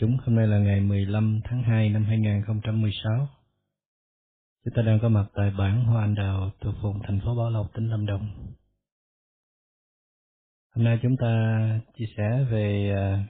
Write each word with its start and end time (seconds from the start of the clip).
Chúng, 0.00 0.16
hôm 0.24 0.36
nay 0.36 0.46
là 0.46 0.58
ngày 0.58 0.80
15 0.80 1.40
tháng 1.44 1.62
2 1.62 1.88
năm 1.88 2.04
2016. 2.04 3.28
Chúng 4.64 4.74
ta 4.74 4.82
đang 4.82 4.98
có 5.02 5.08
mặt 5.08 5.26
tại 5.34 5.50
bản 5.58 5.84
Hoa 5.84 6.04
Anh 6.04 6.14
Đào, 6.14 6.50
thuộc 6.60 6.74
vùng 6.82 7.00
thành 7.02 7.20
phố 7.24 7.34
Bảo 7.36 7.50
Lộc, 7.50 7.74
tỉnh 7.74 7.90
Lâm 7.90 8.06
Đồng. 8.06 8.54
Hôm 10.74 10.84
nay 10.84 10.98
chúng 11.02 11.16
ta 11.20 11.30
chia 11.94 12.04
sẻ 12.16 12.46
về 12.50 12.92
à, 12.96 13.26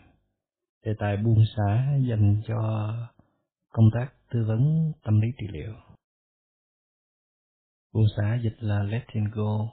đề 0.84 0.94
tài 0.98 1.16
buông 1.16 1.44
xả 1.56 1.96
dành 2.08 2.42
cho 2.46 2.92
công 3.68 3.90
tác 3.94 4.12
tư 4.30 4.44
vấn 4.48 4.92
tâm 5.02 5.20
lý 5.20 5.28
trị 5.38 5.46
liệu. 5.50 5.74
Buông 7.92 8.06
xả 8.16 8.38
dịch 8.42 8.56
là 8.58 8.82
letting 8.82 9.24
go. 9.32 9.68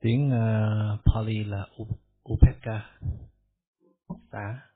Tiếng 0.00 0.30
uh, 0.30 1.00
Pali 1.04 1.44
là 1.44 1.66
Upeka 2.32 2.90
tả. 4.32 4.68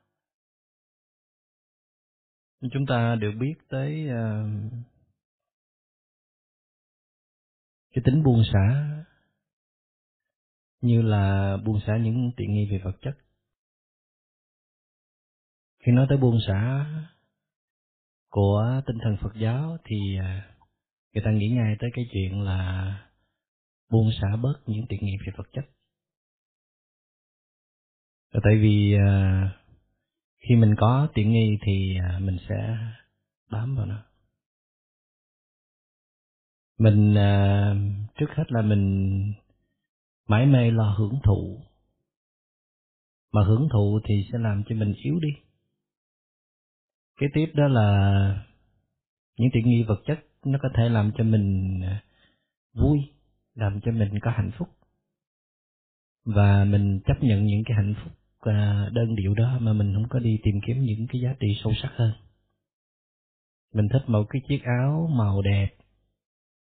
chúng 2.71 2.85
ta 2.85 3.15
đều 3.21 3.31
biết 3.31 3.55
tới 3.69 4.05
uh, 4.05 4.71
cái 7.93 8.03
tính 8.05 8.23
buông 8.23 8.43
xả 8.53 8.87
như 10.81 11.01
là 11.01 11.57
buông 11.65 11.79
xả 11.87 11.97
những 11.97 12.31
tiện 12.37 12.53
nghi 12.53 12.67
về 12.71 12.81
vật 12.83 12.97
chất 13.01 13.17
khi 15.79 15.91
nói 15.91 16.05
tới 16.09 16.17
buông 16.17 16.37
xả 16.47 16.85
của 18.29 18.81
tinh 18.85 18.97
thần 19.03 19.17
Phật 19.21 19.33
giáo 19.35 19.77
thì 19.83 19.95
uh, 20.19 20.57
người 21.13 21.23
ta 21.25 21.31
nghĩ 21.31 21.49
ngay 21.49 21.75
tới 21.79 21.89
cái 21.93 22.05
chuyện 22.11 22.41
là 22.41 22.91
buông 23.89 24.09
xả 24.21 24.35
bớt 24.41 24.55
những 24.65 24.85
tiện 24.89 24.99
nghi 25.05 25.17
về 25.25 25.33
vật 25.37 25.47
chất 25.53 25.65
tại 28.31 28.57
vì 28.61 28.93
à, 29.07 29.49
khi 30.37 30.55
mình 30.55 30.75
có 30.77 31.07
tiện 31.13 31.31
nghi 31.31 31.57
thì 31.61 31.97
à, 31.99 32.19
mình 32.19 32.37
sẽ 32.49 32.77
bám 33.51 33.75
vào 33.75 33.85
nó. 33.85 34.03
Mình 36.77 37.15
à, 37.17 37.73
trước 38.15 38.27
hết 38.35 38.43
là 38.47 38.61
mình 38.61 39.33
mãi 40.27 40.45
mê 40.45 40.71
lo 40.71 40.95
hưởng 40.97 41.19
thụ. 41.23 41.59
Mà 43.31 43.43
hưởng 43.43 43.67
thụ 43.71 43.99
thì 44.03 44.25
sẽ 44.31 44.37
làm 44.39 44.63
cho 44.69 44.75
mình 44.75 44.93
yếu 45.03 45.19
đi. 45.19 45.29
Cái 47.19 47.29
tiếp 47.33 47.51
đó 47.53 47.67
là 47.67 48.45
những 49.37 49.49
tiện 49.53 49.69
nghi 49.69 49.83
vật 49.83 50.01
chất, 50.05 50.19
nó 50.45 50.59
có 50.61 50.69
thể 50.77 50.89
làm 50.89 51.11
cho 51.17 51.23
mình 51.23 51.79
vui, 52.73 52.99
làm 53.53 53.79
cho 53.81 53.91
mình 53.91 54.19
có 54.21 54.31
hạnh 54.31 54.51
phúc. 54.57 54.69
Và 56.25 56.65
mình 56.65 56.99
chấp 57.05 57.17
nhận 57.21 57.45
những 57.45 57.63
cái 57.65 57.77
hạnh 57.77 57.93
phúc. 58.03 58.13
À, 58.47 58.89
đơn 58.93 59.15
điệu 59.15 59.33
đó 59.33 59.57
mà 59.61 59.73
mình 59.73 59.93
không 59.93 60.09
có 60.09 60.19
đi 60.19 60.39
tìm 60.43 60.55
kiếm 60.67 60.81
những 60.81 61.07
cái 61.09 61.21
giá 61.21 61.35
trị 61.39 61.47
sâu 61.63 61.73
sắc 61.81 61.91
hơn. 61.95 62.11
Mình 63.73 63.87
thích 63.93 64.03
một 64.07 64.23
cái 64.29 64.41
chiếc 64.47 64.63
áo 64.63 65.09
màu 65.11 65.41
đẹp, 65.41 65.69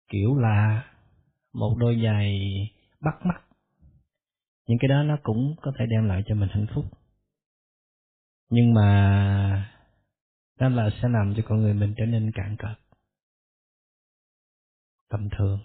kiểu 0.08 0.36
là 0.38 0.84
một 1.52 1.76
đôi 1.78 2.00
giày 2.04 2.40
bắt 3.00 3.14
mắt. 3.26 3.42
Những 4.66 4.78
cái 4.80 4.88
đó 4.88 5.02
nó 5.02 5.16
cũng 5.22 5.54
có 5.62 5.72
thể 5.78 5.86
đem 5.86 6.08
lại 6.08 6.22
cho 6.26 6.34
mình 6.34 6.48
hạnh 6.52 6.66
phúc. 6.74 6.84
Nhưng 8.50 8.74
mà 8.74 9.72
đó 10.58 10.68
là 10.68 10.90
sẽ 11.02 11.08
làm 11.08 11.34
cho 11.36 11.42
con 11.48 11.60
người 11.60 11.74
mình 11.74 11.94
trở 11.96 12.06
nên 12.06 12.32
cạn 12.34 12.56
cợt 12.58 12.78
tầm 15.08 15.28
thường. 15.38 15.58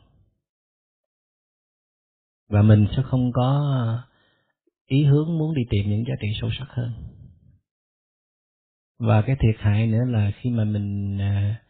Và 2.50 2.62
mình 2.62 2.88
sẽ 2.96 3.04
không 3.06 3.32
có 3.34 3.78
ý 4.92 5.04
hướng 5.04 5.38
muốn 5.38 5.56
đi 5.56 5.62
tìm 5.70 5.90
những 5.90 6.04
giá 6.08 6.14
trị 6.22 6.28
sâu 6.42 6.50
sắc 6.60 6.68
hơn. 6.70 6.94
Và 9.00 9.22
cái 9.22 9.36
thiệt 9.40 9.56
hại 9.60 9.88
nữa 9.88 10.06
là 10.08 10.32
khi 10.36 10.50
mà 10.50 10.64
mình 10.64 11.18
à, 11.22 11.62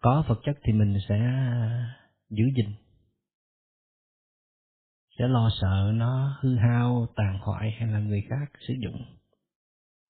có 0.00 0.24
vật 0.28 0.40
chất 0.44 0.58
thì 0.62 0.72
mình 0.72 0.98
sẽ 1.08 1.18
à, 1.18 1.94
giữ 2.30 2.44
gìn. 2.56 2.74
Sẽ 5.18 5.28
lo 5.28 5.50
sợ 5.60 5.92
nó 5.94 6.38
hư 6.40 6.56
hao 6.56 7.06
tàn 7.16 7.38
hoại 7.40 7.70
hay 7.78 7.88
là 7.88 7.98
người 7.98 8.22
khác 8.28 8.60
sử 8.68 8.74
dụng. 8.82 9.02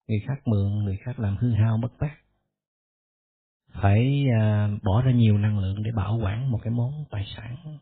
Người 0.09 0.21
khác 0.27 0.43
mượn 0.47 0.85
người 0.85 0.97
khác 1.05 1.19
làm 1.19 1.37
hư 1.37 1.51
hao 1.51 1.77
mất 1.77 1.93
mát. 2.01 2.17
Phải 3.83 4.25
à, 4.41 4.69
bỏ 4.83 5.03
ra 5.03 5.13
nhiều 5.13 5.39
năng 5.39 5.59
lượng 5.59 5.83
để 5.83 5.91
bảo 5.97 6.19
quản 6.23 6.51
một 6.51 6.59
cái 6.63 6.71
món 6.71 7.05
tài 7.11 7.25
sản 7.37 7.79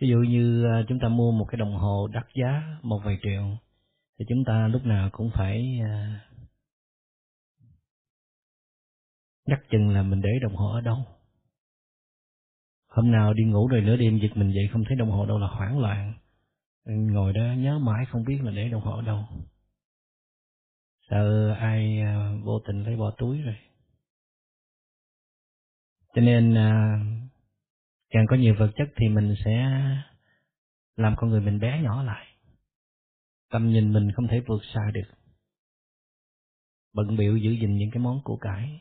ví 0.00 0.08
dụ 0.08 0.16
như 0.18 0.64
à, 0.64 0.82
chúng 0.88 0.98
ta 0.98 1.08
mua 1.08 1.32
một 1.32 1.46
cái 1.48 1.58
đồng 1.58 1.74
hồ 1.74 2.08
đắt 2.12 2.26
giá 2.34 2.62
một 2.82 3.00
vài 3.04 3.18
triệu, 3.22 3.58
thì 4.18 4.24
chúng 4.28 4.44
ta 4.46 4.68
lúc 4.68 4.84
nào 4.84 5.08
cũng 5.12 5.30
phải 5.34 5.80
à, 5.84 6.24
nhắc 9.46 9.60
chừng 9.70 9.88
là 9.88 10.02
mình 10.02 10.20
để 10.20 10.30
đồng 10.42 10.56
hồ 10.56 10.72
ở 10.72 10.80
đâu. 10.80 10.98
Hôm 12.88 13.10
nào 13.10 13.34
đi 13.34 13.44
ngủ 13.44 13.68
rồi 13.68 13.80
nửa 13.80 13.96
đêm 13.96 14.18
giật 14.18 14.36
mình 14.36 14.52
dậy 14.54 14.68
không 14.72 14.84
thấy 14.88 14.96
đồng 14.96 15.10
hồ 15.10 15.26
đâu 15.26 15.38
là 15.38 15.46
hoảng 15.46 15.78
loạn. 15.78 16.14
Ngồi 16.84 17.32
đó 17.32 17.42
nhớ 17.58 17.78
mãi 17.78 18.04
không 18.08 18.24
biết 18.24 18.38
là 18.42 18.50
để 18.50 18.68
đồng 18.68 18.82
hồ 18.82 18.96
ở 18.96 19.02
đâu. 19.02 19.24
Sợ 21.10 21.54
ai 21.58 22.00
à, 22.00 22.32
vô 22.44 22.60
tình 22.66 22.84
lấy 22.84 22.96
bỏ 22.96 23.10
túi 23.18 23.42
rồi. 23.42 23.56
Cho 26.14 26.22
nên 26.22 26.54
càng 28.10 28.26
có 28.28 28.36
nhiều 28.36 28.54
vật 28.58 28.70
chất 28.76 28.88
thì 28.96 29.08
mình 29.08 29.34
sẽ 29.44 29.66
làm 30.96 31.14
con 31.16 31.30
người 31.30 31.40
mình 31.40 31.60
bé 31.60 31.82
nhỏ 31.82 32.02
lại. 32.02 32.26
Tầm 33.50 33.70
nhìn 33.70 33.92
mình 33.92 34.12
không 34.12 34.28
thể 34.28 34.40
vượt 34.46 34.60
xa 34.74 34.90
được. 34.94 35.10
Bận 36.92 37.16
biểu 37.16 37.36
giữ 37.36 37.50
gìn 37.50 37.76
những 37.76 37.90
cái 37.90 38.02
món 38.02 38.20
của 38.24 38.36
cải. 38.36 38.80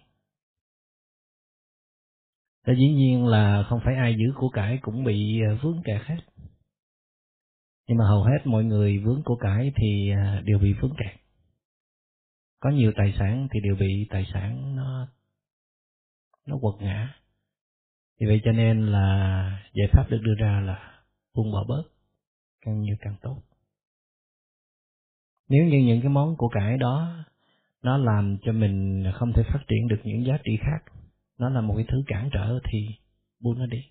Thế 2.66 2.73
dĩ 2.77 2.93
nhiên 2.93 3.25
là 3.25 3.63
không 3.69 3.79
phải 3.85 3.95
ai 3.95 4.16
giữ 4.17 4.33
của 4.35 4.49
cải 4.49 4.79
cũng 4.81 5.03
bị 5.03 5.41
à, 5.41 5.57
vướng 5.61 5.81
kẹt 5.85 6.01
hết. 6.05 6.19
Nhưng 7.87 7.97
mà 7.97 8.07
hầu 8.07 8.23
hết 8.23 8.37
mọi 8.45 8.63
người 8.63 8.97
vướng 8.97 9.21
của 9.25 9.35
cải 9.35 9.71
thì 9.75 10.11
à, 10.11 10.41
đều 10.45 10.59
bị 10.59 10.73
vướng 10.73 10.95
kẹt. 10.97 11.19
Có 12.59 12.69
nhiều 12.69 12.91
tài 12.95 13.13
sản 13.19 13.47
thì 13.51 13.59
đều 13.63 13.75
bị 13.75 14.07
tài 14.09 14.25
sản 14.33 14.75
nó 14.75 15.07
nó 16.45 16.57
quật 16.61 16.75
ngã 16.81 17.13
vì 18.19 18.28
vậy 18.28 18.41
cho 18.44 18.51
nên 18.51 18.87
là 18.87 19.59
giải 19.73 19.87
pháp 19.91 20.09
được 20.09 20.19
đưa 20.22 20.35
ra 20.35 20.61
là 20.66 21.02
buông 21.34 21.52
bỏ 21.52 21.64
bớt, 21.67 21.84
càng 22.61 22.81
nhiều 22.81 22.96
càng 22.99 23.16
tốt. 23.22 23.41
Nếu 25.49 25.66
như 25.66 25.78
những 25.78 26.02
cái 26.02 26.09
món 26.09 26.35
của 26.37 26.49
cải 26.49 26.78
đó, 26.78 27.25
nó 27.84 27.97
làm 27.97 28.37
cho 28.41 28.52
mình 28.52 29.03
không 29.14 29.34
thể 29.34 29.43
phát 29.43 29.59
triển 29.67 29.87
được 29.87 30.02
những 30.03 30.25
giá 30.25 30.37
trị 30.43 30.58
khác, 30.61 30.93
nó 31.37 31.49
là 31.49 31.61
một 31.61 31.73
cái 31.78 31.85
thứ 31.90 32.03
cản 32.08 32.29
trở 32.34 32.59
thì 32.72 32.79
buông 33.40 33.59
nó 33.59 33.66
đi. 33.66 33.81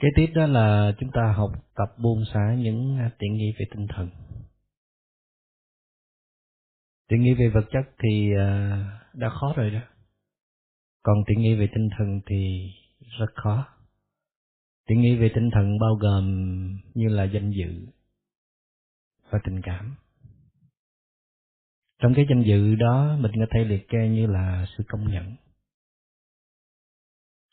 Kế 0.00 0.08
tiếp 0.16 0.26
đó 0.34 0.46
là 0.46 0.92
chúng 0.98 1.10
ta 1.12 1.32
học 1.36 1.50
tập 1.74 1.98
buông 1.98 2.24
xả 2.34 2.54
những 2.58 2.98
tiện 3.18 3.34
nghi 3.34 3.52
về 3.58 3.66
tinh 3.74 3.86
thần. 3.88 4.10
Tiện 7.08 7.22
nghi 7.22 7.34
về 7.34 7.48
vật 7.48 7.64
chất 7.70 7.94
thì 8.02 8.34
à, 8.38 9.00
đã 9.14 9.28
khó 9.28 9.52
rồi 9.56 9.70
đó 9.70 9.80
còn 11.02 11.24
tiện 11.26 11.40
nghi 11.40 11.54
về 11.54 11.68
tinh 11.74 11.88
thần 11.98 12.20
thì 12.26 12.70
rất 13.18 13.30
khó. 13.34 13.68
Tiện 14.86 15.00
nghi 15.00 15.16
về 15.16 15.30
tinh 15.34 15.50
thần 15.52 15.78
bao 15.78 15.94
gồm 15.94 16.24
như 16.94 17.08
là 17.08 17.24
danh 17.24 17.50
dự 17.50 17.86
và 19.30 19.38
tình 19.44 19.60
cảm. 19.62 19.96
Trong 21.98 22.12
cái 22.16 22.26
danh 22.30 22.42
dự 22.46 22.74
đó, 22.74 23.16
mình 23.20 23.32
có 23.34 23.46
thể 23.50 23.64
liệt 23.64 23.88
kê 23.88 24.08
như 24.08 24.26
là 24.26 24.66
sự 24.76 24.84
công 24.88 25.10
nhận, 25.10 25.36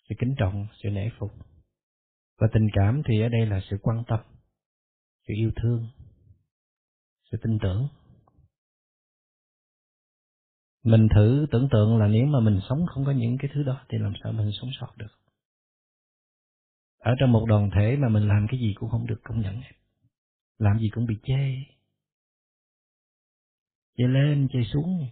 sự 0.10 0.16
kính 0.20 0.36
trọng, 0.38 0.68
sự 0.84 0.90
nể 0.90 1.10
phục. 1.20 1.32
Và 2.38 2.48
tình 2.54 2.68
cảm 2.74 3.02
thì 3.06 3.22
ở 3.22 3.30
đây 3.30 3.46
là 3.46 3.62
sự 3.70 3.78
quan 3.82 4.04
tâm, 4.08 4.20
sự 5.28 5.34
yêu 5.38 5.52
thương, 5.62 5.88
sự 7.32 7.38
tin 7.44 7.60
tưởng 7.62 7.88
mình 10.88 11.08
thử 11.16 11.46
tưởng 11.52 11.68
tượng 11.72 11.98
là 11.98 12.08
nếu 12.08 12.26
mà 12.26 12.40
mình 12.40 12.60
sống 12.70 12.86
không 12.86 13.06
có 13.06 13.12
những 13.12 13.38
cái 13.38 13.52
thứ 13.54 13.64
đó 13.64 13.82
thì 13.90 13.98
làm 13.98 14.14
sao 14.24 14.32
mình 14.32 14.52
sống 14.62 14.70
sót 14.80 14.98
được? 14.98 15.14
Ở 17.00 17.16
trong 17.20 17.32
một 17.32 17.46
đoàn 17.48 17.70
thể 17.76 17.96
mà 17.96 18.10
mình 18.10 18.28
làm 18.28 18.48
cái 18.50 18.60
gì 18.60 18.74
cũng 18.76 18.90
không 18.90 19.08
được 19.08 19.20
công 19.24 19.42
nhận. 19.42 19.56
Hết 19.56 19.72
làm 20.58 20.80
gì 20.80 20.90
cũng 20.90 21.06
bị 21.06 21.16
chê. 21.24 21.56
Chê 23.98 24.04
lên, 24.08 24.48
chê 24.54 24.60
xuống. 24.74 25.08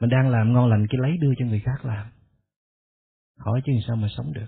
Mình 0.00 0.10
đang 0.10 0.30
làm 0.30 0.52
ngon 0.52 0.70
lành 0.70 0.86
cái 0.90 0.98
lấy 1.02 1.16
đưa 1.16 1.34
cho 1.38 1.44
người 1.44 1.60
khác 1.60 1.84
làm. 1.84 2.10
Hỏi 3.38 3.60
chứ 3.66 3.72
sao 3.86 3.96
mà 3.96 4.08
sống 4.16 4.32
được. 4.32 4.46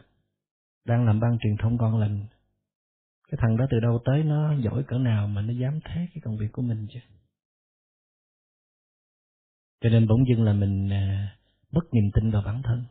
Đang 0.84 1.06
làm 1.06 1.20
ban 1.20 1.38
truyền 1.40 1.56
thông 1.62 1.76
ngon 1.76 1.98
lành. 1.98 2.26
Cái 3.28 3.38
thằng 3.42 3.56
đó 3.56 3.66
từ 3.70 3.80
đâu 3.80 4.00
tới, 4.04 4.22
nó 4.22 4.54
giỏi 4.54 4.84
cỡ 4.88 4.98
nào 4.98 5.28
mà 5.28 5.42
nó 5.42 5.52
dám 5.52 5.80
thế 5.84 6.06
cái 6.14 6.20
công 6.24 6.36
việc 6.36 6.52
của 6.52 6.62
mình 6.62 6.86
chứ? 6.90 7.00
Cho 9.80 9.90
nên 9.90 10.06
bỗng 10.08 10.24
dưng 10.28 10.44
là 10.44 10.52
mình 10.52 10.92
à, 10.92 11.36
mất 11.70 11.82
niềm 11.92 12.10
tin 12.14 12.30
vào 12.30 12.42
bản 12.42 12.62
thân. 12.64 12.84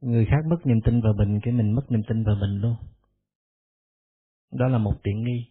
Người 0.00 0.26
khác 0.26 0.46
mất 0.50 0.66
niềm 0.66 0.80
tin 0.84 1.00
vào 1.00 1.12
mình, 1.12 1.40
cái 1.42 1.52
mình 1.54 1.72
mất 1.72 1.82
niềm 1.90 2.02
tin 2.08 2.24
vào 2.24 2.36
mình 2.36 2.60
luôn. 2.60 2.76
Đó 4.52 4.68
là 4.68 4.78
một 4.78 4.94
tiện 5.02 5.24
nghi. 5.24 5.46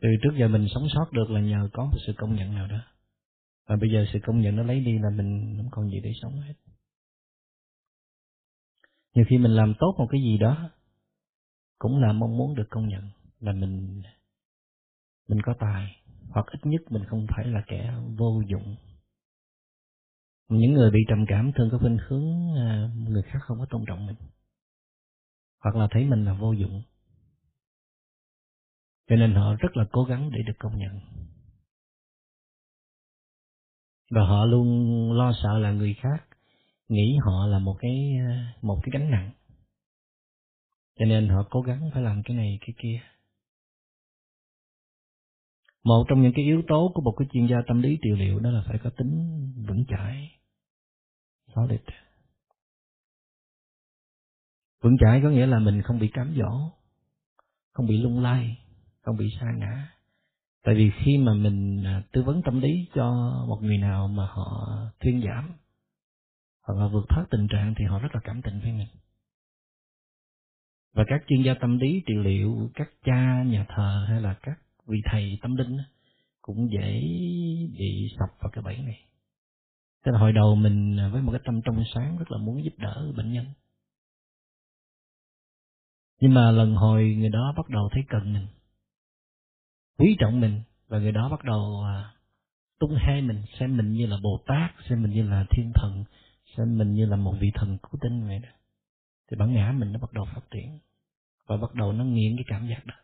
Từ 0.00 0.08
trước 0.22 0.30
giờ 0.38 0.48
mình 0.48 0.66
sống 0.74 0.86
sót 0.94 1.12
được 1.12 1.30
là 1.30 1.40
nhờ 1.40 1.68
có 1.72 1.84
một 1.84 1.98
sự 2.06 2.12
công 2.16 2.34
nhận 2.34 2.54
nào 2.54 2.66
đó. 2.66 2.78
Và 3.66 3.76
bây 3.76 3.90
giờ 3.92 4.04
sự 4.12 4.18
công 4.22 4.40
nhận 4.40 4.56
nó 4.56 4.62
lấy 4.62 4.80
đi 4.80 4.98
là 4.98 5.10
mình 5.10 5.54
không 5.56 5.68
còn 5.70 5.90
gì 5.90 6.00
để 6.00 6.12
sống 6.22 6.40
hết. 6.40 6.54
Nhiều 9.14 9.24
khi 9.28 9.38
mình 9.38 9.52
làm 9.52 9.74
tốt 9.78 9.94
một 9.98 10.06
cái 10.10 10.20
gì 10.20 10.38
đó, 10.38 10.70
cũng 11.78 11.98
là 11.98 12.12
mong 12.12 12.36
muốn 12.36 12.54
được 12.54 12.66
công 12.70 12.88
nhận 12.88 13.10
là 13.40 13.52
mình 13.52 14.02
mình 15.28 15.42
có 15.42 15.54
tài 15.60 16.03
hoặc 16.28 16.46
ít 16.46 16.60
nhất 16.62 16.82
mình 16.90 17.04
không 17.04 17.26
phải 17.36 17.46
là 17.46 17.62
kẻ 17.66 17.94
vô 18.18 18.42
dụng. 18.48 18.76
Những 20.48 20.72
người 20.72 20.90
bị 20.90 20.98
trầm 21.08 21.24
cảm 21.28 21.52
thường 21.52 21.68
có 21.72 21.78
khuynh 21.78 21.98
hướng 22.08 22.54
à, 22.56 22.90
người 23.08 23.22
khác 23.22 23.38
không 23.42 23.58
có 23.58 23.66
tôn 23.70 23.84
trọng 23.86 24.06
mình, 24.06 24.16
hoặc 25.60 25.76
là 25.76 25.88
thấy 25.90 26.04
mình 26.04 26.24
là 26.24 26.34
vô 26.34 26.52
dụng. 26.52 26.82
Cho 29.08 29.16
nên 29.16 29.34
họ 29.34 29.54
rất 29.54 29.76
là 29.76 29.84
cố 29.92 30.04
gắng 30.04 30.30
để 30.30 30.42
được 30.46 30.58
công 30.58 30.78
nhận. 30.78 31.00
Và 34.10 34.20
họ 34.26 34.44
luôn 34.44 35.12
lo 35.12 35.32
sợ 35.42 35.58
là 35.58 35.72
người 35.72 35.94
khác 35.94 36.26
nghĩ 36.88 37.16
họ 37.24 37.46
là 37.46 37.58
một 37.58 37.76
cái 37.80 38.12
à, 38.28 38.54
một 38.62 38.80
cái 38.82 38.90
gánh 38.92 39.10
nặng. 39.10 39.30
Cho 40.98 41.04
nên 41.04 41.28
họ 41.28 41.46
cố 41.50 41.60
gắng 41.60 41.90
phải 41.92 42.02
làm 42.02 42.22
cái 42.24 42.36
này, 42.36 42.58
cái 42.60 42.74
kia 42.78 43.00
một 45.84 46.04
trong 46.08 46.22
những 46.22 46.32
cái 46.36 46.44
yếu 46.44 46.62
tố 46.68 46.92
của 46.94 47.02
một 47.02 47.14
cái 47.18 47.28
chuyên 47.32 47.46
gia 47.46 47.56
tâm 47.66 47.82
lý 47.82 47.98
trị 48.02 48.10
liệu 48.16 48.38
đó 48.38 48.50
là 48.50 48.62
phải 48.66 48.78
có 48.78 48.90
tính 48.90 49.52
vững 49.68 49.84
chãi. 49.88 50.30
Solid. 51.54 51.80
Vững 54.82 54.96
chãi 55.00 55.20
có 55.22 55.30
nghĩa 55.30 55.46
là 55.46 55.58
mình 55.58 55.82
không 55.82 55.98
bị 55.98 56.08
cám 56.08 56.34
dỗ, 56.38 56.70
không 57.72 57.86
bị 57.86 57.96
lung 57.96 58.22
lay, 58.22 58.58
không 59.02 59.16
bị 59.16 59.28
sa 59.40 59.46
ngã. 59.58 59.88
Tại 60.64 60.74
vì 60.74 60.90
khi 61.04 61.18
mà 61.18 61.34
mình 61.34 61.84
à, 61.84 62.02
tư 62.12 62.22
vấn 62.22 62.42
tâm 62.44 62.60
lý 62.60 62.88
cho 62.94 63.12
một 63.48 63.58
người 63.62 63.78
nào 63.78 64.08
mà 64.08 64.26
họ 64.26 64.78
thuyên 65.00 65.22
giảm, 65.24 65.50
hoặc 66.62 66.74
là 66.78 66.88
vượt 66.88 67.04
thoát 67.08 67.24
tình 67.30 67.46
trạng 67.50 67.74
thì 67.78 67.84
họ 67.84 67.98
rất 67.98 68.14
là 68.14 68.20
cảm 68.24 68.42
tình 68.42 68.60
với 68.60 68.72
mình. 68.72 68.88
Và 70.92 71.04
các 71.06 71.24
chuyên 71.28 71.42
gia 71.42 71.54
tâm 71.54 71.78
lý 71.78 72.02
trị 72.06 72.14
liệu, 72.14 72.70
các 72.74 72.88
cha, 73.04 73.42
nhà 73.42 73.66
thờ 73.68 74.06
hay 74.08 74.20
là 74.20 74.34
các 74.42 74.58
vị 74.86 75.02
thầy 75.04 75.38
tâm 75.42 75.56
linh 75.56 75.78
cũng 76.42 76.68
dễ 76.72 77.00
bị 77.78 78.08
sập 78.18 78.28
vào 78.40 78.50
cái 78.52 78.64
bẫy 78.64 78.78
này. 78.78 79.00
Tức 80.04 80.12
là 80.12 80.18
hồi 80.18 80.32
đầu 80.32 80.54
mình 80.54 80.96
với 81.12 81.22
một 81.22 81.32
cái 81.32 81.40
tâm 81.44 81.60
trong 81.64 81.84
sáng 81.94 82.18
rất 82.18 82.30
là 82.30 82.38
muốn 82.38 82.64
giúp 82.64 82.74
đỡ 82.78 83.12
bệnh 83.16 83.32
nhân. 83.32 83.46
Nhưng 86.20 86.34
mà 86.34 86.50
lần 86.50 86.74
hồi 86.74 87.14
người 87.18 87.30
đó 87.30 87.54
bắt 87.56 87.68
đầu 87.68 87.88
thấy 87.92 88.02
cần 88.08 88.32
mình, 88.32 88.46
quý 89.98 90.16
trọng 90.18 90.40
mình, 90.40 90.60
và 90.88 90.98
người 90.98 91.12
đó 91.12 91.28
bắt 91.28 91.44
đầu 91.44 91.82
à, 91.84 92.14
tung 92.78 92.94
hai 92.98 93.22
mình, 93.22 93.42
xem 93.60 93.76
mình 93.76 93.92
như 93.92 94.06
là 94.06 94.16
bồ 94.22 94.40
tát, 94.46 94.70
xem 94.88 95.02
mình 95.02 95.12
như 95.12 95.22
là 95.22 95.46
thiên 95.50 95.72
thần, 95.74 96.04
xem 96.56 96.78
mình 96.78 96.92
như 96.92 97.06
là 97.06 97.16
một 97.16 97.34
vị 97.40 97.50
thần 97.54 97.78
cứu 97.78 98.00
tinh 98.00 98.26
vậy 98.26 98.38
đó. 98.38 98.48
Thì 99.30 99.36
bản 99.36 99.52
ngã 99.52 99.72
mình 99.78 99.92
nó 99.92 99.98
bắt 99.98 100.12
đầu 100.12 100.24
phát 100.24 100.50
triển, 100.50 100.78
và 101.46 101.56
bắt 101.56 101.74
đầu 101.74 101.92
nó 101.92 102.04
nghiện 102.04 102.36
cái 102.36 102.44
cảm 102.46 102.68
giác 102.68 102.86
đó 102.86 102.94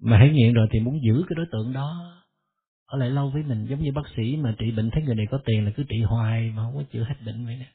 mà 0.00 0.18
hãy 0.18 0.30
nghiện 0.30 0.54
rồi 0.54 0.68
thì 0.70 0.80
muốn 0.80 1.02
giữ 1.02 1.24
cái 1.28 1.34
đối 1.36 1.46
tượng 1.52 1.72
đó 1.72 2.16
ở 2.86 2.98
lại 2.98 3.10
lâu 3.10 3.30
với 3.30 3.42
mình 3.42 3.66
giống 3.70 3.80
như 3.80 3.92
bác 3.92 4.08
sĩ 4.16 4.36
mà 4.36 4.54
trị 4.58 4.70
bệnh 4.70 4.90
thấy 4.90 5.02
người 5.02 5.14
này 5.14 5.26
có 5.30 5.38
tiền 5.44 5.64
là 5.64 5.70
cứ 5.76 5.82
trị 5.88 6.02
hoài 6.02 6.52
mà 6.56 6.62
không 6.62 6.74
có 6.76 6.82
chữa 6.92 7.04
hết 7.04 7.14
bệnh 7.26 7.46
vậy 7.46 7.56
nè 7.56 7.66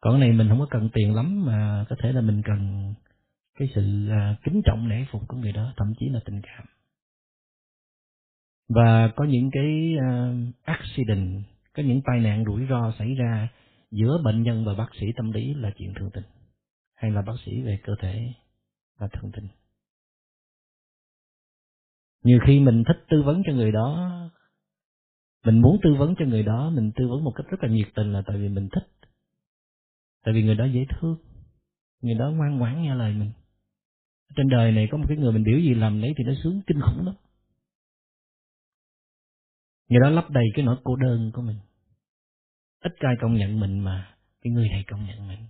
còn 0.00 0.12
cái 0.14 0.20
này 0.20 0.32
mình 0.32 0.48
không 0.48 0.58
có 0.58 0.66
cần 0.70 0.88
tiền 0.92 1.14
lắm 1.14 1.46
mà 1.46 1.84
có 1.88 1.96
thể 2.02 2.12
là 2.12 2.20
mình 2.20 2.42
cần 2.44 2.94
cái 3.58 3.68
sự 3.74 4.08
à, 4.10 4.36
kính 4.44 4.62
trọng 4.64 4.88
nể 4.88 5.04
phục 5.10 5.22
của 5.28 5.36
người 5.36 5.52
đó 5.52 5.72
thậm 5.76 5.92
chí 5.98 6.08
là 6.08 6.20
tình 6.24 6.40
cảm. 6.42 6.66
Và 8.68 9.12
có 9.16 9.24
những 9.24 9.50
cái 9.52 9.96
uh, 9.96 10.54
accident 10.64 11.42
có 11.72 11.82
những 11.82 12.00
tai 12.04 12.20
nạn 12.20 12.44
rủi 12.46 12.66
ro 12.70 12.92
xảy 12.98 13.14
ra 13.14 13.48
giữa 13.90 14.22
bệnh 14.24 14.42
nhân 14.42 14.64
và 14.64 14.74
bác 14.74 14.88
sĩ 15.00 15.06
tâm 15.16 15.32
lý 15.32 15.54
là 15.54 15.70
chuyện 15.76 15.94
thường 15.94 16.10
tình 16.12 16.24
hay 16.94 17.10
là 17.10 17.22
bác 17.22 17.32
sĩ 17.44 17.62
về 17.62 17.78
cơ 17.84 17.92
thể 18.00 18.32
là 18.98 19.08
thường 19.12 19.30
tình 19.32 19.48
nhiều 22.22 22.38
khi 22.46 22.60
mình 22.60 22.84
thích 22.86 23.04
tư 23.10 23.22
vấn 23.22 23.42
cho 23.46 23.52
người 23.52 23.72
đó, 23.72 24.10
mình 25.44 25.60
muốn 25.60 25.78
tư 25.82 25.94
vấn 25.98 26.14
cho 26.18 26.24
người 26.24 26.42
đó, 26.42 26.70
mình 26.70 26.90
tư 26.96 27.08
vấn 27.08 27.24
một 27.24 27.32
cách 27.36 27.46
rất 27.50 27.62
là 27.62 27.68
nhiệt 27.68 27.88
tình 27.94 28.12
là 28.12 28.22
tại 28.26 28.36
vì 28.38 28.48
mình 28.48 28.68
thích. 28.72 28.88
Tại 30.24 30.34
vì 30.34 30.42
người 30.42 30.54
đó 30.54 30.64
dễ 30.64 30.84
thương. 30.90 31.16
Người 32.02 32.14
đó 32.14 32.30
ngoan 32.30 32.58
ngoãn 32.58 32.82
nghe 32.82 32.94
lời 32.94 33.14
mình. 33.14 33.30
Trên 34.36 34.48
đời 34.48 34.72
này 34.72 34.88
có 34.90 34.98
một 34.98 35.04
cái 35.08 35.16
người 35.16 35.32
mình 35.32 35.44
biểu 35.44 35.58
gì 35.58 35.74
làm 35.74 36.00
đấy 36.00 36.14
thì 36.18 36.24
nó 36.24 36.32
sướng 36.42 36.60
kinh 36.66 36.80
khủng 36.80 37.06
lắm. 37.06 37.14
Người 39.88 40.00
đó 40.00 40.10
lấp 40.10 40.30
đầy 40.30 40.44
cái 40.54 40.64
nỗi 40.64 40.76
cô 40.84 40.96
đơn 40.96 41.30
của 41.34 41.42
mình. 41.42 41.56
Ít 42.80 42.92
ai 42.98 43.14
công 43.20 43.34
nhận 43.34 43.60
mình 43.60 43.78
mà 43.78 44.16
cái 44.42 44.52
người 44.52 44.68
này 44.68 44.84
công 44.86 45.06
nhận 45.06 45.28
mình. 45.28 45.46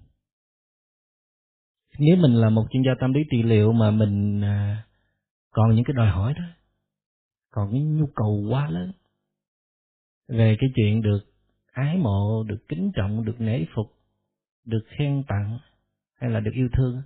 Nếu 1.98 2.16
mình 2.16 2.34
là 2.34 2.50
một 2.50 2.66
chuyên 2.70 2.82
gia 2.82 2.92
tâm 3.00 3.12
lý 3.12 3.20
trị 3.30 3.42
liệu 3.42 3.72
mà 3.72 3.90
mình 3.90 4.44
à, 4.44 4.86
còn 5.50 5.74
những 5.74 5.84
cái 5.84 5.94
đòi 5.96 6.08
hỏi 6.08 6.34
đó 6.34 6.44
còn 7.50 7.72
cái 7.72 7.80
nhu 7.80 8.06
cầu 8.14 8.46
quá 8.50 8.70
lớn. 8.70 8.92
Về 10.28 10.56
cái 10.60 10.70
chuyện 10.76 11.02
được 11.02 11.20
ái 11.72 11.96
mộ, 11.96 12.42
được 12.42 12.68
kính 12.68 12.90
trọng, 12.94 13.24
được 13.24 13.40
nể 13.40 13.64
phục, 13.74 13.86
được 14.64 14.84
khen 14.98 15.24
tặng, 15.28 15.58
hay 16.14 16.30
là 16.30 16.40
được 16.40 16.52
yêu 16.54 16.68
thương 16.72 17.02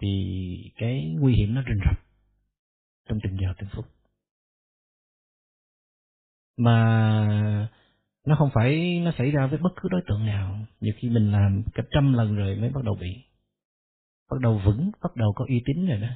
thì 0.00 0.72
cái 0.76 1.14
nguy 1.18 1.34
hiểm 1.34 1.54
nó 1.54 1.62
rình 1.62 1.80
rập 1.84 1.98
trong 3.08 3.18
tình 3.22 3.36
giờ 3.40 3.54
tình 3.58 3.68
phúc. 3.72 3.84
Mà 6.56 7.68
nó 8.26 8.36
không 8.38 8.50
phải 8.54 9.00
nó 9.00 9.12
xảy 9.18 9.30
ra 9.30 9.46
với 9.46 9.58
bất 9.58 9.70
cứ 9.76 9.88
đối 9.88 10.02
tượng 10.06 10.26
nào. 10.26 10.66
Nhiều 10.80 10.94
khi 10.96 11.08
mình 11.08 11.32
làm 11.32 11.62
cả 11.74 11.82
trăm 11.90 12.12
lần 12.12 12.36
rồi 12.36 12.56
mới 12.56 12.70
bắt 12.70 12.84
đầu 12.84 12.94
bị, 12.94 13.16
bắt 14.30 14.40
đầu 14.40 14.60
vững, 14.64 14.90
bắt 15.02 15.16
đầu 15.16 15.32
có 15.36 15.44
uy 15.48 15.62
tín 15.64 15.86
rồi 15.86 16.00
đó, 16.00 16.08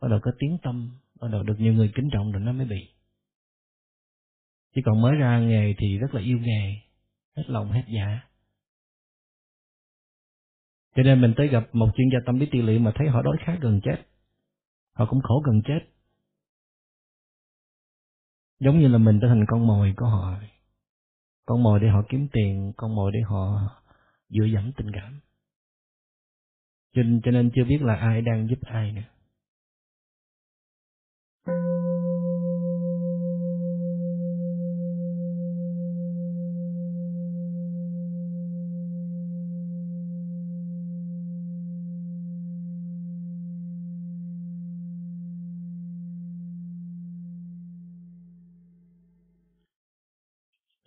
bắt 0.00 0.08
đầu 0.08 0.20
có 0.22 0.30
tiếng 0.38 0.58
tâm 0.62 0.90
bắt 1.20 1.28
đầu 1.32 1.42
được 1.42 1.54
nhiều 1.58 1.72
người 1.72 1.92
kính 1.94 2.08
trọng 2.12 2.32
rồi 2.32 2.42
nó 2.42 2.52
mới 2.52 2.66
bị. 2.66 2.88
Chứ 4.74 4.80
còn 4.84 5.02
mới 5.02 5.16
ra 5.16 5.40
nghề 5.40 5.74
thì 5.78 5.98
rất 5.98 6.14
là 6.14 6.20
yêu 6.20 6.38
nghề, 6.38 6.74
hết 7.36 7.44
lòng 7.46 7.70
hết 7.72 7.82
dạ. 7.88 8.20
Cho 10.94 11.02
nên 11.02 11.20
mình 11.20 11.34
tới 11.36 11.48
gặp 11.48 11.64
một 11.72 11.88
chuyên 11.96 12.08
gia 12.12 12.18
tâm 12.26 12.38
lý 12.38 12.46
trị 12.52 12.62
liệu 12.62 12.80
mà 12.80 12.92
thấy 12.94 13.08
họ 13.08 13.22
đối 13.22 13.36
khá 13.46 13.58
gần 13.60 13.80
chết. 13.84 13.96
Họ 14.92 15.06
cũng 15.06 15.20
khổ 15.22 15.42
gần 15.46 15.62
chết. 15.64 15.80
Giống 18.60 18.80
như 18.80 18.88
là 18.88 18.98
mình 18.98 19.18
trở 19.22 19.28
thành 19.28 19.44
con 19.48 19.66
mồi 19.66 19.94
của 19.96 20.06
họ. 20.06 20.40
Con 21.46 21.62
mồi 21.62 21.80
để 21.80 21.88
họ 21.88 22.02
kiếm 22.08 22.28
tiền, 22.32 22.72
con 22.76 22.94
mồi 22.94 23.12
để 23.12 23.20
họ 23.20 23.70
dựa 24.28 24.44
dẫm 24.44 24.72
tình 24.76 24.90
cảm. 24.92 25.20
Cho 26.94 27.30
nên 27.30 27.50
chưa 27.54 27.64
biết 27.64 27.78
là 27.82 27.94
ai 27.94 28.22
đang 28.22 28.48
giúp 28.48 28.58
ai 28.62 28.92
nữa 28.92 29.15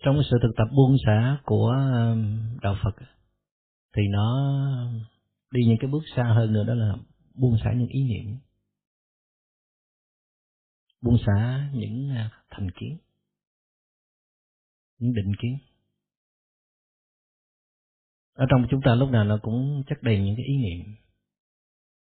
trong 0.04 0.22
sự 0.30 0.38
thực 0.42 0.52
tập 0.56 0.68
buông 0.76 0.96
xả 1.06 1.38
của 1.44 1.68
um, 1.92 2.38
đạo 2.62 2.76
Phật 2.82 2.94
thì 3.96 4.02
nó 4.10 4.56
đi 5.50 5.60
những 5.66 5.76
cái 5.80 5.90
bước 5.90 6.02
xa 6.16 6.22
hơn 6.22 6.52
nữa, 6.52 6.64
đó 6.64 6.74
là 6.74 6.94
buông 7.34 7.56
xả 7.64 7.72
những 7.72 7.88
ý 7.88 8.04
niệm 8.04 8.38
buông 11.00 11.16
xả 11.26 11.70
những 11.74 12.10
à, 12.10 12.30
thành 12.50 12.70
kiến. 12.70 12.98
Những 14.98 15.14
định 15.14 15.32
kiến. 15.42 15.58
Ở 18.32 18.46
trong 18.50 18.66
chúng 18.70 18.80
ta 18.84 18.94
lúc 18.94 19.10
nào 19.10 19.24
nó 19.24 19.38
cũng 19.42 19.82
chắc 19.86 20.02
đầy 20.02 20.20
những 20.20 20.36
cái 20.36 20.44
ý 20.46 20.56
niệm. 20.56 20.96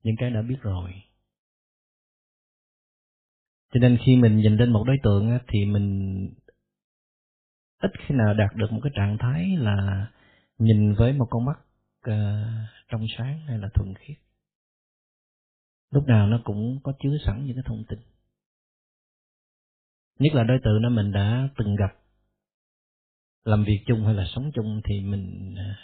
Những 0.04 0.16
cái 0.20 0.30
đã 0.30 0.42
biết 0.42 0.58
rồi. 0.62 0.92
Cho 3.74 3.80
nên 3.80 3.98
khi 4.06 4.16
mình 4.16 4.38
nhìn 4.38 4.56
lên 4.56 4.74
một 4.74 4.84
đối 4.88 4.98
tượng 5.04 5.40
thì 5.48 5.66
mình 5.66 6.30
ít 7.80 7.92
khi 8.08 8.16
nào 8.16 8.34
đạt 8.34 8.56
được 8.56 8.72
một 8.72 8.80
cái 8.84 8.92
trạng 8.96 9.18
thái 9.20 9.58
là 9.58 10.08
nhìn 10.58 10.94
với 10.94 11.14
một 11.14 11.28
con 11.30 11.46
mắt 11.46 11.60
à, 12.02 12.44
trong 12.88 13.06
sáng 13.18 13.40
hay 13.48 13.58
là 13.58 13.70
thuần 13.74 13.94
khiết. 13.96 14.18
Lúc 15.92 16.08
nào 16.08 16.28
nó 16.28 16.42
cũng 16.44 16.80
có 16.84 16.94
chứa 17.00 17.18
sẵn 17.26 17.46
những 17.46 17.56
cái 17.56 17.64
thông 17.68 17.84
tin 17.90 18.00
nhất 20.20 20.34
là 20.34 20.44
đối 20.44 20.60
tượng 20.64 20.82
đó 20.82 20.90
mình 20.90 21.12
đã 21.12 21.50
từng 21.58 21.76
gặp. 21.76 21.94
Làm 23.44 23.64
việc 23.64 23.84
chung 23.88 24.06
hay 24.06 24.14
là 24.14 24.26
sống 24.36 24.52
chung 24.54 24.82
thì 24.84 25.02
mình 25.02 25.56
à, 25.58 25.78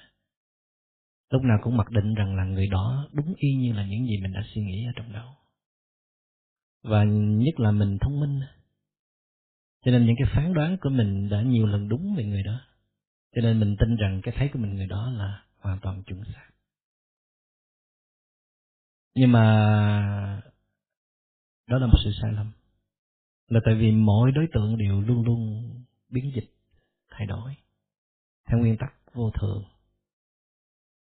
lúc 1.29 1.41
nào 1.41 1.57
cũng 1.63 1.77
mặc 1.77 1.89
định 1.89 2.13
rằng 2.13 2.35
là 2.35 2.45
người 2.45 2.67
đó 2.67 3.09
đúng 3.11 3.33
y 3.37 3.53
như 3.55 3.73
là 3.73 3.85
những 3.85 4.05
gì 4.05 4.17
mình 4.21 4.33
đã 4.33 4.41
suy 4.53 4.61
nghĩ 4.61 4.85
ở 4.85 4.91
trong 4.95 5.13
đầu. 5.13 5.29
Và 6.83 7.03
nhất 7.13 7.59
là 7.59 7.71
mình 7.71 7.97
thông 8.01 8.19
minh. 8.19 8.41
Cho 9.85 9.91
nên 9.91 10.05
những 10.05 10.15
cái 10.19 10.27
phán 10.35 10.53
đoán 10.53 10.77
của 10.81 10.89
mình 10.89 11.29
đã 11.29 11.41
nhiều 11.41 11.65
lần 11.65 11.89
đúng 11.89 12.15
về 12.15 12.23
người 12.23 12.43
đó. 12.43 12.61
Cho 13.35 13.41
nên 13.41 13.59
mình 13.59 13.75
tin 13.79 13.95
rằng 13.95 14.21
cái 14.23 14.33
thấy 14.37 14.49
của 14.53 14.59
mình 14.59 14.75
người 14.75 14.87
đó 14.87 15.11
là 15.11 15.43
hoàn 15.57 15.79
toàn 15.79 16.03
chuẩn 16.03 16.23
xác. 16.33 16.49
Nhưng 19.15 19.31
mà 19.31 20.41
đó 21.67 21.77
là 21.77 21.87
một 21.87 21.97
sự 22.03 22.11
sai 22.21 22.31
lầm 22.31 22.51
là 23.47 23.59
tại 23.65 23.75
vì 23.75 23.91
mỗi 23.91 24.31
đối 24.31 24.47
tượng 24.53 24.77
đều 24.77 25.01
luôn 25.01 25.25
luôn 25.25 25.69
biến 26.09 26.31
dịch, 26.35 26.49
thay 27.09 27.27
đổi, 27.27 27.55
theo 28.47 28.59
nguyên 28.59 28.77
tắc 28.77 28.93
vô 29.13 29.31
thường. 29.41 29.63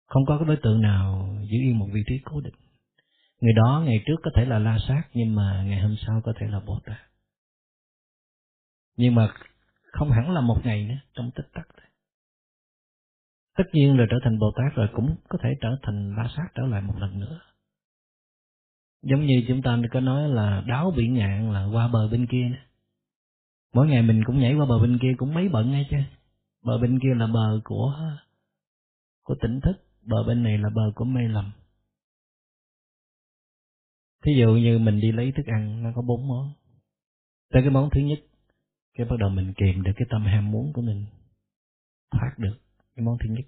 Không 0.06 0.26
có 0.26 0.38
cái 0.38 0.46
đối 0.46 0.56
tượng 0.62 0.80
nào 0.80 1.28
giữ 1.42 1.58
yên 1.58 1.78
một 1.78 1.86
vị 1.92 2.00
trí 2.06 2.14
cố 2.24 2.40
định. 2.40 2.54
Người 3.40 3.52
đó, 3.52 3.82
ngày 3.86 4.02
trước 4.06 4.16
có 4.22 4.30
thể 4.34 4.44
là 4.44 4.58
la 4.58 4.78
sát, 4.88 5.02
nhưng 5.14 5.34
mà 5.34 5.64
ngày 5.66 5.80
hôm 5.80 5.96
sau 6.06 6.20
có 6.24 6.32
thể 6.40 6.46
là 6.46 6.60
bồ 6.60 6.80
tát 6.86 6.98
nhưng 8.96 9.14
mà 9.14 9.28
không 9.92 10.10
hẳn 10.10 10.30
là 10.30 10.40
một 10.40 10.60
ngày 10.64 10.84
nữa, 10.84 10.98
trong 11.14 11.30
tích 11.34 11.46
tắc 11.52 11.68
tất 13.56 13.64
nhiên 13.72 13.96
rồi 13.96 14.06
trở 14.10 14.16
thành 14.24 14.38
bồ 14.38 14.52
tát 14.56 14.74
rồi 14.74 14.88
cũng 14.92 15.16
có 15.28 15.38
thể 15.42 15.48
trở 15.60 15.76
thành 15.82 16.16
la 16.16 16.28
sát 16.36 16.48
trở 16.54 16.62
lại 16.62 16.82
một 16.82 16.94
lần 16.98 17.20
nữa 17.20 17.40
giống 19.04 19.26
như 19.26 19.44
chúng 19.48 19.62
ta 19.62 19.78
có 19.92 20.00
nói 20.00 20.28
là 20.28 20.64
đáo 20.66 20.92
bị 20.96 21.08
ngạn 21.08 21.52
là 21.52 21.64
qua 21.64 21.88
bờ 21.88 22.08
bên 22.08 22.26
kia. 22.26 22.50
Mỗi 23.74 23.86
ngày 23.86 24.02
mình 24.02 24.22
cũng 24.26 24.38
nhảy 24.38 24.54
qua 24.54 24.66
bờ 24.66 24.78
bên 24.78 24.98
kia 25.02 25.14
cũng 25.16 25.34
mấy 25.34 25.48
bận 25.48 25.70
ngay 25.70 25.86
chứ. 25.90 25.96
Bờ 26.62 26.78
bên 26.78 26.98
kia 27.02 27.14
là 27.16 27.26
bờ 27.26 27.60
của 27.64 27.92
của 29.22 29.34
tỉnh 29.42 29.60
thức, 29.60 29.76
bờ 30.02 30.24
bên 30.26 30.42
này 30.42 30.58
là 30.58 30.68
bờ 30.74 30.92
của 30.94 31.04
mê 31.04 31.20
lầm. 31.28 31.52
Thí 34.24 34.32
dụ 34.40 34.54
như 34.54 34.78
mình 34.78 35.00
đi 35.00 35.12
lấy 35.12 35.32
thức 35.36 35.46
ăn, 35.46 35.82
nó 35.82 35.92
có 35.94 36.02
bốn 36.02 36.28
món. 36.28 36.52
Tới 37.50 37.62
cái 37.62 37.70
món 37.70 37.90
thứ 37.90 38.00
nhất, 38.00 38.18
cái 38.94 39.06
bắt 39.06 39.16
đầu 39.18 39.30
mình 39.30 39.52
kiềm 39.56 39.82
được 39.82 39.92
cái 39.96 40.06
tâm 40.10 40.24
ham 40.24 40.50
muốn 40.50 40.72
của 40.72 40.82
mình. 40.82 41.06
Thoát 42.10 42.34
được 42.38 42.56
cái 42.96 43.04
món 43.04 43.16
thứ 43.18 43.34
nhất. 43.34 43.44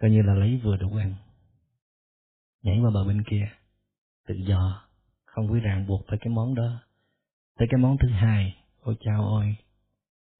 Coi 0.00 0.10
như 0.10 0.22
là 0.22 0.34
lấy 0.34 0.60
vừa 0.64 0.76
đủ 0.76 0.96
ăn. 0.96 1.14
Nhảy 2.62 2.78
qua 2.82 2.90
bờ 2.94 3.04
bên 3.04 3.22
kia 3.30 3.48
tự 4.26 4.34
do. 4.34 4.88
Không 5.24 5.48
có 5.48 5.54
ràng 5.62 5.86
buộc 5.86 6.06
tới 6.06 6.18
cái 6.20 6.32
món 6.32 6.54
đó. 6.54 6.82
Tới 7.58 7.68
cái 7.70 7.80
món 7.80 7.96
thứ 7.98 8.08
hai. 8.08 8.56
Ôi 8.80 8.96
chao 9.00 9.24
ôi 9.24 9.56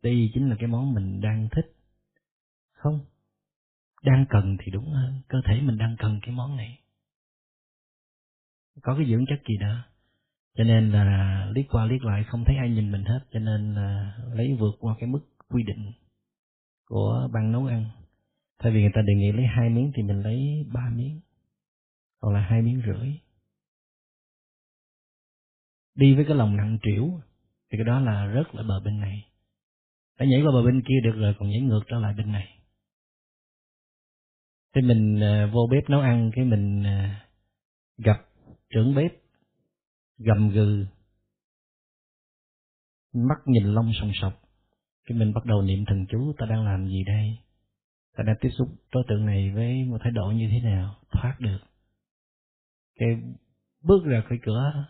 đây 0.02 0.30
chính 0.34 0.50
là 0.50 0.56
cái 0.58 0.68
món 0.68 0.94
mình 0.94 1.20
đang 1.20 1.48
thích. 1.52 1.72
Không. 2.72 3.00
Đang 4.02 4.26
cần 4.30 4.56
thì 4.60 4.72
đúng 4.72 4.90
hơn. 4.90 5.20
Cơ 5.28 5.38
thể 5.44 5.60
mình 5.60 5.78
đang 5.78 5.96
cần 5.98 6.20
cái 6.22 6.34
món 6.34 6.56
này. 6.56 6.78
Có 8.82 8.94
cái 8.96 9.06
dưỡng 9.10 9.26
chất 9.26 9.42
gì 9.48 9.56
đó. 9.60 9.82
Cho 10.54 10.64
nên 10.64 10.92
là 10.92 11.46
liếc 11.54 11.64
qua 11.70 11.86
liếc 11.86 12.04
lại 12.04 12.24
không 12.24 12.44
thấy 12.44 12.56
ai 12.56 12.70
nhìn 12.70 12.92
mình 12.92 13.04
hết. 13.04 13.20
Cho 13.32 13.40
nên 13.40 13.74
là 13.74 14.18
lấy 14.34 14.56
vượt 14.60 14.74
qua 14.80 14.96
cái 14.98 15.08
mức 15.08 15.20
quy 15.48 15.62
định 15.62 15.92
của 16.86 17.28
ban 17.32 17.52
nấu 17.52 17.66
ăn. 17.66 17.84
Thay 18.58 18.72
vì 18.72 18.80
người 18.80 18.92
ta 18.94 19.02
đề 19.02 19.14
nghị 19.14 19.32
lấy 19.32 19.46
hai 19.46 19.68
miếng 19.70 19.92
thì 19.94 20.02
mình 20.02 20.22
lấy 20.22 20.66
ba 20.72 20.90
miếng. 20.94 21.20
Hoặc 22.20 22.32
là 22.32 22.40
hai 22.40 22.62
miếng 22.62 22.82
rưỡi 22.86 23.18
đi 25.94 26.14
với 26.14 26.24
cái 26.24 26.36
lòng 26.36 26.56
nặng 26.56 26.78
trĩu, 26.82 27.20
thì 27.70 27.78
cái 27.78 27.84
đó 27.84 28.00
là 28.00 28.32
rớt 28.34 28.54
lại 28.54 28.64
bờ 28.68 28.80
bên 28.80 29.00
này. 29.00 29.28
Đã 30.18 30.26
nhảy 30.26 30.42
qua 30.42 30.52
bờ 30.52 30.62
bên 30.62 30.82
kia 30.82 31.00
được 31.04 31.16
rồi, 31.16 31.34
còn 31.38 31.48
nhảy 31.50 31.60
ngược 31.60 31.80
trở 31.86 31.98
lại 31.98 32.14
bên 32.14 32.32
này. 32.32 32.58
Thế 34.74 34.82
mình 34.82 35.20
ờ, 35.20 35.50
vô 35.52 35.68
bếp 35.70 35.90
nấu 35.90 36.00
ăn, 36.00 36.30
cái 36.34 36.44
mình 36.44 36.82
ờ, 36.84 37.08
gặp 37.98 38.24
trưởng 38.70 38.94
bếp, 38.94 39.12
gầm 40.18 40.50
gừ, 40.50 40.86
mắt 43.12 43.38
nhìn 43.46 43.64
lông 43.64 43.92
sòng 44.00 44.10
sọc. 44.14 44.42
Cái 45.04 45.18
mình 45.18 45.32
bắt 45.34 45.44
đầu 45.44 45.62
niệm 45.62 45.84
thần 45.86 46.06
chú, 46.06 46.32
ta 46.38 46.46
đang 46.46 46.64
làm 46.64 46.88
gì 46.88 47.04
đây? 47.04 47.38
Ta 48.16 48.24
đang 48.26 48.36
tiếp 48.40 48.50
xúc 48.58 48.68
đối 48.92 49.04
tượng 49.08 49.26
này 49.26 49.50
với 49.50 49.84
một 49.84 49.98
thái 50.00 50.12
độ 50.12 50.26
như 50.26 50.48
thế 50.50 50.60
nào? 50.60 50.94
Thoát 51.10 51.36
được. 51.40 51.58
Cái 52.98 53.08
bước 53.82 54.04
ra 54.04 54.22
khỏi 54.28 54.38
cửa 54.42 54.86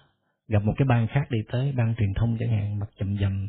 gặp 0.48 0.62
một 0.64 0.72
cái 0.76 0.86
ban 0.88 1.06
khác 1.06 1.30
đi 1.30 1.38
tới 1.52 1.72
ban 1.72 1.94
truyền 1.94 2.14
thông 2.14 2.36
chẳng 2.40 2.50
hạn, 2.50 2.78
mặt 2.78 2.90
chầm 2.98 3.18
dầm, 3.18 3.48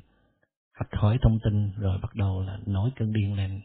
hạch 0.73 0.89
hỏi 0.91 1.17
thông 1.21 1.39
tin, 1.43 1.71
rồi 1.71 1.99
bắt 2.01 2.15
đầu 2.15 2.41
là 2.41 2.59
nổi 2.65 2.89
cơn 2.95 3.13
điên 3.13 3.33
lên. 3.33 3.61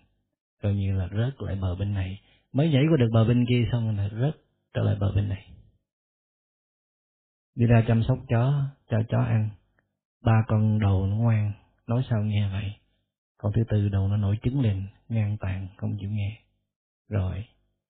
Coi 0.62 0.74
như 0.74 0.92
là 0.92 1.08
rớt 1.08 1.42
lại 1.42 1.56
bờ 1.56 1.74
bên 1.74 1.94
này. 1.94 2.20
Mới 2.52 2.70
nhảy 2.70 2.82
qua 2.90 2.96
được 2.96 3.08
bờ 3.12 3.24
bên 3.24 3.46
kia 3.48 3.68
xong 3.72 3.96
là 3.96 4.08
rớt 4.08 4.36
trở 4.74 4.82
lại 4.82 4.96
bờ 5.00 5.12
bên 5.12 5.28
này. 5.28 5.48
Đi 7.54 7.66
ra 7.66 7.84
chăm 7.88 8.02
sóc 8.02 8.18
chó, 8.28 8.62
cho 8.90 9.02
chó 9.08 9.18
ăn. 9.18 9.50
Ba 10.24 10.44
con 10.48 10.78
đầu 10.78 11.06
nó 11.06 11.16
ngoan, 11.16 11.52
nói 11.86 12.02
sao 12.10 12.22
nghe 12.22 12.48
vậy? 12.52 12.72
Con 13.38 13.52
thứ 13.52 13.62
tư 13.68 13.88
đầu 13.88 14.08
nó 14.08 14.16
nổi 14.16 14.38
trứng 14.42 14.60
lên, 14.60 14.86
ngang 15.08 15.36
tàn, 15.40 15.68
không 15.76 15.96
chịu 16.00 16.10
nghe. 16.10 16.40
Rồi, 17.08 17.44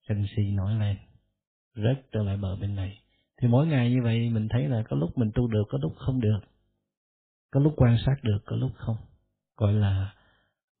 sân 0.07 0.25
si 0.35 0.51
nổi 0.51 0.73
lên, 0.73 0.97
rớt 1.75 2.05
trở 2.11 2.23
lại 2.23 2.37
bờ 2.37 2.55
bên 2.55 2.75
này 2.75 2.99
thì 3.41 3.47
mỗi 3.47 3.67
ngày 3.67 3.91
như 3.91 4.01
vậy 4.03 4.29
mình 4.29 4.47
thấy 4.49 4.67
là 4.67 4.83
có 4.89 4.97
lúc 4.97 5.17
mình 5.17 5.31
tu 5.35 5.47
được, 5.47 5.63
có 5.69 5.77
lúc 5.81 5.93
không 5.97 6.19
được. 6.19 6.39
Có 7.51 7.59
lúc 7.59 7.73
quan 7.77 7.97
sát 8.05 8.15
được, 8.23 8.39
có 8.45 8.55
lúc 8.55 8.71
không. 8.75 8.97
Gọi 9.57 9.73
là 9.73 10.13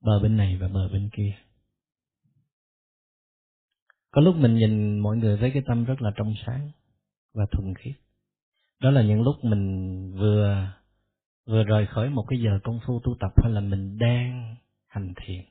bờ 0.01 0.19
bên 0.19 0.37
này 0.37 0.57
và 0.57 0.67
bờ 0.67 0.89
bên 0.89 1.09
kia. 1.13 1.35
Có 4.11 4.21
lúc 4.21 4.35
mình 4.35 4.55
nhìn 4.55 4.99
mọi 4.99 5.17
người 5.17 5.37
với 5.37 5.51
cái 5.51 5.63
tâm 5.67 5.85
rất 5.85 6.01
là 6.01 6.11
trong 6.15 6.33
sáng 6.45 6.71
và 7.33 7.45
thuần 7.51 7.73
khiết. 7.75 7.95
Đó 8.81 8.91
là 8.91 9.01
những 9.03 9.21
lúc 9.21 9.35
mình 9.43 10.13
vừa 10.15 10.67
vừa 11.45 11.63
rời 11.63 11.87
khỏi 11.87 12.09
một 12.09 12.25
cái 12.27 12.39
giờ 12.39 12.59
công 12.63 12.79
phu 12.87 12.99
tu 13.03 13.15
tập 13.19 13.31
hay 13.43 13.51
là 13.51 13.61
mình 13.61 13.97
đang 13.97 14.55
hành 14.87 15.13
thiền. 15.15 15.45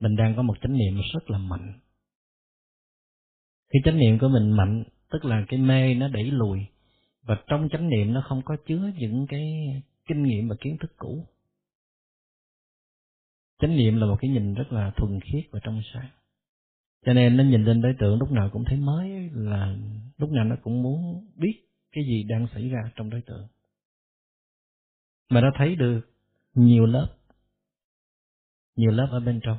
Mình 0.00 0.16
đang 0.16 0.36
có 0.36 0.42
một 0.42 0.54
chánh 0.62 0.72
niệm 0.72 1.00
rất 1.14 1.30
là 1.30 1.38
mạnh. 1.38 1.80
Khi 3.72 3.78
chánh 3.84 3.98
niệm 3.98 4.18
của 4.18 4.28
mình 4.28 4.50
mạnh 4.50 4.84
tức 5.10 5.24
là 5.24 5.44
cái 5.48 5.60
mê 5.60 5.94
nó 5.94 6.08
đẩy 6.08 6.24
lùi. 6.24 6.66
Và 7.22 7.36
trong 7.46 7.68
chánh 7.72 7.88
niệm 7.88 8.12
nó 8.12 8.22
không 8.28 8.42
có 8.44 8.56
chứa 8.66 8.90
những 8.98 9.26
cái 9.28 9.42
kinh 10.06 10.22
nghiệm 10.22 10.48
và 10.48 10.56
kiến 10.60 10.76
thức 10.80 10.92
cũ. 10.96 11.26
Chánh 13.58 13.76
niệm 13.76 13.96
là 13.96 14.06
một 14.06 14.16
cái 14.20 14.30
nhìn 14.30 14.54
rất 14.54 14.72
là 14.72 14.90
thuần 14.96 15.20
khiết 15.20 15.44
và 15.50 15.60
trong 15.62 15.80
sáng. 15.94 16.08
Cho 17.06 17.12
nên 17.12 17.36
nó 17.36 17.44
nhìn 17.44 17.64
lên 17.64 17.82
đối 17.82 17.94
tượng 17.98 18.18
lúc 18.18 18.32
nào 18.32 18.50
cũng 18.52 18.64
thấy 18.64 18.76
mới 18.76 19.30
là 19.32 19.76
lúc 20.18 20.30
nào 20.30 20.44
nó 20.44 20.56
cũng 20.62 20.82
muốn 20.82 21.26
biết 21.36 21.54
cái 21.92 22.04
gì 22.04 22.24
đang 22.28 22.46
xảy 22.54 22.68
ra 22.68 22.80
trong 22.96 23.10
đối 23.10 23.20
tượng. 23.20 23.46
Mà 25.30 25.40
nó 25.40 25.50
thấy 25.58 25.76
được 25.76 26.00
nhiều 26.54 26.86
lớp 26.86 27.16
nhiều 28.80 28.90
lớp 28.90 29.08
ở 29.10 29.20
bên 29.20 29.40
trong. 29.42 29.58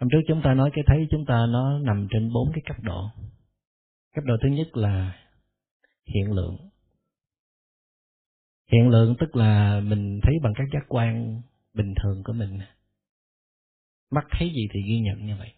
Hôm 0.00 0.08
trước 0.12 0.20
chúng 0.28 0.42
ta 0.44 0.54
nói 0.54 0.70
cái 0.74 0.84
thấy 0.86 1.06
chúng 1.10 1.24
ta 1.26 1.46
nó 1.46 1.78
nằm 1.78 2.06
trên 2.10 2.32
bốn 2.32 2.52
cái 2.52 2.62
cấp 2.66 2.76
độ 2.82 3.10
cấp 4.14 4.24
độ 4.24 4.34
thứ 4.42 4.48
nhất 4.48 4.76
là 4.76 5.20
hiện 6.06 6.32
lượng. 6.32 6.56
Hiện 8.72 8.88
lượng 8.88 9.14
tức 9.20 9.36
là 9.36 9.80
mình 9.80 10.20
thấy 10.22 10.34
bằng 10.42 10.52
các 10.56 10.64
giác 10.72 10.84
quan 10.88 11.42
bình 11.74 11.94
thường 12.02 12.22
của 12.24 12.32
mình. 12.32 12.58
Mắt 14.10 14.24
thấy 14.30 14.48
gì 14.48 14.68
thì 14.72 14.80
ghi 14.88 15.00
nhận 15.00 15.26
như 15.26 15.36
vậy. 15.36 15.52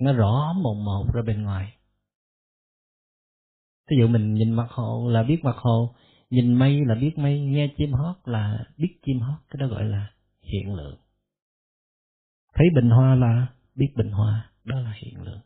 Nó 0.00 0.12
rõ 0.12 0.52
mồn 0.62 0.84
một 0.84 1.06
ra 1.14 1.22
bên 1.26 1.42
ngoài. 1.42 1.76
Ví 3.90 3.96
dụ 4.00 4.08
mình 4.08 4.34
nhìn 4.34 4.52
mặt 4.52 4.68
hồ 4.70 5.08
là 5.10 5.22
biết 5.22 5.44
mặt 5.44 5.56
hồ, 5.56 5.94
nhìn 6.30 6.54
mây 6.54 6.80
là 6.86 6.94
biết 6.94 7.18
mây, 7.18 7.40
nghe 7.40 7.68
chim 7.76 7.92
hót 7.92 8.16
là 8.24 8.66
biết 8.76 8.98
chim 9.06 9.20
hót, 9.20 9.38
cái 9.50 9.58
đó 9.60 9.66
gọi 9.66 9.84
là 9.84 10.10
hiện 10.42 10.74
lượng. 10.74 10.98
Thấy 12.54 12.66
bình 12.74 12.90
hoa 12.90 13.14
là 13.14 13.46
biết 13.74 13.92
bình 13.96 14.10
hoa, 14.10 14.50
đó 14.64 14.80
là 14.80 14.92
hiện 15.02 15.22
lượng 15.22 15.40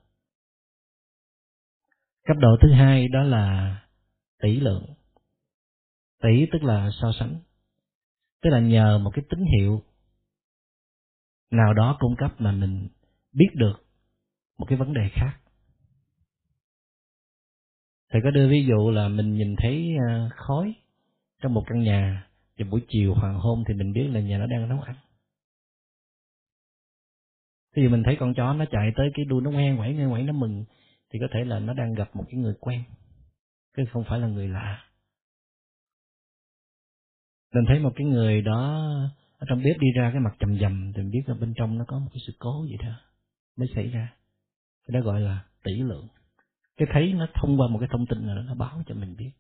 cấp 2.31 2.37
độ 2.41 2.57
thứ 2.61 2.73
hai 2.73 3.09
đó 3.09 3.23
là 3.23 3.77
tỷ 4.43 4.61
lượng. 4.61 4.85
Tỷ 6.23 6.47
tức 6.53 6.63
là 6.63 6.91
so 7.01 7.13
sánh. 7.19 7.37
Tức 8.43 8.51
là 8.51 8.61
nhờ 8.61 8.99
một 8.99 9.11
cái 9.15 9.25
tín 9.31 9.41
hiệu 9.59 9.83
nào 11.51 11.75
đó 11.75 11.97
cung 12.01 12.17
cấp 12.17 12.35
mà 12.39 12.53
mình 12.53 12.89
biết 13.33 13.49
được 13.55 13.87
một 14.59 14.67
cái 14.69 14.79
vấn 14.79 14.93
đề 14.93 15.09
khác. 15.13 15.41
Thầy 18.11 18.21
có 18.25 18.31
đưa 18.31 18.49
ví 18.49 18.67
dụ 18.69 18.91
là 18.91 19.09
mình 19.09 19.35
nhìn 19.35 19.57
thấy 19.59 19.97
à, 20.09 20.29
khói 20.37 20.75
trong 21.43 21.55
một 21.55 21.65
căn 21.67 21.83
nhà 21.83 22.29
và 22.59 22.67
buổi 22.71 22.81
chiều 22.89 23.15
hoàng 23.15 23.39
hôn 23.39 23.65
thì 23.69 23.75
mình 23.75 23.93
biết 23.93 24.09
là 24.13 24.21
nhà 24.21 24.39
nó 24.39 24.47
đang 24.47 24.69
nấu 24.69 24.81
ăn. 24.81 24.97
Thì 27.77 27.89
mình 27.89 28.03
thấy 28.05 28.17
con 28.21 28.35
chó 28.35 28.53
nó 28.53 28.65
chạy 28.71 28.93
tới 28.97 29.11
cái 29.15 29.25
đuôi 29.25 29.43
nó 29.43 29.51
ngoe 29.51 29.71
ngoảy 29.71 29.95
ngoe 29.95 30.05
ngoảy 30.05 30.23
nó 30.23 30.33
mừng 30.33 30.65
thì 31.11 31.19
có 31.21 31.27
thể 31.35 31.45
là 31.45 31.59
nó 31.59 31.75
đang 31.75 31.95
gặp 31.95 32.17
một 32.17 32.25
cái 32.31 32.41
người 32.41 32.55
quen 32.61 32.83
chứ 33.77 33.83
không 33.93 34.05
phải 34.09 34.19
là 34.19 34.27
người 34.27 34.49
lạ. 34.49 34.85
Mình 37.55 37.65
thấy 37.69 37.79
một 37.79 37.93
cái 37.97 38.07
người 38.07 38.43
đó 38.43 38.91
ở 39.39 39.47
trong 39.49 39.63
bếp 39.63 39.79
đi 39.79 39.87
ra 39.97 40.11
cái 40.13 40.21
mặt 40.21 40.37
chầm 40.41 40.59
dầm 40.59 40.93
thì 40.97 41.03
mình 41.03 41.11
biết 41.11 41.23
là 41.27 41.35
bên 41.35 41.55
trong 41.57 41.79
nó 41.79 41.85
có 41.89 41.99
một 41.99 42.09
cái 42.13 42.21
sự 42.27 42.33
cố 42.39 42.67
gì 42.71 42.77
đó 42.77 43.01
mới 43.57 43.69
xảy 43.75 43.89
ra. 43.89 44.15
Cái 44.87 44.93
đó 44.93 45.01
gọi 45.01 45.21
là 45.21 45.45
tỷ 45.63 45.73
lượng. 45.73 46.09
Cái 46.77 46.89
thấy 46.93 47.13
nó 47.13 47.27
thông 47.35 47.61
qua 47.61 47.69
một 47.69 47.79
cái 47.81 47.89
thông 47.93 48.07
tin 48.07 48.27
nào 48.27 48.37
đó 48.37 48.43
nó 48.43 48.55
báo 48.55 48.83
cho 48.87 48.95
mình 48.95 49.17
biết. 49.17 49.31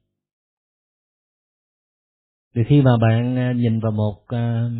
Thì 2.54 2.62
khi 2.68 2.82
mà 2.82 2.90
bạn 3.00 3.36
à, 3.36 3.52
nhìn 3.52 3.80
vào 3.80 3.92
một 3.92 4.22
uh, 4.22 4.72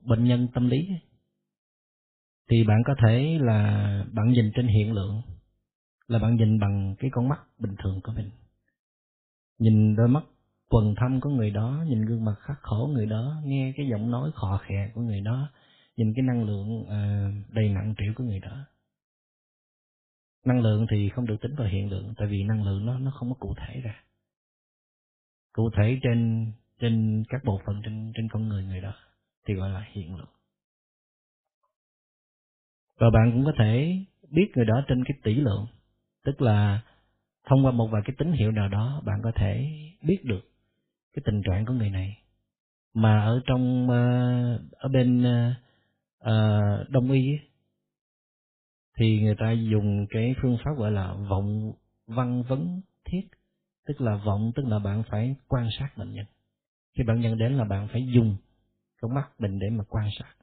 bệnh 0.00 0.24
nhân 0.24 0.48
tâm 0.54 0.68
lý 0.68 0.88
thì 2.52 2.64
bạn 2.64 2.82
có 2.86 2.94
thể 3.02 3.38
là 3.40 4.04
bạn 4.12 4.32
nhìn 4.32 4.52
trên 4.54 4.66
hiện 4.66 4.92
lượng, 4.92 5.22
là 6.06 6.18
bạn 6.18 6.36
nhìn 6.36 6.58
bằng 6.58 6.94
cái 6.98 7.10
con 7.12 7.28
mắt 7.28 7.40
bình 7.58 7.74
thường 7.82 8.00
của 8.04 8.12
mình. 8.12 8.30
Nhìn 9.58 9.96
đôi 9.96 10.08
mắt 10.08 10.24
quần 10.68 10.94
thâm 10.96 11.20
của 11.20 11.30
người 11.30 11.50
đó, 11.50 11.84
nhìn 11.88 12.04
gương 12.06 12.24
mặt 12.24 12.34
khắc 12.40 12.56
khổ 12.62 12.90
người 12.92 13.06
đó, 13.06 13.42
nghe 13.44 13.72
cái 13.76 13.86
giọng 13.90 14.10
nói 14.10 14.30
khò 14.34 14.60
khè 14.66 14.90
của 14.94 15.00
người 15.00 15.20
đó, 15.20 15.50
nhìn 15.96 16.14
cái 16.16 16.22
năng 16.22 16.44
lượng 16.44 16.84
ờ, 16.88 17.30
đầy 17.48 17.68
nặng 17.68 17.94
trĩu 17.98 18.12
của 18.16 18.24
người 18.24 18.40
đó. 18.40 18.64
Năng 20.46 20.60
lượng 20.60 20.86
thì 20.90 21.08
không 21.08 21.26
được 21.26 21.36
tính 21.40 21.54
vào 21.56 21.68
hiện 21.68 21.90
lượng, 21.90 22.14
tại 22.16 22.28
vì 22.28 22.44
năng 22.44 22.64
lượng 22.64 22.86
nó 22.86 22.98
nó 22.98 23.10
không 23.10 23.28
có 23.28 23.36
cụ 23.40 23.54
thể 23.56 23.80
ra. 23.80 24.04
Cụ 25.52 25.70
thể 25.76 25.98
trên 26.02 26.46
trên 26.80 27.24
các 27.28 27.44
bộ 27.44 27.60
phận 27.66 27.82
trên 27.84 28.12
trên 28.14 28.28
con 28.32 28.48
người 28.48 28.64
người 28.64 28.80
đó, 28.80 28.94
thì 29.48 29.54
gọi 29.54 29.70
là 29.70 29.86
hiện 29.92 30.16
lượng 30.16 30.41
và 32.98 33.10
bạn 33.10 33.32
cũng 33.32 33.44
có 33.44 33.52
thể 33.58 33.98
biết 34.30 34.50
người 34.54 34.64
đó 34.64 34.84
trên 34.88 35.04
cái 35.04 35.18
tỷ 35.22 35.34
lượng. 35.34 35.66
Tức 36.24 36.42
là 36.42 36.82
thông 37.46 37.66
qua 37.66 37.72
một 37.72 37.88
vài 37.92 38.02
cái 38.04 38.16
tín 38.18 38.32
hiệu 38.32 38.52
nào 38.52 38.68
đó, 38.68 39.02
bạn 39.04 39.20
có 39.22 39.32
thể 39.34 39.70
biết 40.02 40.24
được 40.24 40.50
cái 41.14 41.22
tình 41.24 41.42
trạng 41.42 41.66
của 41.66 41.72
người 41.72 41.90
này. 41.90 42.18
Mà 42.94 43.20
ở 43.20 43.40
trong 43.46 43.90
ờ, 43.90 44.58
ở 44.72 44.88
bên 44.88 45.22
ờ, 45.22 45.52
ờ, 46.18 46.60
đông 46.88 47.10
y 47.10 47.38
thì 48.98 49.20
người 49.22 49.34
ta 49.38 49.50
dùng 49.50 50.06
cái 50.10 50.34
phương 50.42 50.56
pháp 50.64 50.70
gọi 50.76 50.90
là 50.92 51.14
vọng 51.14 51.72
văn 52.06 52.42
vấn 52.42 52.80
thiết. 53.04 53.28
Tức 53.86 54.00
là 54.00 54.16
vọng, 54.16 54.52
tức 54.54 54.66
là 54.66 54.78
bạn 54.78 55.02
phải 55.10 55.36
quan 55.48 55.68
sát 55.78 55.88
bệnh 55.96 56.12
nhân. 56.12 56.26
Khi 56.96 57.04
bệnh 57.04 57.20
nhân 57.20 57.38
đến 57.38 57.52
là 57.52 57.64
bạn 57.64 57.88
phải 57.92 58.06
dùng 58.14 58.36
con 59.00 59.14
mắt 59.14 59.28
mình 59.38 59.58
để 59.58 59.66
mà 59.70 59.84
quan 59.88 60.08
sát 60.18 60.34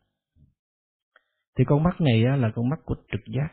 thì 1.60 1.66
con 1.68 1.84
mắt 1.84 2.02
này 2.02 2.22
là 2.22 2.52
con 2.56 2.70
mắt 2.70 2.80
của 2.86 2.96
trực 3.12 3.22
giác. 3.26 3.48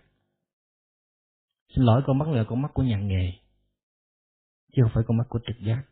Xin 1.74 1.84
lỗi 1.84 2.02
con 2.06 2.18
mắt 2.18 2.28
là 2.28 2.44
con 2.44 2.62
mắt 2.62 2.70
của 2.74 2.82
nhà 2.82 2.98
nghề 2.98 3.32
chứ 4.72 4.82
không 4.82 4.90
phải 4.94 5.04
con 5.06 5.16
mắt 5.16 5.24
của 5.28 5.38
trực 5.46 5.56
giác. 5.60 5.82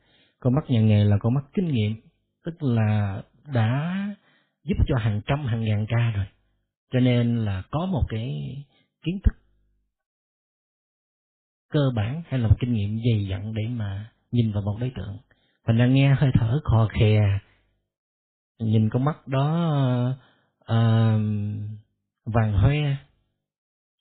Con 0.40 0.54
mắt 0.54 0.64
nhà 0.68 0.80
nghề 0.80 1.04
là 1.04 1.18
con 1.20 1.34
mắt 1.34 1.44
kinh 1.52 1.68
nghiệm 1.72 2.00
tức 2.44 2.62
là 2.62 3.22
đã 3.54 3.94
giúp 4.64 4.74
cho 4.86 4.96
hàng 4.98 5.20
trăm 5.26 5.46
hàng 5.46 5.64
ngàn 5.64 5.86
ca 5.88 6.10
rồi. 6.10 6.26
Cho 6.92 7.00
nên 7.00 7.44
là 7.44 7.62
có 7.70 7.86
một 7.86 8.02
cái 8.08 8.28
kiến 9.02 9.18
thức 9.24 9.34
cơ 11.70 11.90
bản 11.96 12.22
hay 12.26 12.40
là 12.40 12.48
một 12.48 12.56
kinh 12.60 12.72
nghiệm 12.72 13.00
dày 13.04 13.26
dặn 13.26 13.54
để 13.54 13.62
mà 13.68 14.12
nhìn 14.30 14.52
vào 14.52 14.62
một 14.62 14.76
đối 14.80 14.92
tượng. 14.96 15.18
Mình 15.66 15.78
đang 15.78 15.94
nghe 15.94 16.14
hơi 16.14 16.30
thở 16.34 16.60
khò 16.64 16.88
khè. 16.92 17.20
Nhìn 18.58 18.88
con 18.90 19.04
mắt 19.04 19.28
đó 19.28 20.16
uh, 20.72 21.20
vàng 22.24 22.52
hoe 22.52 22.96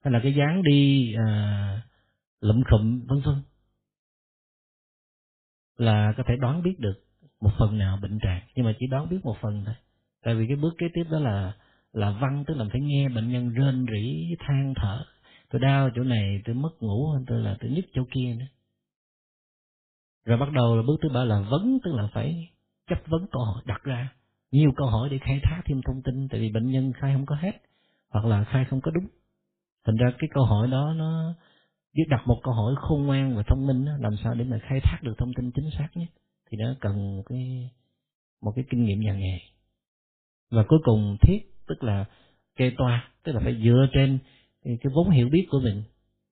hay 0.03 0.13
là 0.13 0.19
cái 0.23 0.33
dáng 0.33 0.63
đi 0.63 1.13
à, 1.27 1.81
lụm 2.41 2.62
khụm 2.69 3.05
vân 3.07 3.21
vân 3.25 3.36
là 5.77 6.13
có 6.17 6.23
thể 6.27 6.36
đoán 6.36 6.63
biết 6.63 6.79
được 6.79 7.03
một 7.41 7.51
phần 7.59 7.77
nào 7.77 7.97
bệnh 8.01 8.19
trạng. 8.19 8.41
Nhưng 8.55 8.65
mà 8.65 8.73
chỉ 8.79 8.88
đoán 8.88 9.09
biết 9.09 9.19
một 9.23 9.38
phần 9.41 9.63
thôi. 9.65 9.75
Tại 10.23 10.36
vì 10.36 10.47
cái 10.47 10.55
bước 10.55 10.73
kế 10.77 10.88
tiếp 10.93 11.03
đó 11.12 11.19
là 11.19 11.53
là 11.93 12.12
văn 12.21 12.43
tức 12.47 12.53
là 12.57 12.65
phải 12.71 12.81
nghe 12.81 13.09
bệnh 13.09 13.31
nhân 13.31 13.49
rên 13.49 13.86
rỉ 13.91 14.36
than 14.39 14.73
thở. 14.75 15.05
Tôi 15.49 15.62
đau 15.62 15.89
chỗ 15.95 16.03
này 16.03 16.41
tôi 16.45 16.55
mất 16.55 16.71
ngủ 16.79 17.15
tôi 17.27 17.39
là 17.39 17.57
tôi 17.59 17.71
nhức 17.71 17.86
chỗ 17.93 18.03
kia 18.12 18.36
nữa. 18.39 18.45
Rồi 20.25 20.38
bắt 20.38 20.49
đầu 20.51 20.77
là 20.77 20.83
bước 20.88 20.95
thứ 21.01 21.09
ba 21.13 21.23
là 21.23 21.39
vấn 21.39 21.79
tức 21.83 21.91
là 21.93 22.07
phải 22.13 22.49
chất 22.88 22.99
vấn 23.07 23.25
câu 23.31 23.43
hỏi 23.45 23.63
đặt 23.65 23.83
ra 23.83 24.13
nhiều 24.51 24.71
câu 24.75 24.88
hỏi 24.88 25.09
để 25.09 25.17
khai 25.21 25.39
thác 25.43 25.62
thêm 25.65 25.81
thông 25.86 26.01
tin. 26.01 26.27
Tại 26.29 26.39
vì 26.39 26.49
bệnh 26.49 26.71
nhân 26.71 26.93
khai 26.93 27.13
không 27.13 27.25
có 27.25 27.36
hết 27.36 27.51
hoặc 28.13 28.26
là 28.26 28.43
khai 28.43 28.65
không 28.65 28.82
có 28.82 28.91
đúng. 28.91 29.08
Thành 29.86 29.95
ra 29.95 30.12
cái 30.19 30.30
câu 30.34 30.45
hỏi 30.45 30.67
đó 30.71 30.93
nó 30.97 31.34
biết 31.93 32.04
đặt 32.10 32.21
một 32.28 32.39
câu 32.43 32.54
hỏi 32.54 32.76
khôn 32.78 33.06
ngoan 33.06 33.36
và 33.36 33.43
thông 33.47 33.67
minh 33.67 33.86
đó, 33.86 33.91
làm 33.99 34.17
sao 34.23 34.34
để 34.34 34.45
mà 34.45 34.60
khai 34.69 34.80
thác 34.84 34.99
được 35.04 35.13
thông 35.17 35.34
tin 35.34 35.52
chính 35.52 35.69
xác 35.78 35.89
nhất 35.95 36.10
thì 36.49 36.58
nó 36.58 36.76
cần 36.82 37.17
một 37.17 37.23
cái 37.30 37.69
một 38.41 38.52
cái 38.56 38.65
kinh 38.69 38.84
nghiệm 38.84 38.99
nhà 38.99 39.13
nghề 39.13 39.39
và 40.52 40.63
cuối 40.67 40.80
cùng 40.84 41.17
thiết 41.21 41.39
tức 41.67 41.84
là 41.84 42.06
kê 42.56 42.71
toa 42.78 43.12
tức 43.23 43.32
là 43.32 43.39
phải 43.43 43.62
dựa 43.63 43.88
trên 43.93 44.19
cái, 44.63 44.78
cái 44.82 44.91
vốn 44.95 45.10
hiểu 45.10 45.30
biết 45.30 45.47
của 45.49 45.60
mình 45.60 45.84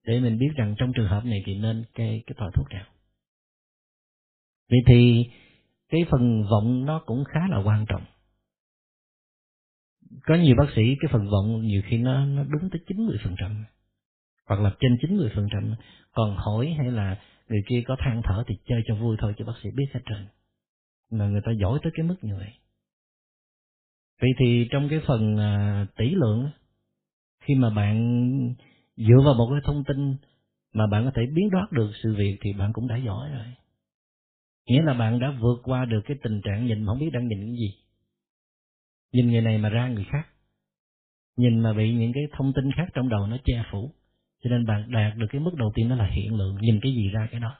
để 0.06 0.20
mình 0.20 0.38
biết 0.38 0.50
rằng 0.56 0.74
trong 0.78 0.92
trường 0.92 1.08
hợp 1.08 1.24
này 1.24 1.42
thì 1.46 1.54
nên 1.58 1.84
cây 1.94 2.22
cái 2.26 2.34
tòa 2.38 2.50
thuốc 2.54 2.66
nào. 2.70 2.84
Vậy 4.70 4.80
thì 4.86 5.24
cái 5.88 6.00
phần 6.10 6.42
vọng 6.50 6.84
nó 6.84 7.02
cũng 7.06 7.24
khá 7.24 7.40
là 7.50 7.62
quan 7.64 7.86
trọng 7.88 8.02
có 10.22 10.34
nhiều 10.34 10.56
bác 10.58 10.66
sĩ 10.76 10.82
cái 11.00 11.10
phần 11.12 11.30
vọng 11.30 11.66
nhiều 11.66 11.82
khi 11.84 11.98
nó 11.98 12.26
nó 12.26 12.44
đúng 12.44 12.70
tới 12.70 12.80
chín 12.86 13.06
mươi 13.06 13.18
phần 13.24 13.34
trăm. 13.38 13.64
Hoặc 14.46 14.60
là 14.60 14.70
trên 14.80 14.96
chín 15.00 15.16
mươi 15.16 15.30
phần 15.34 15.48
trăm. 15.52 15.74
Còn 16.12 16.36
hỏi 16.36 16.74
hay 16.78 16.90
là 16.90 17.18
người 17.48 17.62
kia 17.68 17.82
có 17.86 17.96
than 17.98 18.20
thở 18.24 18.44
thì 18.46 18.54
chơi 18.66 18.82
cho 18.86 18.94
vui 18.94 19.16
thôi 19.20 19.34
chứ 19.38 19.44
bác 19.44 19.52
sĩ 19.62 19.70
biết 19.76 19.86
hết 19.94 20.00
trơn. 20.06 20.26
Mà 21.10 21.26
người 21.26 21.40
ta 21.44 21.52
giỏi 21.60 21.78
tới 21.82 21.92
cái 21.96 22.06
mức 22.06 22.16
như 22.22 22.36
vậy. 22.36 22.52
Vậy 24.20 24.30
thì 24.38 24.68
trong 24.70 24.88
cái 24.88 25.00
phần 25.06 25.36
à, 25.36 25.86
tỷ 25.96 26.14
lượng 26.14 26.50
khi 27.44 27.54
mà 27.54 27.70
bạn 27.70 28.18
dựa 28.96 29.20
vào 29.24 29.34
một 29.34 29.48
cái 29.50 29.60
thông 29.64 29.84
tin 29.84 30.16
mà 30.72 30.86
bạn 30.86 31.04
có 31.04 31.10
thể 31.14 31.22
biến 31.34 31.50
đoát 31.50 31.72
được 31.72 31.90
sự 32.02 32.14
việc 32.14 32.38
thì 32.40 32.52
bạn 32.52 32.72
cũng 32.72 32.88
đã 32.88 32.96
giỏi 32.96 33.30
rồi. 33.30 33.46
Nghĩa 34.66 34.82
là 34.82 34.94
bạn 34.94 35.18
đã 35.18 35.34
vượt 35.40 35.60
qua 35.64 35.84
được 35.84 36.00
cái 36.04 36.16
tình 36.22 36.40
trạng 36.44 36.66
nhìn 36.66 36.84
mà 36.84 36.92
không 36.92 36.98
biết 36.98 37.10
đang 37.12 37.28
nhìn 37.28 37.40
cái 37.40 37.56
gì 37.56 37.81
nhìn 39.12 39.30
người 39.30 39.40
này 39.40 39.58
mà 39.58 39.68
ra 39.68 39.88
người 39.88 40.06
khác. 40.10 40.26
Nhìn 41.36 41.60
mà 41.60 41.72
bị 41.72 41.92
những 41.94 42.12
cái 42.12 42.22
thông 42.32 42.52
tin 42.52 42.72
khác 42.76 42.88
trong 42.94 43.08
đầu 43.08 43.26
nó 43.26 43.36
che 43.44 43.62
phủ. 43.72 43.94
Cho 44.42 44.50
nên 44.50 44.66
bạn 44.66 44.90
đạt 44.90 45.16
được 45.16 45.26
cái 45.30 45.40
mức 45.40 45.54
đầu 45.54 45.72
tiên 45.74 45.88
đó 45.88 45.94
là 45.94 46.06
hiện 46.06 46.34
lượng. 46.34 46.56
Nhìn 46.60 46.80
cái 46.82 46.92
gì 46.92 47.08
ra 47.08 47.28
cái 47.30 47.40
đó 47.40 47.58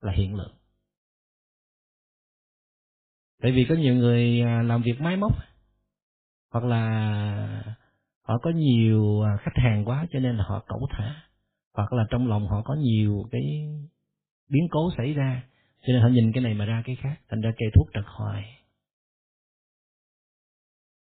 là 0.00 0.12
hiện 0.12 0.34
lượng. 0.34 0.54
Tại 3.42 3.52
vì 3.52 3.66
có 3.68 3.74
nhiều 3.74 3.94
người 3.94 4.40
à, 4.40 4.62
làm 4.62 4.82
việc 4.82 5.00
máy 5.00 5.16
móc, 5.16 5.32
hoặc 6.52 6.64
là 6.64 7.76
họ 8.22 8.38
có 8.42 8.50
nhiều 8.50 9.22
à, 9.22 9.36
khách 9.40 9.56
hàng 9.56 9.84
quá 9.84 10.06
cho 10.12 10.18
nên 10.20 10.36
là 10.36 10.44
họ 10.44 10.64
cẩu 10.68 10.88
thả. 10.90 11.22
Hoặc 11.74 11.92
là 11.92 12.06
trong 12.10 12.28
lòng 12.28 12.48
họ 12.48 12.62
có 12.62 12.74
nhiều 12.74 13.24
cái 13.30 13.42
biến 14.48 14.68
cố 14.70 14.90
xảy 14.96 15.12
ra, 15.12 15.42
cho 15.80 15.92
nên 15.92 16.02
họ 16.02 16.08
nhìn 16.08 16.32
cái 16.32 16.42
này 16.42 16.54
mà 16.54 16.64
ra 16.64 16.82
cái 16.86 16.96
khác, 16.96 17.20
thành 17.28 17.40
ra 17.40 17.50
cây 17.58 17.68
thuốc 17.74 17.88
trật 17.94 18.04
hoài 18.06 18.55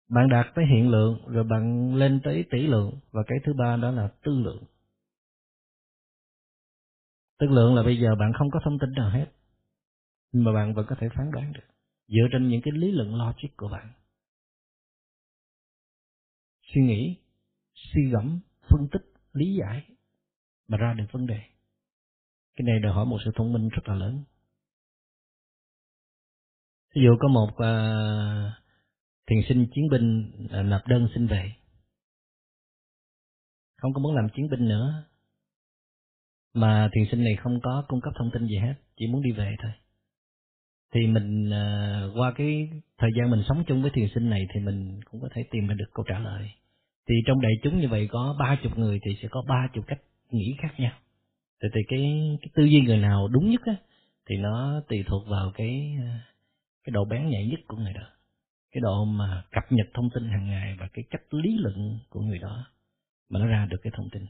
bạn 0.09 0.29
đạt 0.29 0.47
tới 0.55 0.65
hiện 0.67 0.91
lượng 0.91 1.19
rồi 1.27 1.45
bạn 1.45 1.95
lên 1.95 2.21
tới 2.25 2.45
tỷ 2.51 2.67
lượng 2.67 3.01
và 3.11 3.23
cái 3.27 3.39
thứ 3.45 3.53
ba 3.53 3.77
đó 3.77 3.91
là 3.91 4.09
tư 4.23 4.33
lượng. 4.39 4.65
Tư 7.39 7.47
lượng 7.47 7.75
là 7.75 7.83
bây 7.83 7.99
giờ 7.99 8.09
bạn 8.19 8.33
không 8.39 8.51
có 8.51 8.61
thông 8.65 8.79
tin 8.79 8.93
nào 8.93 9.11
hết 9.11 9.27
nhưng 10.33 10.45
mà 10.45 10.53
bạn 10.53 10.75
vẫn 10.75 10.87
có 10.89 10.97
thể 11.01 11.09
phán 11.15 11.31
đoán 11.31 11.53
được 11.53 11.67
dựa 12.09 12.29
trên 12.33 12.49
những 12.49 12.61
cái 12.65 12.73
lý 12.73 12.91
luận 12.91 13.15
logic 13.15 13.57
của 13.57 13.69
bạn. 13.69 13.93
Suy 16.63 16.83
nghĩ 16.83 17.17
suy 17.75 18.11
gẫm 18.11 18.41
phân 18.69 18.89
tích 18.93 19.03
lý 19.33 19.55
giải 19.55 19.83
mà 20.69 20.79
ra 20.79 20.95
được 20.95 21.05
vấn 21.13 21.27
đề. 21.27 21.41
Cái 22.57 22.65
này 22.65 22.79
đòi 22.83 22.93
hỏi 22.93 23.07
một 23.07 23.19
sự 23.25 23.31
thông 23.35 23.53
minh 23.53 23.69
rất 23.69 23.89
là 23.89 23.95
lớn. 23.95 24.25
Ví 26.95 27.03
dụ 27.03 27.17
có 27.21 27.29
một 27.29 27.49
uh, 27.49 28.66
thiền 29.27 29.39
sinh 29.49 29.67
chiến 29.75 29.89
binh 29.91 30.33
ờ, 30.51 30.63
nộp 30.63 30.87
đơn 30.87 31.09
xin 31.15 31.27
về. 31.27 31.53
Không 33.77 33.93
có 33.93 34.01
muốn 34.01 34.15
làm 34.15 34.29
chiến 34.37 34.49
binh 34.51 34.69
nữa. 34.69 35.05
Mà 36.55 36.89
thiền 36.93 37.05
sinh 37.11 37.25
này 37.25 37.37
không 37.37 37.61
có 37.63 37.85
cung 37.89 38.01
cấp 38.01 38.13
thông 38.19 38.31
tin 38.31 38.47
gì 38.47 38.59
hết 38.59 38.75
chỉ 38.97 39.07
muốn 39.07 39.23
đi 39.23 39.33
về 39.33 39.57
thôi. 39.63 39.73
Thì 40.95 41.07
mình 41.07 41.51
ờ, 41.51 42.13
qua 42.17 42.33
cái 42.37 42.69
thời 42.99 43.11
gian 43.19 43.31
mình 43.31 43.43
sống 43.49 43.65
chung 43.67 43.83
với 43.83 43.91
thiền 43.95 44.09
sinh 44.15 44.31
này 44.31 44.47
thì 44.55 44.61
mình 44.61 45.01
cũng 45.11 45.21
có 45.21 45.29
thể 45.35 45.45
tìm 45.51 45.67
ra 45.67 45.75
được 45.75 45.91
câu 45.95 46.05
trả 46.09 46.19
lời. 46.19 46.51
Thì 47.09 47.15
trong 47.27 47.41
đại 47.41 47.53
chúng 47.63 47.81
như 47.81 47.89
vậy 47.89 48.09
có 48.11 48.37
ba 48.39 48.59
chục 48.63 48.79
người 48.79 49.01
thì 49.05 49.17
sẽ 49.23 49.29
có 49.31 49.43
ba 49.49 49.69
chục 49.75 49.85
cách 49.87 50.01
nghĩ 50.31 50.57
khác 50.59 50.75
nhau. 50.79 50.93
Thì, 51.63 51.69
thì 51.75 51.81
cái, 51.89 52.01
cái 52.43 52.51
tư 52.55 52.65
duy 52.65 52.81
người 52.81 52.99
nào 52.99 53.29
đúng 53.29 53.51
nhất 53.51 53.61
á 53.65 53.77
thì 54.29 54.37
nó 54.37 54.83
tùy 54.89 55.05
thuộc 55.07 55.29
vào 55.29 55.53
cái 55.55 55.97
ờ, 56.01 56.09
cái 56.85 56.91
độ 56.91 57.05
bén 57.05 57.29
nhạy 57.29 57.47
nhất 57.47 57.61
của 57.69 57.77
người 57.77 57.93
đó 57.93 58.16
cái 58.77 58.81
độ 58.81 59.05
mà 59.05 59.45
cập 59.53 59.65
nhật 59.71 59.87
thông 59.95 60.11
tin 60.15 60.29
hàng 60.29 60.47
ngày 60.47 60.77
và 60.81 60.89
cái 60.93 61.05
cách 61.11 61.23
lý 61.31 61.59
luận 61.59 61.99
của 62.09 62.21
người 62.21 62.39
đó 62.39 62.67
mà 63.29 63.41
nó 63.41 63.47
ra 63.47 63.67
được 63.71 63.77
cái 63.83 63.93
thông 63.97 64.11
tin. 64.11 64.27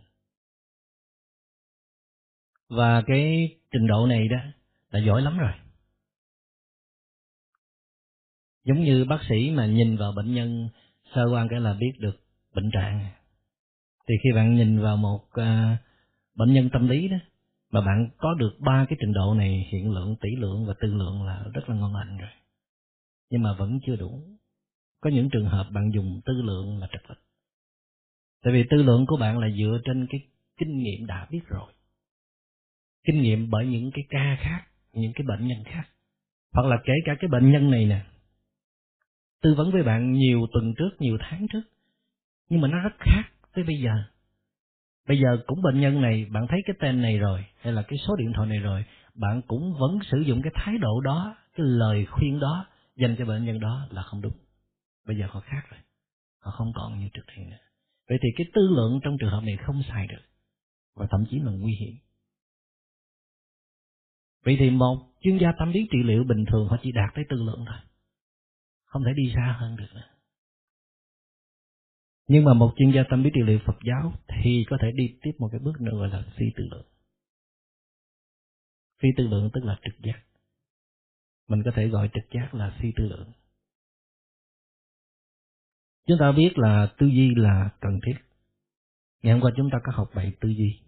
Và 2.68 3.02
cái 3.06 3.56
trình 3.72 3.86
độ 3.86 4.06
này 4.06 4.28
đó 4.28 4.38
là 4.90 5.00
giỏi 5.00 5.22
lắm 5.22 5.38
rồi. 5.38 5.52
Giống 8.64 8.80
như 8.80 9.04
bác 9.04 9.18
sĩ 9.28 9.50
mà 9.50 9.66
nhìn 9.66 9.96
vào 9.96 10.12
bệnh 10.12 10.34
nhân 10.34 10.68
sơ 11.14 11.24
quan 11.32 11.48
cái 11.48 11.60
là 11.60 11.74
biết 11.80 11.92
được 11.98 12.16
bệnh 12.54 12.70
trạng. 12.72 13.06
Thì 14.08 14.14
khi 14.22 14.32
bạn 14.34 14.54
nhìn 14.54 14.80
vào 14.80 14.96
một 14.96 15.22
uh, 15.24 15.78
bệnh 16.34 16.52
nhân 16.52 16.68
tâm 16.72 16.88
lý 16.88 17.08
đó 17.08 17.16
mà 17.70 17.80
bạn 17.80 18.10
có 18.18 18.34
được 18.34 18.56
ba 18.58 18.86
cái 18.88 18.96
trình 19.00 19.12
độ 19.12 19.34
này 19.34 19.66
hiện 19.72 19.92
lượng 19.92 20.16
tỷ 20.20 20.28
lượng 20.36 20.66
và 20.66 20.74
tư 20.80 20.88
lượng 20.88 21.22
là 21.22 21.44
rất 21.54 21.68
là 21.68 21.76
ngon 21.76 21.94
lành 21.94 22.18
rồi. 22.18 22.30
Nhưng 23.30 23.42
mà 23.42 23.54
vẫn 23.58 23.78
chưa 23.86 23.96
đủ 23.96 24.35
có 25.00 25.10
những 25.10 25.28
trường 25.30 25.48
hợp 25.48 25.66
bạn 25.72 25.90
dùng 25.94 26.20
tư 26.24 26.42
lượng 26.42 26.78
là 26.78 26.88
trật 26.92 27.02
lực 27.08 27.18
tại 28.46 28.52
vì 28.52 28.64
tư 28.70 28.82
lượng 28.82 29.06
của 29.06 29.16
bạn 29.16 29.38
là 29.38 29.48
dựa 29.58 29.78
trên 29.84 30.06
cái 30.10 30.20
kinh 30.56 30.78
nghiệm 30.78 31.06
đã 31.06 31.26
biết 31.30 31.40
rồi. 31.46 31.72
Kinh 33.06 33.22
nghiệm 33.22 33.50
bởi 33.50 33.66
những 33.66 33.90
cái 33.94 34.04
ca 34.08 34.36
khác, 34.40 34.64
những 34.92 35.12
cái 35.12 35.24
bệnh 35.28 35.46
nhân 35.46 35.58
khác. 35.64 35.88
Hoặc 36.52 36.66
là 36.66 36.76
kể 36.84 36.92
cả 37.04 37.14
cái 37.20 37.28
bệnh 37.28 37.52
nhân 37.52 37.70
này 37.70 37.84
nè. 37.84 38.04
Tư 39.42 39.54
vấn 39.54 39.72
với 39.72 39.82
bạn 39.82 40.12
nhiều 40.12 40.46
tuần 40.52 40.74
trước, 40.78 40.90
nhiều 40.98 41.18
tháng 41.20 41.46
trước. 41.52 41.62
Nhưng 42.48 42.60
mà 42.60 42.68
nó 42.68 42.78
rất 42.78 42.94
khác 42.98 43.22
tới 43.54 43.64
bây 43.64 43.76
giờ. 43.76 43.92
Bây 45.08 45.18
giờ 45.18 45.38
cũng 45.46 45.62
bệnh 45.62 45.80
nhân 45.80 46.00
này, 46.00 46.26
bạn 46.30 46.46
thấy 46.48 46.60
cái 46.66 46.76
tên 46.80 47.02
này 47.02 47.18
rồi, 47.18 47.44
hay 47.60 47.72
là 47.72 47.82
cái 47.82 47.98
số 48.06 48.16
điện 48.16 48.32
thoại 48.34 48.48
này 48.48 48.58
rồi, 48.58 48.84
bạn 49.14 49.42
cũng 49.46 49.74
vẫn 49.80 49.98
sử 50.10 50.18
dụng 50.18 50.42
cái 50.42 50.52
thái 50.54 50.78
độ 50.78 51.00
đó, 51.00 51.36
cái 51.56 51.66
lời 51.66 52.06
khuyên 52.06 52.40
đó 52.40 52.66
dành 52.96 53.16
cho 53.18 53.24
bệnh 53.24 53.44
nhân 53.44 53.60
đó 53.60 53.86
là 53.90 54.02
không 54.02 54.22
đúng 54.22 54.45
bây 55.06 55.18
giờ 55.18 55.26
họ 55.30 55.40
khác 55.40 55.62
rồi 55.70 55.80
họ 56.38 56.50
không 56.50 56.72
còn 56.74 57.00
như 57.00 57.08
trước 57.14 57.22
đây 57.26 57.46
nữa 57.46 57.58
vậy 58.08 58.18
thì 58.22 58.28
cái 58.36 58.46
tư 58.54 58.62
lượng 58.76 59.00
trong 59.02 59.16
trường 59.20 59.30
hợp 59.30 59.40
này 59.44 59.56
không 59.66 59.82
xài 59.88 60.06
được 60.06 60.22
và 60.94 61.06
thậm 61.10 61.24
chí 61.30 61.38
là 61.38 61.52
nguy 61.52 61.74
hiểm 61.74 61.94
vậy 64.44 64.56
thì 64.58 64.70
một 64.70 65.12
chuyên 65.20 65.38
gia 65.38 65.52
tâm 65.58 65.72
lý 65.72 65.88
trị 65.90 65.98
liệu 66.04 66.24
bình 66.24 66.44
thường 66.52 66.68
họ 66.68 66.76
chỉ 66.82 66.92
đạt 66.92 67.14
tới 67.14 67.24
tư 67.28 67.36
lượng 67.36 67.64
thôi 67.66 67.78
không 68.84 69.04
thể 69.04 69.12
đi 69.16 69.32
xa 69.34 69.56
hơn 69.60 69.76
được 69.76 69.88
nữa 69.94 70.16
nhưng 72.28 72.44
mà 72.44 72.54
một 72.54 72.74
chuyên 72.76 72.92
gia 72.92 73.02
tâm 73.10 73.22
lý 73.22 73.30
trị 73.34 73.40
liệu 73.44 73.58
Phật 73.66 73.76
giáo 73.86 74.12
thì 74.28 74.64
có 74.70 74.78
thể 74.82 74.92
đi 74.92 75.18
tiếp 75.22 75.30
một 75.38 75.48
cái 75.52 75.60
bước 75.60 75.80
nữa 75.80 75.92
gọi 75.98 76.08
là 76.08 76.24
phi 76.36 76.44
tư 76.56 76.64
lượng. 76.70 76.86
Phi 79.02 79.08
tư 79.16 79.26
lượng 79.26 79.50
tức 79.52 79.64
là 79.64 79.78
trực 79.84 79.94
giác. 80.02 80.22
Mình 81.48 81.62
có 81.64 81.70
thể 81.74 81.88
gọi 81.88 82.10
trực 82.14 82.24
giác 82.32 82.54
là 82.54 82.76
phi 82.80 82.92
tư 82.96 83.04
lượng. 83.08 83.32
Chúng 86.06 86.18
ta 86.20 86.32
biết 86.32 86.58
là 86.58 86.88
tư 86.98 87.06
duy 87.06 87.34
là 87.34 87.70
cần 87.80 88.00
thiết. 88.06 88.14
Ngày 89.22 89.32
hôm 89.32 89.42
qua 89.42 89.50
chúng 89.56 89.70
ta 89.72 89.78
có 89.84 89.92
học 89.94 90.10
bài 90.14 90.32
tư 90.40 90.48
duy. 90.48 90.80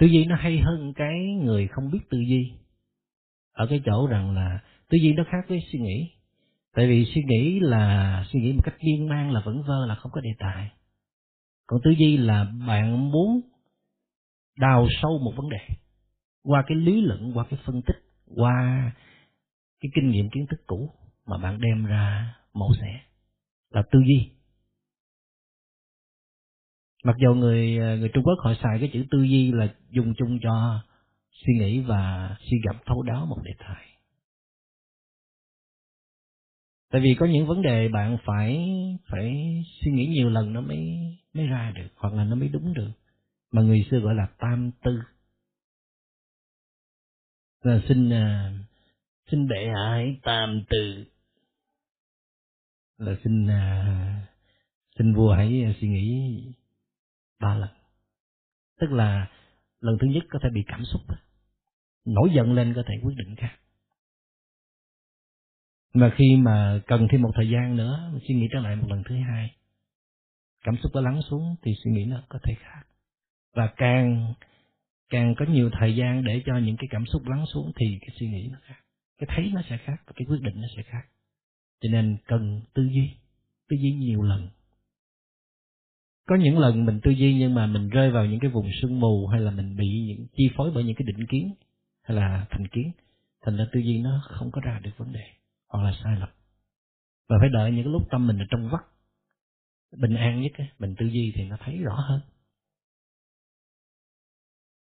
Tư 0.00 0.06
duy 0.06 0.24
nó 0.24 0.36
hay 0.36 0.58
hơn 0.58 0.92
cái 0.96 1.14
người 1.42 1.68
không 1.68 1.90
biết 1.90 2.00
tư 2.10 2.18
duy. 2.18 2.52
Ở 3.52 3.66
cái 3.66 3.82
chỗ 3.84 4.06
rằng 4.06 4.34
là 4.34 4.60
tư 4.88 4.98
duy 5.02 5.12
nó 5.12 5.24
khác 5.30 5.44
với 5.48 5.60
suy 5.72 5.78
nghĩ 5.78 6.10
tại 6.76 6.86
vì 6.86 7.04
suy 7.14 7.22
nghĩ 7.22 7.60
là 7.60 8.24
suy 8.32 8.40
nghĩ 8.40 8.52
một 8.52 8.62
cách 8.64 8.76
miên 8.82 9.08
man 9.08 9.30
là 9.30 9.42
vẫn 9.44 9.62
vơ, 9.62 9.86
là 9.86 9.94
không 9.94 10.12
có 10.12 10.20
đề 10.20 10.30
tài 10.38 10.70
còn 11.66 11.80
tư 11.84 11.90
duy 11.90 12.16
là 12.16 12.44
bạn 12.66 13.10
muốn 13.10 13.40
đào 14.58 14.86
sâu 15.02 15.18
một 15.24 15.32
vấn 15.36 15.48
đề 15.48 15.58
qua 16.42 16.64
cái 16.66 16.76
lý 16.76 17.00
luận, 17.00 17.32
qua 17.34 17.44
cái 17.50 17.60
phân 17.64 17.82
tích, 17.86 17.96
qua 18.36 18.92
cái 19.80 19.90
kinh 19.94 20.10
nghiệm 20.10 20.30
kiến 20.30 20.46
thức 20.50 20.60
cũ 20.66 20.90
mà 21.26 21.38
bạn 21.38 21.60
đem 21.60 21.84
ra 21.84 22.34
mẫu 22.54 22.74
xẻ 22.80 23.00
là 23.76 23.82
tư 23.90 23.98
duy. 24.06 24.30
Mặc 27.04 27.16
dù 27.18 27.34
người 27.34 27.78
à, 27.78 27.96
người 27.96 28.10
Trung 28.14 28.24
Quốc 28.24 28.38
họ 28.44 28.54
xài 28.62 28.78
cái 28.80 28.90
chữ 28.92 29.04
tư 29.10 29.22
duy 29.22 29.52
là 29.52 29.74
dùng 29.90 30.14
chung 30.18 30.38
cho 30.42 30.82
suy 31.32 31.52
nghĩ 31.58 31.80
và 31.80 32.36
suy 32.40 32.58
gẫm 32.64 32.76
thấu 32.86 33.02
đáo 33.02 33.26
một 33.26 33.42
đề 33.44 33.52
tài. 33.58 33.86
Tại 36.90 37.00
vì 37.00 37.16
có 37.18 37.26
những 37.26 37.46
vấn 37.46 37.62
đề 37.62 37.88
bạn 37.88 38.18
phải 38.24 38.68
phải 39.10 39.36
suy 39.80 39.90
nghĩ 39.92 40.06
nhiều 40.06 40.28
lần 40.28 40.52
nó 40.52 40.60
mới 40.60 40.86
mới 41.34 41.46
ra 41.46 41.72
được, 41.76 41.88
hoặc 41.96 42.14
là 42.14 42.24
nó 42.24 42.36
mới 42.36 42.48
đúng 42.48 42.74
được, 42.74 42.90
mà 43.52 43.62
người 43.62 43.86
xưa 43.90 43.98
gọi 43.98 44.14
là 44.14 44.26
tam 44.38 44.70
tư. 44.82 44.98
Là 47.62 47.80
xin 47.88 48.12
à, 48.12 48.52
xin 49.30 49.48
bệ 49.48 49.66
hạ 49.74 49.90
hãy 49.90 50.20
tam 50.22 50.62
tư 50.68 51.04
là 52.98 53.16
xin 53.24 53.46
à, 53.50 54.26
xin 54.98 55.14
vua 55.14 55.32
hãy 55.32 55.62
à, 55.64 55.72
suy 55.80 55.88
nghĩ 55.88 56.42
ba 57.40 57.54
lần. 57.54 57.70
Tức 58.80 58.90
là 58.90 59.30
lần 59.80 59.98
thứ 60.00 60.06
nhất 60.06 60.24
có 60.30 60.38
thể 60.42 60.48
bị 60.50 60.64
cảm 60.66 60.84
xúc, 60.84 61.02
nổi 62.04 62.30
giận 62.34 62.52
lên 62.52 62.72
có 62.76 62.82
thể 62.86 62.94
quyết 63.02 63.14
định 63.16 63.36
khác. 63.36 63.56
Mà 65.94 66.12
khi 66.16 66.36
mà 66.36 66.80
cần 66.86 67.08
thêm 67.10 67.22
một 67.22 67.30
thời 67.34 67.48
gian 67.48 67.76
nữa, 67.76 68.12
suy 68.28 68.34
nghĩ 68.34 68.48
trở 68.52 68.58
lại 68.58 68.76
một 68.76 68.86
lần 68.90 69.02
thứ 69.08 69.14
hai, 69.28 69.56
cảm 70.64 70.76
xúc 70.82 70.92
nó 70.94 71.00
lắng 71.00 71.20
xuống 71.30 71.56
thì 71.62 71.74
suy 71.84 71.90
nghĩ 71.90 72.04
nó 72.04 72.22
có 72.28 72.38
thể 72.42 72.54
khác. 72.58 72.82
Và 73.54 73.72
càng 73.76 74.34
càng 75.08 75.34
có 75.38 75.44
nhiều 75.48 75.70
thời 75.72 75.96
gian 75.96 76.24
để 76.24 76.42
cho 76.46 76.58
những 76.58 76.76
cái 76.76 76.86
cảm 76.90 77.06
xúc 77.06 77.22
lắng 77.26 77.44
xuống 77.54 77.72
thì 77.76 77.98
cái 78.00 78.08
suy 78.20 78.28
nghĩ 78.28 78.48
nó 78.52 78.58
khác. 78.62 78.80
Cái 79.18 79.28
thấy 79.36 79.50
nó 79.54 79.62
sẽ 79.68 79.76
khác 79.76 79.96
và 80.06 80.12
cái 80.16 80.26
quyết 80.28 80.40
định 80.42 80.60
nó 80.60 80.68
sẽ 80.76 80.82
khác 80.82 81.02
cho 81.80 81.88
nên 81.88 82.16
cần 82.26 82.60
tư 82.74 82.82
duy 82.82 83.10
tư 83.68 83.76
duy 83.76 83.92
nhiều 83.92 84.22
lần. 84.22 84.48
Có 86.26 86.36
những 86.36 86.58
lần 86.58 86.84
mình 86.84 87.00
tư 87.02 87.10
duy 87.10 87.34
nhưng 87.34 87.54
mà 87.54 87.66
mình 87.66 87.88
rơi 87.88 88.10
vào 88.10 88.26
những 88.26 88.40
cái 88.40 88.50
vùng 88.50 88.70
sương 88.82 89.00
mù 89.00 89.26
hay 89.26 89.40
là 89.40 89.50
mình 89.50 89.76
bị 89.76 90.04
những 90.06 90.26
chi 90.36 90.50
phối 90.56 90.70
bởi 90.74 90.84
những 90.84 90.96
cái 90.96 91.06
định 91.06 91.26
kiến 91.26 91.54
hay 92.02 92.16
là 92.16 92.46
thành 92.50 92.68
kiến, 92.68 92.92
thành 93.42 93.56
ra 93.56 93.66
tư 93.72 93.80
duy 93.80 93.98
nó 93.98 94.22
không 94.24 94.50
có 94.50 94.60
ra 94.60 94.80
được 94.82 94.90
vấn 94.96 95.12
đề, 95.12 95.24
hoặc 95.68 95.84
là 95.84 95.92
sai 96.04 96.16
lầm. 96.20 96.28
Và 97.28 97.36
phải 97.40 97.48
đợi 97.52 97.70
những 97.70 97.84
cái 97.84 97.92
lúc 97.92 98.02
tâm 98.10 98.26
mình 98.26 98.38
ở 98.38 98.44
trong 98.50 98.68
vắt, 98.68 98.80
bình 99.96 100.14
an 100.14 100.42
nhất 100.42 100.52
mình 100.78 100.94
tư 100.98 101.06
duy 101.06 101.32
thì 101.34 101.44
nó 101.44 101.56
thấy 101.60 101.78
rõ 101.78 101.94
hơn. 102.08 102.20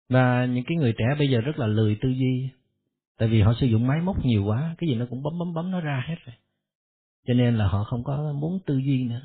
Và 0.10 0.45
những 0.45 0.63
cái 0.67 0.78
người 0.78 0.93
trẻ 0.97 1.06
bây 1.19 1.30
giờ 1.30 1.41
rất 1.41 1.60
là 1.60 1.67
lười 1.67 1.97
tư 2.02 2.10
duy, 2.10 2.50
tại 3.17 3.30
vì 3.30 3.41
họ 3.41 3.54
sử 3.60 3.65
dụng 3.65 3.88
máy 3.88 4.02
móc 4.02 4.26
nhiều 4.26 4.45
quá, 4.45 4.76
cái 4.78 4.89
gì 4.89 4.95
nó 4.95 5.06
cũng 5.10 5.23
bấm 5.23 5.39
bấm 5.39 5.54
bấm 5.54 5.71
nó 5.71 5.82
ra 5.82 6.04
hết 6.08 6.15
rồi 6.26 6.36
cho 7.27 7.33
nên 7.33 7.55
là 7.55 7.67
họ 7.67 7.83
không 7.83 8.03
có 8.03 8.33
muốn 8.33 8.59
tư 8.65 8.77
duy 8.77 9.03
nữa. 9.03 9.21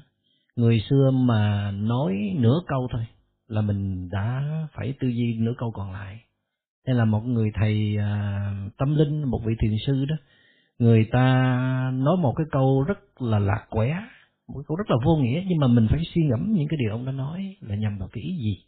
Người 0.56 0.80
xưa 0.90 1.10
mà 1.10 1.70
nói 1.70 2.16
nửa 2.36 2.60
câu 2.66 2.88
thôi 2.92 3.06
là 3.48 3.60
mình 3.60 4.08
đã 4.10 4.42
phải 4.72 4.94
tư 5.00 5.08
duy 5.08 5.38
nửa 5.38 5.52
câu 5.58 5.70
còn 5.70 5.92
lại. 5.92 6.20
Hay 6.86 6.96
là 6.96 7.04
một 7.04 7.20
người 7.20 7.50
thầy 7.54 7.96
à, 7.98 8.52
tâm 8.78 8.94
linh 8.94 9.24
một 9.24 9.40
vị 9.44 9.54
thiền 9.60 9.76
sư 9.86 10.04
đó 10.04 10.16
người 10.78 11.08
ta 11.12 11.24
nói 11.94 12.16
một 12.16 12.34
cái 12.36 12.46
câu 12.50 12.84
rất 12.88 13.22
là 13.22 13.38
lạc 13.38 13.66
quẻ 13.70 13.96
một 14.48 14.62
câu 14.68 14.76
rất 14.76 14.90
là 14.90 14.96
vô 15.04 15.16
nghĩa 15.16 15.42
nhưng 15.48 15.58
mà 15.58 15.66
mình 15.66 15.86
phải 15.90 16.00
suy 16.14 16.22
ngẫm 16.22 16.52
những 16.52 16.68
cái 16.68 16.76
điều 16.80 16.90
ông 16.90 17.06
đã 17.06 17.12
nói 17.12 17.56
là 17.60 17.74
nhằm 17.74 17.98
vào 17.98 18.08
cái 18.12 18.22
ý 18.24 18.36
gì. 18.36 18.64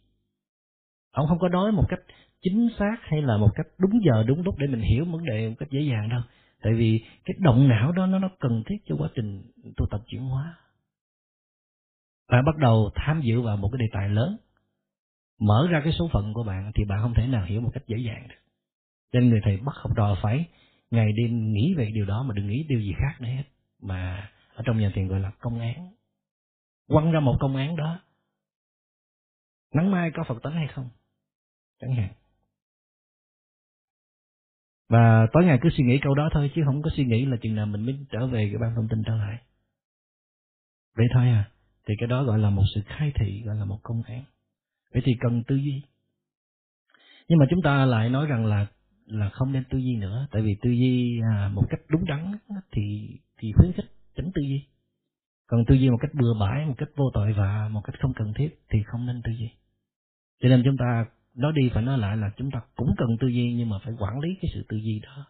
Ông 1.11 1.27
không 1.27 1.39
có 1.39 1.49
nói 1.49 1.71
một 1.71 1.85
cách 1.89 1.99
chính 2.41 2.67
xác 2.79 2.95
hay 3.01 3.21
là 3.21 3.37
một 3.37 3.49
cách 3.55 3.67
đúng 3.77 3.91
giờ 4.05 4.23
đúng 4.27 4.41
lúc 4.43 4.55
để 4.57 4.67
mình 4.67 4.81
hiểu 4.81 5.05
vấn 5.05 5.25
đề 5.25 5.49
một 5.49 5.55
cách 5.59 5.69
dễ 5.71 5.79
dàng 5.81 6.09
đâu 6.09 6.21
tại 6.65 6.73
vì 6.73 7.03
cái 7.25 7.35
động 7.39 7.67
não 7.67 7.91
đó, 7.91 8.05
nó 8.05 8.19
nó 8.19 8.29
cần 8.39 8.63
thiết 8.65 8.77
cho 8.85 8.95
quá 8.99 9.09
trình 9.15 9.51
tu 9.77 9.85
tập 9.91 10.01
chuyển 10.07 10.21
hóa. 10.21 10.57
Bạn 12.29 12.45
bắt 12.45 12.57
đầu 12.57 12.91
tham 12.95 13.21
dự 13.21 13.41
vào 13.41 13.57
một 13.57 13.69
cái 13.71 13.79
đề 13.79 13.85
tài 13.93 14.09
lớn, 14.09 14.37
mở 15.39 15.67
ra 15.71 15.81
cái 15.83 15.93
số 15.93 16.09
phận 16.13 16.33
của 16.33 16.43
bạn 16.43 16.71
thì 16.75 16.85
bạn 16.85 17.01
không 17.01 17.13
thể 17.13 17.27
nào 17.27 17.45
hiểu 17.45 17.61
một 17.61 17.69
cách 17.73 17.83
dễ 17.87 17.97
dàng 17.97 18.27
được. 18.27 18.35
Nên 19.13 19.29
người 19.29 19.39
thầy 19.43 19.57
bắt 19.57 19.75
học 19.75 19.91
trò 19.97 20.17
phải 20.21 20.45
ngày 20.91 21.11
đêm 21.17 21.53
nghĩ 21.53 21.73
về 21.77 21.91
điều 21.93 22.05
đó 22.05 22.23
mà 22.23 22.33
đừng 22.33 22.47
nghĩ 22.47 22.65
điều 22.69 22.79
gì 22.79 22.93
khác 22.99 23.21
nữa 23.21 23.29
hết. 23.29 23.43
Mà 23.81 24.31
ở 24.55 24.63
trong 24.65 24.77
nhà 24.77 24.91
thiền 24.95 25.07
gọi 25.07 25.19
là 25.19 25.31
công 25.39 25.59
án. 25.59 25.91
Quăng 26.87 27.11
ra 27.11 27.19
một 27.19 27.37
công 27.39 27.55
án 27.55 27.75
đó, 27.75 27.99
nắng 29.73 29.91
mai 29.91 30.11
có 30.13 30.23
phật 30.27 30.43
tánh 30.43 30.53
hay 30.53 30.67
không? 30.67 30.89
Chẳng 31.79 31.95
hạn 31.95 32.13
và 34.89 35.27
tối 35.33 35.45
ngày 35.45 35.59
cứ 35.61 35.69
suy 35.77 35.83
nghĩ 35.83 35.99
câu 36.03 36.15
đó 36.15 36.29
thôi 36.33 36.51
chứ 36.55 36.61
không 36.65 36.81
có 36.81 36.89
suy 36.95 37.05
nghĩ 37.05 37.25
là 37.25 37.37
chừng 37.41 37.55
nào 37.55 37.65
mình 37.65 37.85
mới 37.85 37.97
trở 38.11 38.27
về 38.27 38.49
cái 38.51 38.57
ban 38.61 38.75
thông 38.75 38.87
tin 38.87 39.03
trở 39.05 39.15
lại. 39.15 39.37
Vậy 40.95 41.07
thôi 41.13 41.27
à 41.27 41.49
thì 41.87 41.93
cái 41.99 42.07
đó 42.07 42.23
gọi 42.23 42.39
là 42.39 42.49
một 42.49 42.63
sự 42.75 42.81
khai 42.85 43.11
thị 43.15 43.41
gọi 43.45 43.55
là 43.55 43.65
một 43.65 43.79
công 43.83 44.03
án. 44.03 44.23
Vậy 44.93 45.01
thì 45.05 45.15
cần 45.19 45.43
tư 45.47 45.55
duy. 45.55 45.81
Nhưng 47.27 47.39
mà 47.39 47.45
chúng 47.49 47.61
ta 47.61 47.85
lại 47.85 48.09
nói 48.09 48.25
rằng 48.27 48.45
là 48.45 48.67
là 49.05 49.29
không 49.29 49.51
nên 49.51 49.63
tư 49.69 49.77
duy 49.77 49.95
nữa 49.95 50.27
tại 50.31 50.41
vì 50.41 50.55
tư 50.61 50.69
duy 50.69 51.19
à, 51.33 51.49
một 51.53 51.63
cách 51.69 51.79
đúng 51.89 52.05
đắn 52.05 52.31
thì 52.71 53.09
thì 53.37 53.51
khuyến 53.51 53.71
khích 53.73 53.85
tránh 54.15 54.31
tư 54.35 54.41
duy. 54.41 54.63
Còn 55.47 55.65
tư 55.65 55.75
duy 55.75 55.89
một 55.89 55.97
cách 56.01 56.11
bừa 56.13 56.33
bãi 56.39 56.65
một 56.65 56.73
cách 56.77 56.89
vô 56.95 57.11
tội 57.13 57.33
và 57.33 57.69
một 57.71 57.81
cách 57.83 57.99
không 58.01 58.13
cần 58.13 58.33
thiết 58.33 58.59
thì 58.69 58.83
không 58.83 59.05
nên 59.05 59.21
tư 59.21 59.31
duy. 59.31 59.49
Cho 60.41 60.49
nên 60.49 60.61
chúng 60.65 60.77
ta 60.77 61.05
nó 61.35 61.51
đi 61.51 61.69
và 61.73 61.81
nó 61.81 61.97
lại 61.97 62.17
là 62.17 62.31
chúng 62.37 62.51
ta 62.51 62.61
cũng 62.75 62.95
cần 62.97 63.17
tư 63.19 63.27
duy 63.27 63.53
nhưng 63.53 63.69
mà 63.69 63.79
phải 63.83 63.93
quản 63.99 64.19
lý 64.19 64.29
cái 64.41 64.51
sự 64.53 64.65
tư 64.69 64.77
duy 64.77 64.99
đó. 64.99 65.25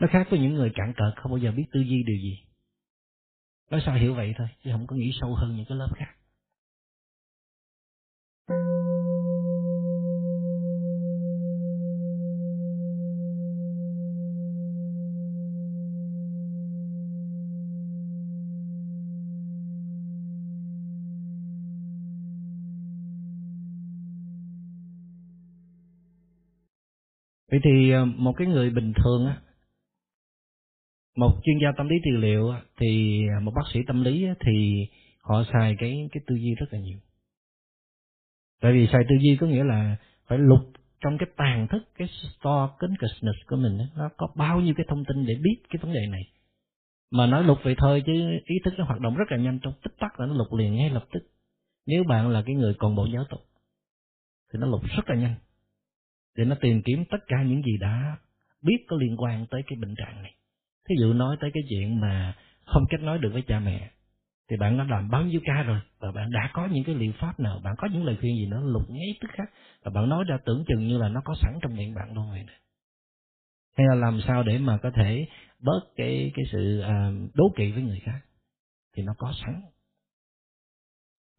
Nó 0.00 0.06
khác 0.10 0.26
với 0.30 0.40
những 0.40 0.54
người 0.54 0.70
cạn 0.74 0.92
cợt 0.96 1.22
không 1.22 1.32
bao 1.32 1.38
giờ 1.38 1.52
biết 1.52 1.64
tư 1.72 1.80
duy 1.80 2.02
điều 2.06 2.16
gì. 2.16 2.38
Nói 3.70 3.82
sao 3.86 3.94
hiểu 3.94 4.14
vậy 4.14 4.34
thôi, 4.38 4.48
chứ 4.64 4.70
không 4.72 4.86
có 4.86 4.96
nghĩ 4.96 5.12
sâu 5.20 5.34
hơn 5.34 5.56
những 5.56 5.66
cái 5.68 5.78
lớp 5.78 5.88
khác. 5.96 6.17
Vậy 27.50 27.60
thì 27.64 27.90
ờ, 27.90 28.04
một 28.04 28.32
cái 28.36 28.46
người 28.46 28.70
bình 28.70 28.92
thường 28.96 29.26
á, 29.26 29.40
một 31.16 31.40
chuyên 31.44 31.58
gia 31.62 31.72
tâm 31.76 31.88
lý 31.88 31.96
trị 32.04 32.10
liệu 32.18 32.52
thì 32.80 33.22
ờ, 33.36 33.40
một 33.40 33.52
bác 33.54 33.64
sĩ 33.72 33.80
tâm 33.86 34.04
lý 34.04 34.26
thì 34.40 34.86
họ 35.22 35.44
xài 35.52 35.76
cái 35.78 36.08
cái 36.12 36.22
tư 36.26 36.34
duy 36.34 36.54
rất 36.54 36.66
là 36.70 36.78
nhiều. 36.78 36.98
Tại 38.60 38.72
vì 38.72 38.86
xài 38.92 39.02
tư 39.08 39.16
duy 39.20 39.36
có 39.40 39.46
nghĩa 39.46 39.64
là 39.64 39.96
phải 40.26 40.38
lục 40.38 40.72
trong 41.00 41.18
cái 41.18 41.28
tàn 41.36 41.68
thức, 41.70 41.82
cái 41.94 42.08
store 42.08 42.72
consciousness 42.78 43.38
của 43.46 43.56
mình 43.56 43.78
nó 43.96 44.10
có 44.16 44.28
bao 44.36 44.60
nhiêu 44.60 44.74
cái 44.76 44.86
thông 44.88 45.04
tin 45.04 45.26
để 45.26 45.34
biết 45.42 45.56
cái 45.70 45.78
vấn 45.82 45.92
đề 45.92 46.06
này. 46.06 46.22
Mà 47.10 47.26
nói 47.26 47.44
lục 47.44 47.58
vậy 47.62 47.74
thôi 47.78 48.02
chứ 48.06 48.12
ý 48.44 48.56
thức 48.64 48.74
nó 48.78 48.84
hoạt 48.84 49.00
động 49.00 49.16
rất 49.16 49.24
là 49.30 49.36
nhanh 49.36 49.58
trong 49.62 49.72
tích 49.82 49.94
tắc 49.98 50.20
là 50.20 50.26
nó 50.26 50.34
lục 50.34 50.54
liền 50.54 50.74
ngay 50.74 50.90
lập 50.90 51.04
tức. 51.12 51.20
Nếu 51.86 52.04
bạn 52.04 52.28
là 52.28 52.42
cái 52.46 52.54
người 52.54 52.74
còn 52.78 52.94
bộ 52.94 53.06
giáo 53.14 53.24
tục 53.30 53.40
thì 54.52 54.58
nó 54.58 54.66
lục 54.66 54.80
rất 54.96 55.08
là 55.10 55.16
nhanh 55.16 55.34
để 56.38 56.44
nó 56.44 56.54
tìm 56.60 56.82
kiếm 56.82 57.04
tất 57.10 57.18
cả 57.26 57.42
những 57.42 57.62
gì 57.62 57.76
đã 57.80 58.16
biết 58.62 58.84
có 58.88 58.96
liên 58.96 59.16
quan 59.16 59.46
tới 59.50 59.62
cái 59.66 59.78
bệnh 59.80 59.94
trạng 59.94 60.22
này. 60.22 60.34
Thí 60.88 60.94
dụ 61.00 61.12
nói 61.12 61.36
tới 61.40 61.50
cái 61.54 61.62
chuyện 61.70 62.00
mà 62.00 62.34
không 62.66 62.84
kết 62.90 63.00
nối 63.00 63.18
được 63.18 63.30
với 63.32 63.42
cha 63.42 63.60
mẹ 63.60 63.90
thì 64.50 64.56
bạn 64.56 64.78
đã 64.78 64.84
làm 64.84 65.10
bao 65.10 65.22
nhiêu 65.22 65.40
ca 65.44 65.62
rồi? 65.62 65.80
Và 65.98 66.12
bạn 66.12 66.30
đã 66.30 66.50
có 66.52 66.68
những 66.72 66.84
cái 66.84 66.94
liệu 66.94 67.12
pháp 67.20 67.40
nào? 67.40 67.60
Bạn 67.64 67.74
có 67.78 67.88
những 67.92 68.04
lời 68.04 68.16
khuyên 68.20 68.36
gì 68.36 68.46
nó 68.46 68.60
lục 68.60 68.90
ngay 68.90 69.08
tức 69.20 69.28
khắc. 69.32 69.48
Và 69.82 69.90
bạn 69.90 70.08
nói 70.08 70.24
ra 70.28 70.38
tưởng 70.44 70.64
chừng 70.68 70.86
như 70.86 70.98
là 70.98 71.08
nó 71.08 71.20
có 71.24 71.34
sẵn 71.42 71.58
trong 71.62 71.76
miệng 71.76 71.94
bạn 71.94 72.14
luôn 72.14 72.28
rồi 72.28 72.44
này 72.46 72.56
hay 73.78 73.86
là 73.86 73.94
làm 73.94 74.20
sao 74.26 74.42
để 74.42 74.58
mà 74.58 74.78
có 74.82 74.90
thể 74.90 75.26
bớt 75.60 75.80
cái 75.96 76.32
cái 76.34 76.44
sự 76.52 76.80
à, 76.80 77.10
đố 77.34 77.44
kỵ 77.56 77.72
với 77.72 77.82
người 77.82 78.00
khác? 78.04 78.20
Thì 78.96 79.02
nó 79.02 79.14
có 79.18 79.32
sẵn. 79.44 79.62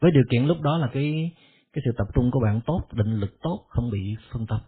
Với 0.02 0.12
điều 0.12 0.24
kiện 0.30 0.46
lúc 0.46 0.62
đó 0.62 0.78
là 0.78 0.90
cái 0.94 1.32
cái 1.74 1.82
sự 1.86 1.92
tập 1.98 2.08
trung 2.16 2.32
của 2.32 2.40
bạn 2.40 2.62
tốt 2.66 2.82
định 2.92 3.14
lực 3.20 3.38
tốt 3.42 3.66
không 3.70 3.90
bị 3.92 4.16
phân 4.32 4.46
tâm 4.48 4.60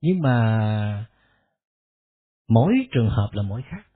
nhưng 0.00 0.20
mà 0.20 1.06
mỗi 2.48 2.88
trường 2.92 3.08
hợp 3.08 3.30
là 3.32 3.42
mỗi 3.42 3.62
khác. 3.62 3.86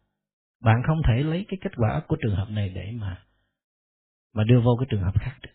Bạn 0.61 0.83
không 0.87 1.03
thể 1.09 1.23
lấy 1.23 1.45
cái 1.49 1.59
kết 1.63 1.73
quả 1.77 2.03
của 2.09 2.17
trường 2.23 2.37
hợp 2.37 2.51
này 2.51 2.69
để 2.69 2.93
mà 2.93 3.25
mà 4.33 4.45
đưa 4.45 4.61
vô 4.61 4.77
cái 4.81 4.87
trường 4.91 5.03
hợp 5.03 5.21
khác 5.21 5.37
được. 5.43 5.51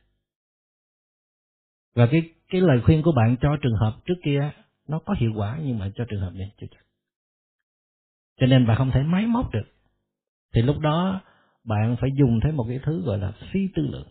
Và 1.96 2.08
cái 2.12 2.34
cái 2.50 2.62
lời 2.62 2.82
khuyên 2.86 3.02
của 3.04 3.12
bạn 3.12 3.36
cho 3.42 3.58
trường 3.62 3.76
hợp 3.76 4.00
trước 4.06 4.14
kia 4.24 4.52
nó 4.88 5.00
có 5.06 5.14
hiệu 5.20 5.32
quả 5.36 5.60
nhưng 5.64 5.80
mà 5.80 5.92
cho 5.96 6.06
trường 6.10 6.22
hợp 6.22 6.32
này 6.34 6.52
chưa 6.58 6.68
chắc. 6.72 6.86
Cho 8.40 8.48
nên 8.48 8.68
bạn 8.68 8.78
không 8.78 8.92
thể 8.92 9.04
máy 9.04 9.26
móc 9.26 9.52
được. 9.54 9.66
Thì 10.54 10.62
lúc 10.62 10.80
đó 10.80 11.22
bạn 11.64 11.96
phải 12.02 12.10
dùng 12.20 12.40
tới 12.44 12.52
một 12.52 12.66
cái 12.70 12.80
thứ 12.84 13.02
gọi 13.02 13.18
là 13.18 13.34
phi 13.52 13.60
tư 13.76 13.88
lượng. 13.88 14.08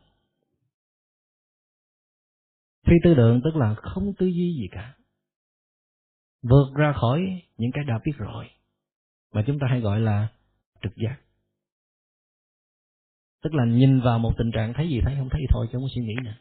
Phi 2.87 2.95
tư 3.05 3.15
lượng 3.15 3.41
tức 3.45 3.57
là 3.57 3.75
không 3.75 4.15
tư 4.19 4.27
duy 4.27 4.55
gì 4.55 4.69
cả 4.71 4.95
vượt 6.43 6.75
ra 6.75 6.93
khỏi 6.93 7.43
những 7.59 7.71
cái 7.73 7.85
đã 7.85 7.99
biết 8.05 8.13
rồi, 8.17 8.51
mà 9.35 9.45
chúng 9.47 9.59
ta 9.59 9.67
hay 9.71 9.81
gọi 9.81 10.01
là 10.01 10.29
trực 10.83 10.93
giác. 10.97 11.17
Tức 13.43 13.55
là 13.55 13.65
nhìn 13.65 14.01
vào 14.01 14.19
một 14.19 14.33
tình 14.39 14.51
trạng 14.55 14.73
thấy 14.75 14.89
gì, 14.89 15.01
thấy 15.05 15.15
không 15.19 15.29
thấy 15.29 15.43
thôi, 15.49 15.67
chứ 15.67 15.77
không 15.77 15.83
có 15.83 15.89
suy 15.95 16.03
nghĩ 16.03 16.15
nè 16.25 16.35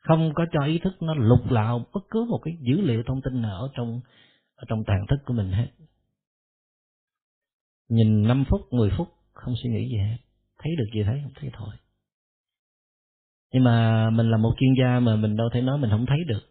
không 0.00 0.32
có 0.34 0.46
cho 0.52 0.64
ý 0.64 0.78
thức 0.78 1.02
nó 1.02 1.14
lục 1.14 1.50
lạo 1.50 1.86
bất 1.94 2.00
cứ 2.10 2.24
một 2.24 2.38
cái 2.44 2.56
dữ 2.60 2.80
liệu 2.80 3.02
thông 3.06 3.22
tin 3.22 3.42
nào 3.42 3.60
ở 3.60 3.68
trong 3.74 4.00
ở 4.54 4.64
trong 4.68 4.84
tàn 4.84 5.06
thức 5.08 5.16
của 5.26 5.32
mình 5.34 5.52
hết. 5.52 5.68
Nhìn 7.88 8.22
5 8.22 8.44
phút 8.48 8.60
10 8.72 8.90
phút, 8.96 9.08
không 9.32 9.54
suy 9.62 9.70
nghĩ 9.70 9.88
gì 9.88 9.96
hết. 9.96 10.16
Thấy 10.58 10.72
được 10.78 10.84
gì 10.94 11.02
thấy, 11.04 11.20
không 11.22 11.32
thấy 11.40 11.50
thôi. 11.52 11.74
Nhưng 13.52 13.64
mà 13.64 14.10
mình 14.10 14.30
là 14.30 14.36
một 14.36 14.54
chuyên 14.58 14.70
gia 14.82 15.00
mà 15.00 15.16
mình 15.16 15.36
đâu 15.36 15.48
thể 15.54 15.60
nói 15.60 15.78
mình 15.78 15.90
không 15.90 16.06
thấy 16.06 16.18
được 16.26 16.49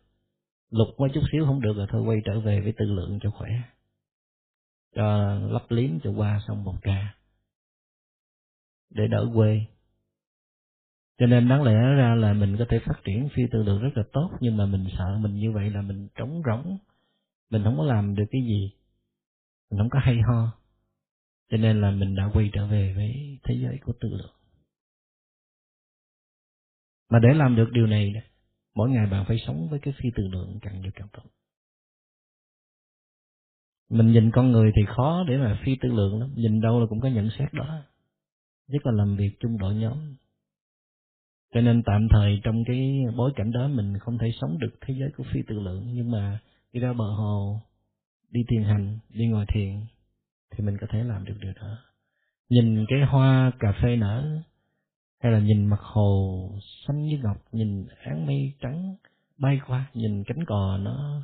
lục 0.69 0.88
quá 0.97 1.10
chút 1.13 1.21
xíu 1.32 1.45
không 1.45 1.62
được 1.62 1.73
rồi 1.77 1.88
thôi, 1.89 2.01
quay 2.01 2.21
trở 2.25 2.39
về 2.39 2.62
với 2.62 2.73
tư 2.77 2.86
lượng 2.86 3.19
cho 3.21 3.32
khỏe. 3.32 3.49
Cho 4.95 5.34
lấp 5.34 5.63
liếm, 5.69 5.99
cho 6.03 6.12
qua 6.12 6.41
xong 6.47 6.63
một 6.63 6.75
ca. 6.82 7.15
Để 8.89 9.08
đỡ 9.08 9.32
quê. 9.36 9.65
Cho 11.17 11.25
nên 11.25 11.49
đáng 11.49 11.63
lẽ 11.63 11.73
ra 11.73 12.15
là 12.15 12.34
mình 12.34 12.55
có 12.60 12.65
thể 12.69 12.79
phát 12.86 13.01
triển 13.03 13.29
phi 13.36 13.43
tư 13.51 13.63
lượng 13.63 13.82
rất 13.82 13.89
là 13.95 14.03
tốt, 14.13 14.32
nhưng 14.39 14.58
mà 14.58 14.65
mình 14.65 14.88
sợ 14.97 15.17
mình 15.19 15.39
như 15.39 15.51
vậy 15.51 15.69
là 15.69 15.82
mình 15.82 16.08
trống 16.15 16.41
rỗng. 16.45 16.77
Mình 17.49 17.63
không 17.63 17.77
có 17.77 17.84
làm 17.84 18.15
được 18.15 18.25
cái 18.32 18.41
gì. 18.41 18.71
Mình 19.71 19.79
không 19.79 19.89
có 19.89 19.99
hay 19.99 20.17
ho. 20.27 20.51
Cho 21.49 21.58
nên 21.58 21.82
là 21.82 21.91
mình 21.91 22.15
đã 22.15 22.29
quay 22.34 22.49
trở 22.53 22.67
về 22.67 22.93
với 22.93 23.39
thế 23.43 23.55
giới 23.62 23.79
của 23.86 23.93
tư 23.99 24.10
lượng. 24.10 24.34
Mà 27.10 27.19
để 27.19 27.29
làm 27.34 27.55
được 27.55 27.69
điều 27.71 27.88
này 27.88 28.13
mỗi 28.79 28.89
ngày 28.89 29.07
bạn 29.07 29.25
phải 29.27 29.37
sống 29.47 29.67
với 29.69 29.79
cái 29.79 29.93
phi 29.97 30.09
tư 30.15 30.27
lượng 30.27 30.59
càng 30.61 30.81
nhiều 30.81 30.91
càng 30.95 31.07
tốt. 31.13 31.23
Mình 33.89 34.11
nhìn 34.11 34.31
con 34.31 34.51
người 34.51 34.71
thì 34.75 34.81
khó 34.95 35.23
để 35.27 35.37
mà 35.37 35.59
phi 35.65 35.75
tư 35.81 35.89
lượng 35.89 36.19
lắm. 36.19 36.29
Nhìn 36.35 36.61
đâu 36.61 36.79
là 36.79 36.85
cũng 36.89 37.01
có 37.01 37.09
nhận 37.09 37.29
xét 37.39 37.53
đó. 37.53 37.81
Nhất 38.67 38.85
là 38.85 38.91
làm 38.91 39.15
việc 39.15 39.31
chung 39.39 39.57
đội 39.57 39.75
nhóm. 39.75 40.15
Cho 41.53 41.61
nên 41.61 41.83
tạm 41.83 42.07
thời 42.11 42.39
trong 42.43 42.63
cái 42.67 43.01
bối 43.17 43.31
cảnh 43.35 43.51
đó 43.51 43.67
mình 43.67 43.97
không 43.99 44.17
thể 44.17 44.27
sống 44.41 44.57
được 44.59 44.71
thế 44.81 44.93
giới 44.99 45.09
của 45.17 45.23
phi 45.33 45.39
tư 45.47 45.59
lượng 45.59 45.93
nhưng 45.93 46.11
mà 46.11 46.39
đi 46.73 46.79
ra 46.79 46.93
bờ 46.93 47.05
hồ, 47.15 47.61
đi 48.31 48.41
thiền 48.49 48.63
hành, 48.63 48.99
đi 49.09 49.27
ngồi 49.27 49.45
thiền 49.53 49.85
thì 50.51 50.63
mình 50.63 50.77
có 50.81 50.87
thể 50.89 51.03
làm 51.03 51.25
được 51.25 51.37
điều 51.41 51.53
đó. 51.53 51.77
Nhìn 52.49 52.85
cái 52.89 52.99
hoa 53.07 53.51
cà 53.59 53.73
phê 53.83 53.95
nở 53.95 54.41
hay 55.19 55.32
là 55.32 55.39
nhìn 55.39 55.65
mặt 55.65 55.79
hồ 55.82 56.49
xanh 56.88 57.05
như 57.05 57.17
ngọc, 57.23 57.38
nhìn 57.51 57.88
áng 58.03 58.25
mây 58.25 58.53
trắng 58.60 58.95
bay 59.38 59.60
qua, 59.67 59.91
nhìn 59.93 60.23
cánh 60.23 60.45
cò 60.45 60.77
nó 60.77 61.23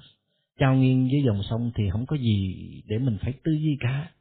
trao 0.60 0.76
nghiêng 0.76 1.10
dưới 1.12 1.24
dòng 1.26 1.42
sông 1.50 1.72
thì 1.76 1.84
không 1.92 2.06
có 2.06 2.18
gì 2.18 2.56
để 2.88 2.98
mình 2.98 3.18
phải 3.22 3.34
tư 3.44 3.52
duy 3.52 3.78
cả. 3.80 4.12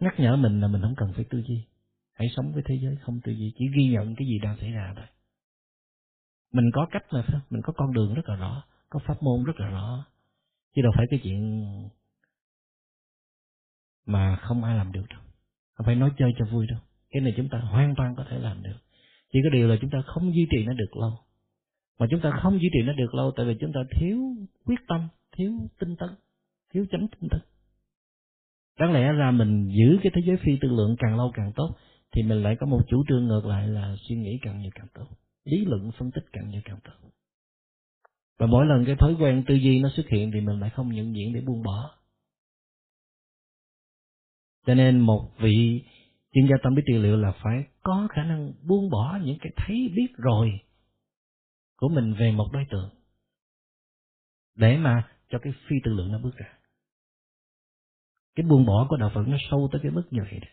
Nhắc 0.00 0.14
nhở 0.18 0.36
mình 0.36 0.60
là 0.60 0.68
mình 0.68 0.82
không 0.82 0.94
cần 0.96 1.12
phải 1.12 1.24
tư 1.30 1.42
duy. 1.48 1.64
Hãy 2.12 2.28
sống 2.36 2.52
với 2.52 2.62
thế 2.66 2.78
giới 2.82 2.96
không 2.96 3.20
tư 3.24 3.32
duy, 3.32 3.52
chỉ 3.58 3.64
ghi 3.76 3.88
nhận 3.88 4.14
cái 4.14 4.26
gì 4.26 4.38
đang 4.38 4.56
xảy 4.60 4.70
ra 4.70 4.92
thôi. 4.96 5.06
Mình 6.52 6.70
có 6.74 6.86
cách 6.90 7.02
mà 7.10 7.24
phải 7.26 7.40
mình 7.50 7.62
có 7.64 7.72
con 7.76 7.92
đường 7.92 8.14
rất 8.14 8.28
là 8.28 8.36
rõ, 8.36 8.64
có 8.88 9.00
pháp 9.06 9.22
môn 9.22 9.44
rất 9.44 9.60
là 9.60 9.66
rõ. 9.66 10.06
Chứ 10.74 10.82
đâu 10.82 10.92
phải 10.96 11.06
cái 11.10 11.20
chuyện 11.22 11.70
mà 14.06 14.36
không 14.36 14.64
ai 14.64 14.76
làm 14.76 14.92
được 14.92 15.04
đâu. 15.10 15.20
Không 15.74 15.86
phải 15.86 15.94
nói 15.94 16.12
chơi 16.18 16.32
cho 16.38 16.44
vui 16.44 16.66
đâu 16.66 16.78
cái 17.10 17.22
này 17.22 17.34
chúng 17.36 17.48
ta 17.48 17.58
hoàn 17.58 17.94
toàn 17.94 18.14
có 18.16 18.24
thể 18.30 18.38
làm 18.38 18.62
được. 18.62 18.78
Chỉ 19.32 19.38
có 19.44 19.50
điều 19.50 19.68
là 19.68 19.76
chúng 19.80 19.90
ta 19.90 20.02
không 20.06 20.34
duy 20.34 20.46
trì 20.50 20.64
nó 20.64 20.72
được 20.72 20.96
lâu. 20.96 21.12
Mà 21.98 22.06
chúng 22.10 22.20
ta 22.20 22.30
không 22.42 22.60
duy 22.60 22.68
trì 22.72 22.82
nó 22.82 22.92
được 22.92 23.14
lâu 23.14 23.32
tại 23.36 23.46
vì 23.46 23.54
chúng 23.60 23.72
ta 23.72 23.80
thiếu 24.00 24.18
quyết 24.64 24.80
tâm 24.88 25.08
thiếu 25.36 25.52
tinh 25.78 25.96
tấn 25.96 26.08
thiếu 26.74 26.86
chánh 26.90 27.06
tinh 27.08 27.28
tấn. 27.30 27.40
Đáng 28.78 28.92
lẽ 28.92 29.12
ra 29.12 29.30
mình 29.30 29.68
giữ 29.68 29.98
cái 30.02 30.12
thế 30.14 30.22
giới 30.26 30.36
phi 30.36 30.52
tư 30.60 30.68
lượng 30.68 30.96
càng 30.98 31.16
lâu 31.16 31.30
càng 31.34 31.52
tốt 31.56 31.76
thì 32.12 32.22
mình 32.22 32.42
lại 32.42 32.56
có 32.60 32.66
một 32.66 32.80
chủ 32.88 33.04
trương 33.08 33.26
ngược 33.26 33.46
lại 33.46 33.68
là 33.68 33.96
suy 34.08 34.16
nghĩ 34.16 34.38
càng 34.42 34.60
nhiều 34.60 34.70
càng 34.74 34.86
tốt 34.94 35.06
lý 35.44 35.64
luận 35.64 35.90
phân 35.98 36.10
tích 36.10 36.24
càng 36.32 36.50
nhiều 36.50 36.60
càng 36.64 36.78
tốt. 36.84 37.10
Và 38.38 38.46
mỗi 38.46 38.66
lần 38.66 38.84
cái 38.84 38.96
thói 38.96 39.16
quen 39.20 39.44
tư 39.46 39.54
duy 39.54 39.80
nó 39.80 39.90
xuất 39.96 40.08
hiện 40.08 40.30
thì 40.34 40.40
mình 40.40 40.60
lại 40.60 40.70
không 40.70 40.94
nhận 40.94 41.14
diện 41.16 41.32
để 41.32 41.40
buông 41.40 41.62
bỏ. 41.62 41.94
Cho 44.66 44.74
nên 44.74 45.00
một 45.00 45.30
vị 45.38 45.82
chuyên 46.32 46.46
gia 46.48 46.56
tâm 46.62 46.76
lý 46.76 46.82
trị 46.86 46.92
liệu 46.92 47.16
là 47.16 47.32
phải 47.42 47.64
có 47.82 48.08
khả 48.10 48.24
năng 48.24 48.52
buông 48.62 48.90
bỏ 48.90 49.18
những 49.22 49.38
cái 49.40 49.52
thấy 49.56 49.76
biết 49.96 50.08
rồi 50.16 50.60
của 51.76 51.88
mình 51.88 52.14
về 52.18 52.32
một 52.32 52.48
đối 52.52 52.64
tượng 52.70 52.90
để 54.54 54.76
mà 54.76 55.08
cho 55.28 55.38
cái 55.42 55.52
phi 55.68 55.76
tư 55.84 55.92
lượng 55.92 56.12
nó 56.12 56.18
bước 56.18 56.36
ra. 56.36 56.58
Cái 58.34 58.46
buông 58.46 58.66
bỏ 58.66 58.86
của 58.88 58.96
đạo 58.96 59.10
phật 59.14 59.24
nó 59.28 59.36
sâu 59.50 59.68
tới 59.72 59.80
cái 59.82 59.92
mức 59.92 60.08
như 60.10 60.20
vậy 60.30 60.40
đấy 60.40 60.50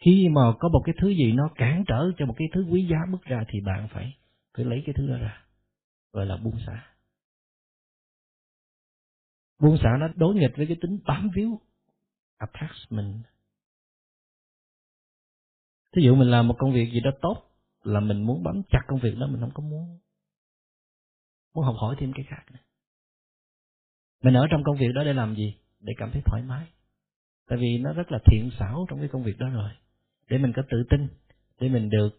khi 0.00 0.28
mà 0.28 0.40
có 0.60 0.68
một 0.68 0.82
cái 0.84 0.94
thứ 1.00 1.08
gì 1.08 1.32
nó 1.32 1.48
cản 1.54 1.84
trở 1.86 2.10
cho 2.18 2.26
một 2.26 2.34
cái 2.38 2.48
thứ 2.54 2.66
quý 2.70 2.86
giá 2.90 2.98
bước 3.12 3.22
ra 3.22 3.44
thì 3.48 3.60
bạn 3.60 3.88
phải 3.92 4.16
phải 4.56 4.64
lấy 4.64 4.82
cái 4.86 4.94
thứ 4.98 5.06
đó 5.08 5.16
ra, 5.16 5.44
gọi 6.12 6.26
là 6.26 6.36
buông 6.36 6.58
xả. 6.66 6.86
Buông 9.58 9.78
xả 9.82 9.96
nó 10.00 10.08
đối 10.16 10.34
nghịch 10.34 10.56
với 10.56 10.66
cái 10.66 10.76
tính 10.80 10.98
bám 11.06 11.30
víu 11.34 11.60
attachment. 12.40 13.24
Thí 15.92 16.02
dụ 16.02 16.14
mình 16.14 16.30
làm 16.30 16.48
một 16.48 16.54
công 16.58 16.72
việc 16.72 16.90
gì 16.92 17.00
đó 17.00 17.10
tốt 17.22 17.42
là 17.82 18.00
mình 18.00 18.22
muốn 18.22 18.42
bám 18.42 18.62
chặt 18.70 18.80
công 18.86 19.00
việc 19.00 19.14
đó, 19.18 19.26
mình 19.26 19.40
không 19.40 19.54
có 19.54 19.62
muốn. 19.62 19.98
Muốn 21.54 21.64
học 21.64 21.76
hỏi 21.78 21.96
thêm 21.98 22.12
cái 22.12 22.24
khác 22.28 22.42
nữa. 22.52 22.58
Mình 24.22 24.34
ở 24.34 24.46
trong 24.50 24.62
công 24.64 24.76
việc 24.76 24.88
đó 24.94 25.04
để 25.04 25.12
làm 25.12 25.36
gì? 25.36 25.56
Để 25.80 25.92
cảm 25.96 26.10
thấy 26.12 26.22
thoải 26.24 26.42
mái. 26.42 26.66
Tại 27.48 27.58
vì 27.58 27.78
nó 27.78 27.92
rất 27.92 28.12
là 28.12 28.18
thiện 28.26 28.50
xảo 28.58 28.86
trong 28.88 28.98
cái 28.98 29.08
công 29.12 29.22
việc 29.22 29.38
đó 29.38 29.48
rồi. 29.48 29.70
Để 30.28 30.38
mình 30.38 30.52
có 30.56 30.62
tự 30.70 30.84
tin, 30.90 31.08
để 31.60 31.68
mình 31.68 31.90
được 31.90 32.10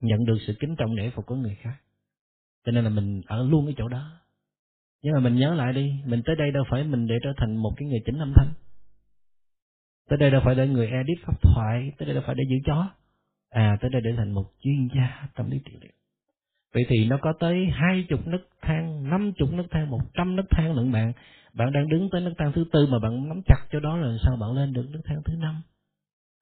nhận 0.00 0.24
được 0.24 0.38
sự 0.46 0.54
kính 0.60 0.76
trọng, 0.76 0.94
nể 0.94 1.10
phục 1.10 1.26
của 1.26 1.34
người 1.34 1.56
khác. 1.60 1.76
Cho 2.64 2.72
nên 2.72 2.84
là 2.84 2.90
mình 2.90 3.20
ở 3.26 3.42
luôn 3.48 3.66
cái 3.66 3.74
chỗ 3.78 3.88
đó. 3.88 4.20
Nhưng 5.02 5.14
mà 5.14 5.20
mình 5.20 5.36
nhớ 5.36 5.54
lại 5.54 5.72
đi, 5.72 6.02
mình 6.06 6.22
tới 6.26 6.36
đây 6.36 6.50
đâu 6.50 6.64
phải 6.70 6.84
mình 6.84 7.06
để 7.06 7.14
trở 7.22 7.32
thành 7.36 7.56
một 7.56 7.72
cái 7.76 7.88
người 7.88 8.00
chính 8.06 8.18
âm 8.18 8.32
thanh 8.36 8.52
tới 10.08 10.18
đây 10.18 10.30
đâu 10.30 10.40
phải 10.44 10.54
để 10.54 10.68
người 10.68 10.86
edit 10.86 11.18
pháp 11.22 11.42
thoại, 11.42 11.92
tới 11.98 12.06
đây 12.06 12.14
đâu 12.14 12.24
phải 12.26 12.34
để 12.34 12.44
giữ 12.48 12.56
chó. 12.64 12.90
À 13.50 13.78
tới 13.80 13.90
đây 13.90 14.02
để 14.04 14.10
thành 14.16 14.32
một 14.32 14.44
chuyên 14.60 14.88
gia 14.94 15.28
tâm 15.34 15.50
lý 15.50 15.60
trị 15.64 15.72
liệu. 15.80 15.92
Vậy 16.74 16.84
thì 16.88 17.08
nó 17.08 17.18
có 17.22 17.32
tới 17.40 17.66
hai 17.72 18.06
chục 18.08 18.26
nấc 18.26 18.40
thang, 18.62 19.10
năm 19.10 19.32
chục 19.36 19.52
nấc 19.52 19.66
thang, 19.70 19.90
một 19.90 20.00
trăm 20.14 20.36
nấc 20.36 20.46
thang 20.50 20.74
lận 20.74 20.92
bạn. 20.92 21.12
Bạn 21.52 21.72
đang 21.72 21.88
đứng 21.88 22.08
tới 22.12 22.20
nấc 22.20 22.32
thang 22.38 22.52
thứ 22.54 22.64
tư 22.72 22.86
mà 22.86 22.98
bạn 22.98 23.28
nắm 23.28 23.40
chặt 23.46 23.66
cho 23.70 23.80
đó 23.80 23.96
là 23.96 24.16
sao 24.24 24.36
bạn 24.36 24.52
lên 24.52 24.72
được 24.72 24.86
nấc 24.90 25.00
thang 25.04 25.22
thứ 25.24 25.34
năm? 25.36 25.62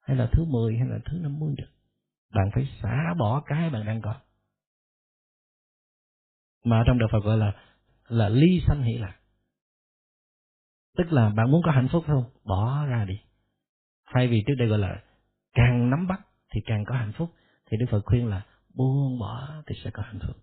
Hay 0.01 0.17
là 0.17 0.29
thứ 0.31 0.45
mười, 0.45 0.77
hay 0.77 0.87
là 0.87 0.97
thứ 1.05 1.17
năm 1.21 1.39
mươi 1.39 1.55
được? 1.57 1.69
Bạn 2.33 2.49
phải 2.53 2.67
xả 2.81 3.13
bỏ 3.17 3.43
cái 3.45 3.69
bạn 3.69 3.85
đang 3.85 4.01
có. 4.01 4.15
Mà 6.65 6.83
trong 6.87 6.99
đạo 6.99 7.09
Phật 7.11 7.19
gọi 7.23 7.37
là 7.37 7.53
là 8.07 8.29
ly 8.29 8.61
sanh 8.67 8.83
hỷ 8.83 8.97
lạc. 8.97 9.15
Tức 10.97 11.13
là 11.13 11.29
bạn 11.29 11.51
muốn 11.51 11.61
có 11.65 11.71
hạnh 11.71 11.87
phúc 11.91 12.03
không? 12.07 12.23
Bỏ 12.43 12.85
ra 12.85 13.05
đi 13.05 13.19
thay 14.13 14.27
vì 14.27 14.43
trước 14.47 14.53
đây 14.59 14.67
gọi 14.67 14.79
là 14.79 15.03
càng 15.53 15.89
nắm 15.89 16.07
bắt 16.07 16.21
thì 16.53 16.61
càng 16.65 16.83
có 16.87 16.95
hạnh 16.95 17.13
phúc, 17.17 17.29
thì 17.65 17.77
Đức 17.77 17.85
Phật 17.91 18.01
khuyên 18.05 18.27
là 18.27 18.45
buông 18.73 19.19
bỏ 19.19 19.63
thì 19.67 19.75
sẽ 19.83 19.89
có 19.93 20.03
hạnh 20.03 20.19
phúc. 20.27 20.35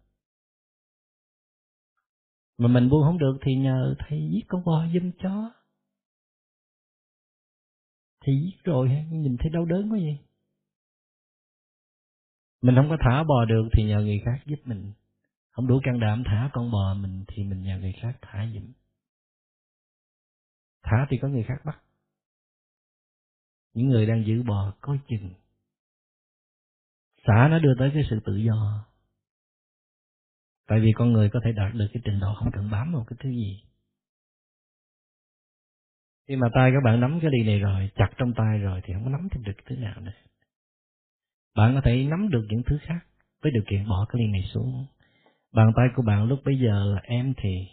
Mà 2.58 2.68
mình 2.68 2.88
buông 2.88 3.02
không 3.02 3.18
được 3.18 3.38
thì 3.42 3.54
nhờ 3.54 3.94
thầy 3.98 4.28
giết 4.32 4.44
con 4.48 4.64
bò 4.64 4.86
dâm 4.94 5.12
chó 5.12 5.52
thì 8.24 8.32
giết 8.44 8.64
rồi 8.64 8.88
nhìn 9.10 9.36
thấy 9.40 9.50
đau 9.50 9.64
đớn 9.64 9.92
quá 9.92 9.98
gì 9.98 10.18
mình 12.62 12.74
không 12.76 12.88
có 12.88 12.96
thả 13.00 13.22
bò 13.22 13.44
được 13.44 13.68
thì 13.72 13.84
nhờ 13.84 14.00
người 14.00 14.22
khác 14.24 14.40
giúp 14.46 14.58
mình. 14.64 14.92
Không 15.50 15.66
đủ 15.66 15.80
can 15.82 16.00
đảm 16.00 16.22
thả 16.26 16.50
con 16.52 16.70
bò 16.70 16.94
mình 16.94 17.24
thì 17.28 17.44
mình 17.44 17.62
nhờ 17.62 17.78
người 17.78 17.94
khác 18.02 18.18
thả 18.22 18.46
giùm. 18.54 18.72
Thả 20.82 21.06
thì 21.10 21.18
có 21.22 21.28
người 21.28 21.42
khác 21.42 21.58
bắt 21.64 21.82
những 23.74 23.88
người 23.88 24.06
đang 24.06 24.26
giữ 24.26 24.42
bò 24.42 24.74
coi 24.80 24.98
chừng. 25.08 25.30
Xả 27.26 27.48
nó 27.50 27.58
đưa 27.58 27.74
tới 27.78 27.90
cái 27.94 28.02
sự 28.10 28.20
tự 28.24 28.36
do. 28.36 28.86
Tại 30.66 30.80
vì 30.80 30.92
con 30.94 31.12
người 31.12 31.30
có 31.30 31.40
thể 31.44 31.52
đạt 31.52 31.74
được 31.74 31.86
cái 31.92 32.02
trình 32.04 32.20
độ 32.20 32.34
không 32.34 32.50
cần 32.52 32.70
bám 32.70 32.92
vào 32.92 33.04
cái 33.08 33.16
thứ 33.20 33.30
gì. 33.30 33.62
Khi 36.28 36.36
mà 36.36 36.48
tay 36.54 36.70
các 36.74 36.80
bạn 36.84 37.00
nắm 37.00 37.18
cái 37.22 37.30
ly 37.30 37.46
này 37.46 37.58
rồi, 37.58 37.90
chặt 37.94 38.10
trong 38.16 38.32
tay 38.36 38.58
rồi 38.58 38.80
thì 38.84 38.94
không 38.94 39.04
có 39.04 39.10
nắm 39.10 39.28
thêm 39.30 39.44
được 39.44 39.52
cái 39.56 39.64
thứ 39.68 39.76
nào 39.76 40.00
nữa. 40.00 40.12
Bạn 41.56 41.74
có 41.74 41.80
thể 41.84 42.04
nắm 42.04 42.28
được 42.28 42.46
những 42.48 42.62
thứ 42.66 42.78
khác 42.82 43.06
với 43.42 43.52
điều 43.52 43.62
kiện 43.70 43.88
bỏ 43.88 44.06
cái 44.08 44.22
ly 44.22 44.26
này 44.32 44.42
xuống. 44.54 44.86
Bàn 45.52 45.72
tay 45.76 45.86
của 45.96 46.02
bạn 46.02 46.24
lúc 46.24 46.40
bây 46.44 46.58
giờ 46.58 46.84
là 46.94 47.00
em 47.02 47.34
thì 47.36 47.66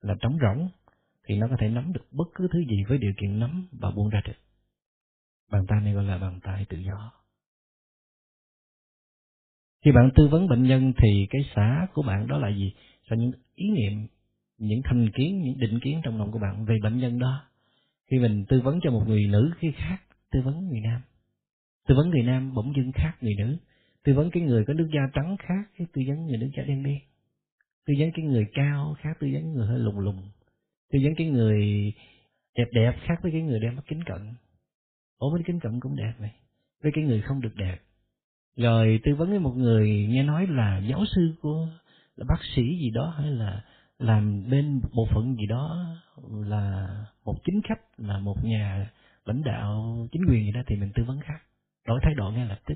là 0.00 0.14
trống 0.20 0.38
rỗng, 0.42 0.68
thì 1.24 1.36
nó 1.36 1.48
có 1.48 1.56
thể 1.60 1.68
nắm 1.68 1.92
được 1.92 2.06
bất 2.10 2.28
cứ 2.34 2.48
thứ 2.52 2.58
gì 2.58 2.84
với 2.88 2.98
điều 2.98 3.12
kiện 3.20 3.38
nắm 3.38 3.68
và 3.72 3.90
buông 3.90 4.08
ra 4.08 4.20
được 4.24 4.47
bàn 5.50 5.64
tay 5.68 5.80
này 5.80 5.92
gọi 5.92 6.04
là 6.04 6.18
bàn 6.18 6.40
tay 6.42 6.66
tự 6.68 6.78
do. 6.78 7.12
Khi 9.84 9.92
bạn 9.92 10.10
tư 10.14 10.28
vấn 10.28 10.48
bệnh 10.48 10.62
nhân 10.62 10.92
thì 11.02 11.26
cái 11.30 11.42
xã 11.54 11.86
của 11.92 12.02
bạn 12.02 12.26
đó 12.26 12.38
là 12.38 12.48
gì? 12.48 12.72
Là 13.08 13.16
những 13.16 13.32
ý 13.54 13.70
niệm, 13.70 14.06
những 14.58 14.80
thành 14.84 15.10
kiến, 15.14 15.42
những 15.42 15.58
định 15.58 15.80
kiến 15.80 16.00
trong 16.04 16.18
lòng 16.18 16.32
của 16.32 16.38
bạn 16.38 16.64
về 16.64 16.76
bệnh 16.82 16.98
nhân 16.98 17.18
đó. 17.18 17.44
Khi 18.10 18.18
mình 18.18 18.44
tư 18.48 18.60
vấn 18.60 18.80
cho 18.82 18.90
một 18.90 19.04
người 19.06 19.26
nữ 19.26 19.50
khi 19.58 19.72
khác, 19.76 19.98
tư 20.30 20.40
vấn 20.44 20.68
người 20.68 20.80
nam. 20.80 21.00
Tư 21.88 21.94
vấn 21.94 22.10
người 22.10 22.22
nam 22.22 22.54
bỗng 22.54 22.72
dưng 22.76 22.92
khác 22.92 23.16
người 23.20 23.34
nữ. 23.38 23.56
Tư 24.04 24.14
vấn 24.14 24.30
cái 24.30 24.42
người 24.42 24.64
có 24.64 24.74
nước 24.74 24.88
da 24.94 25.00
trắng 25.14 25.36
khác, 25.38 25.70
cái 25.78 25.86
tư 25.92 26.02
vấn 26.06 26.26
người 26.26 26.38
nước 26.38 26.50
da 26.56 26.62
đen 26.62 26.82
đen. 26.82 26.98
Tư 27.86 27.94
vấn 27.98 28.10
cái 28.14 28.24
người 28.24 28.46
cao 28.52 28.96
khác, 28.98 29.16
tư 29.20 29.28
vấn 29.32 29.52
người 29.52 29.66
hơi 29.66 29.78
lùng 29.78 29.98
lùng 29.98 30.22
tư 30.92 30.98
vấn 31.02 31.14
cái 31.14 31.26
người 31.26 31.92
đẹp 32.56 32.68
đẹp 32.72 32.92
khác 33.00 33.14
với 33.22 33.32
cái 33.32 33.42
người 33.42 33.60
đeo 33.60 33.72
mắt 33.72 33.82
kính 33.86 34.04
cận 34.04 34.34
ủa 35.18 35.30
với 35.30 35.42
kính 35.46 35.60
cận 35.60 35.80
cũng 35.80 35.96
đẹp 35.96 36.14
này 36.18 36.34
với 36.82 36.92
cái 36.94 37.04
người 37.04 37.20
không 37.20 37.40
được 37.40 37.54
đẹp. 37.54 37.78
Rồi 38.56 39.00
tư 39.04 39.14
vấn 39.14 39.30
với 39.30 39.38
một 39.38 39.54
người 39.56 40.06
nghe 40.10 40.22
nói 40.22 40.46
là 40.46 40.78
giáo 40.78 41.04
sư 41.14 41.34
của, 41.40 41.68
là 42.16 42.24
bác 42.28 42.44
sĩ 42.54 42.62
gì 42.62 42.90
đó 42.90 43.14
hay 43.18 43.30
là 43.30 43.64
làm 43.98 44.50
bên 44.50 44.80
bộ 44.92 45.08
phận 45.14 45.36
gì 45.36 45.46
đó, 45.46 45.86
là 46.30 46.88
một 47.24 47.34
chính 47.44 47.60
khách, 47.68 47.80
là 47.96 48.18
một 48.18 48.44
nhà 48.44 48.90
lãnh 49.24 49.42
đạo 49.44 49.96
chính 50.12 50.22
quyền 50.28 50.44
gì 50.44 50.52
đó, 50.52 50.60
thì 50.66 50.76
mình 50.76 50.90
tư 50.94 51.04
vấn 51.04 51.20
khác. 51.20 51.38
Đổi 51.86 52.00
thái 52.02 52.14
độ 52.14 52.30
ngay 52.30 52.46
lập 52.46 52.60
tức. 52.66 52.74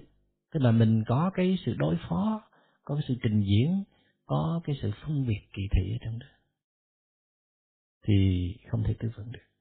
Tức 0.53 0.61
là 0.61 0.71
mình 0.71 1.05
có 1.07 1.31
cái 1.35 1.59
sự 1.67 1.75
đối 1.79 1.97
phó, 2.09 2.43
có 2.85 2.95
cái 2.95 3.05
sự 3.09 3.15
trình 3.23 3.41
diễn, 3.41 3.85
có 4.27 4.61
cái 4.65 4.77
sự 4.83 4.91
phân 5.03 5.27
biệt 5.27 5.41
kỳ 5.53 5.63
thị 5.73 5.93
ở 5.93 5.99
trong 6.05 6.19
đó. 6.19 6.27
Thì 8.07 8.49
không 8.71 8.83
thể 8.85 8.95
tư 8.99 9.11
vấn 9.17 9.33
được 9.33 9.52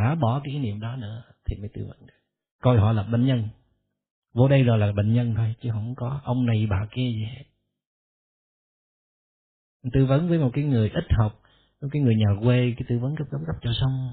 xả 0.00 0.14
bỏ 0.14 0.40
cái 0.44 0.52
ý 0.52 0.58
niệm 0.58 0.80
đó 0.80 0.96
nữa 0.96 1.22
thì 1.44 1.56
mới 1.56 1.68
tư 1.74 1.86
vấn 1.88 2.06
được. 2.06 2.14
Coi 2.62 2.78
họ 2.78 2.92
là 2.92 3.02
bệnh 3.02 3.26
nhân. 3.26 3.48
Vô 4.32 4.48
đây 4.48 4.62
rồi 4.62 4.78
là 4.78 4.92
bệnh 4.92 5.12
nhân 5.12 5.34
thôi, 5.36 5.54
chứ 5.60 5.70
không 5.72 5.94
có 5.94 6.20
ông 6.24 6.46
này, 6.46 6.66
bà 6.70 6.86
kia 6.90 7.10
gì 7.12 7.24
hết. 7.24 7.44
Tư 9.92 10.06
vấn 10.06 10.28
với 10.28 10.38
một 10.38 10.50
cái 10.52 10.64
người 10.64 10.90
ít 10.90 11.04
học, 11.10 11.42
một 11.82 11.88
cái 11.92 12.02
người 12.02 12.14
nhà 12.16 12.26
quê, 12.42 12.74
cái 12.76 12.86
tư 12.88 12.98
vấn 12.98 13.16
cấp 13.16 13.26
gấp 13.30 13.38
gấp 13.46 13.58
cho 13.62 13.70
xong. 13.80 14.10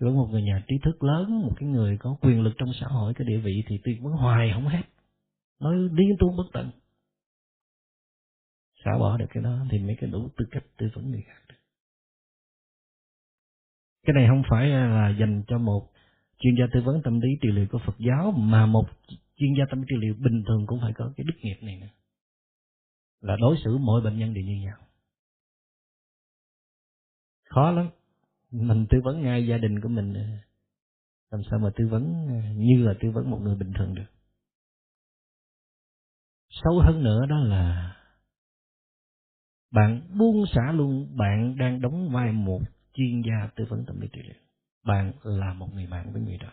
Tư 0.00 0.06
vấn 0.06 0.16
một 0.16 0.28
người 0.30 0.42
nhà 0.42 0.62
trí 0.68 0.76
thức 0.84 1.02
lớn, 1.02 1.42
một 1.42 1.52
cái 1.56 1.68
người 1.68 1.98
có 1.98 2.16
quyền 2.20 2.40
lực 2.40 2.52
trong 2.58 2.72
xã 2.80 2.86
hội, 2.86 3.14
cái 3.14 3.26
địa 3.26 3.38
vị 3.38 3.62
thì 3.66 3.78
tư 3.84 3.92
vấn 4.00 4.12
hoài 4.12 4.50
không 4.54 4.68
hết. 4.68 4.82
Nói 5.60 5.74
điên 5.92 6.16
tuôn 6.18 6.36
bất 6.36 6.46
tận. 6.52 6.70
Xả 8.84 8.90
bỏ 8.98 9.16
được 9.16 9.26
cái 9.30 9.42
đó 9.42 9.66
thì 9.70 9.78
mấy 9.78 9.96
cái 10.00 10.10
đủ 10.10 10.28
tư 10.36 10.44
cách 10.50 10.64
tư 10.76 10.86
vấn 10.94 11.10
người 11.10 11.22
khác 11.26 11.43
cái 14.04 14.14
này 14.14 14.26
không 14.28 14.42
phải 14.50 14.68
là 14.68 15.08
dành 15.20 15.42
cho 15.46 15.58
một 15.58 15.90
chuyên 16.38 16.54
gia 16.58 16.64
tư 16.72 16.80
vấn 16.84 17.02
tâm 17.02 17.20
lý 17.20 17.28
trị 17.40 17.48
liệu 17.52 17.66
của 17.70 17.78
Phật 17.86 17.94
giáo, 17.98 18.30
mà 18.30 18.66
một 18.66 18.84
chuyên 19.36 19.50
gia 19.58 19.64
tâm 19.70 19.80
lý 19.80 19.86
trị 19.88 19.96
liệu 19.98 20.14
bình 20.14 20.42
thường 20.48 20.66
cũng 20.66 20.80
phải 20.80 20.92
có 20.92 21.12
cái 21.16 21.24
đức 21.24 21.34
nghiệp 21.42 21.56
này 21.62 21.76
nữa. 21.80 21.88
Là 23.20 23.36
đối 23.40 23.56
xử 23.64 23.78
mỗi 23.78 24.02
bệnh 24.02 24.18
nhân 24.18 24.34
đều 24.34 24.44
như 24.44 24.56
nhau. 24.62 24.76
Khó 27.44 27.70
lắm. 27.70 27.90
Mình 28.50 28.86
tư 28.90 28.98
vấn 29.04 29.22
ngay 29.22 29.46
gia 29.46 29.58
đình 29.58 29.80
của 29.80 29.88
mình, 29.88 30.14
làm 31.30 31.40
sao 31.50 31.58
mà 31.58 31.70
tư 31.76 31.88
vấn, 31.90 32.26
như 32.56 32.84
là 32.84 32.94
tư 33.00 33.10
vấn 33.10 33.30
một 33.30 33.38
người 33.42 33.56
bình 33.56 33.72
thường 33.78 33.94
được. 33.94 34.06
Sâu 36.50 36.80
hơn 36.80 37.02
nữa 37.02 37.26
đó 37.28 37.36
là 37.36 37.96
bạn 39.70 40.18
buông 40.18 40.44
xả 40.54 40.72
luôn, 40.72 41.16
bạn 41.16 41.56
đang 41.58 41.80
đóng 41.80 42.08
vai 42.12 42.32
một 42.32 42.60
chuyên 42.94 43.22
gia 43.22 43.48
tư 43.56 43.64
vấn 43.68 43.84
tâm 43.86 44.00
lý 44.00 44.08
trị 44.12 44.20
liệu. 44.22 44.40
Bạn 44.84 45.12
là 45.22 45.52
một 45.54 45.74
người 45.74 45.86
bạn 45.86 46.12
với 46.12 46.22
người 46.22 46.36
đó. 46.36 46.50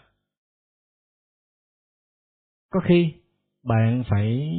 Có 2.70 2.80
khi 2.88 3.14
bạn 3.64 4.04
phải 4.10 4.50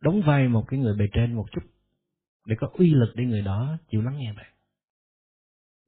đóng 0.00 0.22
vai 0.26 0.48
một 0.48 0.64
cái 0.68 0.80
người 0.80 0.96
bề 0.96 1.06
trên 1.12 1.34
một 1.34 1.46
chút 1.52 1.62
để 2.46 2.56
có 2.58 2.68
uy 2.72 2.94
lực 2.94 3.12
để 3.14 3.24
người 3.24 3.42
đó 3.42 3.76
chịu 3.90 4.02
lắng 4.02 4.18
nghe 4.18 4.32
bạn. 4.32 4.52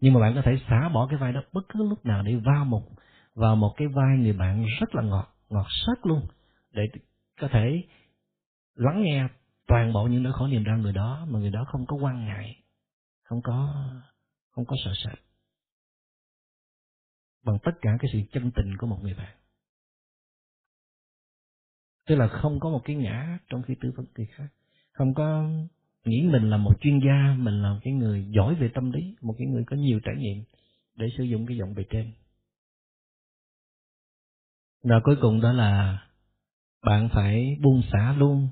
Nhưng 0.00 0.14
mà 0.14 0.20
bạn 0.20 0.34
có 0.34 0.42
thể 0.44 0.58
xả 0.68 0.88
bỏ 0.88 1.06
cái 1.10 1.18
vai 1.18 1.32
đó 1.32 1.42
bất 1.52 1.68
cứ 1.68 1.88
lúc 1.88 2.06
nào 2.06 2.22
để 2.22 2.36
vào 2.36 2.64
một 2.64 2.82
vào 3.34 3.56
một 3.56 3.74
cái 3.76 3.88
vai 3.88 4.18
người 4.18 4.32
bạn 4.32 4.66
rất 4.80 4.94
là 4.94 5.02
ngọt 5.02 5.34
ngọt 5.48 5.66
sớt 5.86 6.06
luôn 6.06 6.26
để 6.70 6.82
có 7.40 7.48
thể 7.48 7.82
lắng 8.74 9.02
nghe 9.02 9.28
toàn 9.66 9.92
bộ 9.92 10.06
những 10.06 10.22
nỗi 10.22 10.32
khổ 10.32 10.46
niềm 10.46 10.64
đau 10.64 10.78
người 10.78 10.92
đó 10.92 11.26
mà 11.28 11.38
người 11.38 11.50
đó 11.50 11.64
không 11.68 11.86
có 11.86 11.96
quan 11.96 12.26
ngại, 12.26 12.56
không 13.22 13.42
có 13.42 13.84
không 14.50 14.64
có 14.64 14.76
sợ 14.84 14.92
sệt 15.04 15.27
bằng 17.44 17.58
tất 17.64 17.72
cả 17.80 17.90
cái 18.00 18.10
sự 18.12 18.18
chân 18.32 18.50
tình 18.50 18.76
của 18.78 18.86
một 18.86 18.98
người 19.02 19.14
bạn. 19.14 19.36
Tức 22.06 22.14
là 22.14 22.28
không 22.28 22.60
có 22.60 22.70
một 22.70 22.80
cái 22.84 22.96
ngã 22.96 23.38
trong 23.48 23.62
khi 23.62 23.74
tư 23.80 23.92
vấn 23.96 24.06
người 24.16 24.26
khác. 24.26 24.48
Không 24.92 25.14
có 25.14 25.50
nghĩ 26.04 26.22
mình 26.22 26.50
là 26.50 26.56
một 26.56 26.72
chuyên 26.80 26.98
gia, 26.98 27.34
mình 27.38 27.62
là 27.62 27.72
một 27.72 27.80
cái 27.82 27.92
người 27.92 28.26
giỏi 28.30 28.54
về 28.54 28.70
tâm 28.74 28.90
lý, 28.90 29.16
một 29.20 29.34
cái 29.38 29.46
người 29.46 29.64
có 29.66 29.76
nhiều 29.76 30.00
trải 30.04 30.14
nghiệm 30.18 30.44
để 30.94 31.06
sử 31.18 31.24
dụng 31.24 31.46
cái 31.46 31.56
giọng 31.56 31.74
bề 31.74 31.84
trên. 31.90 32.12
Và 34.82 35.00
cuối 35.04 35.16
cùng 35.20 35.40
đó 35.40 35.52
là 35.52 35.98
bạn 36.82 37.08
phải 37.14 37.56
buông 37.60 37.82
xả 37.92 38.14
luôn 38.18 38.48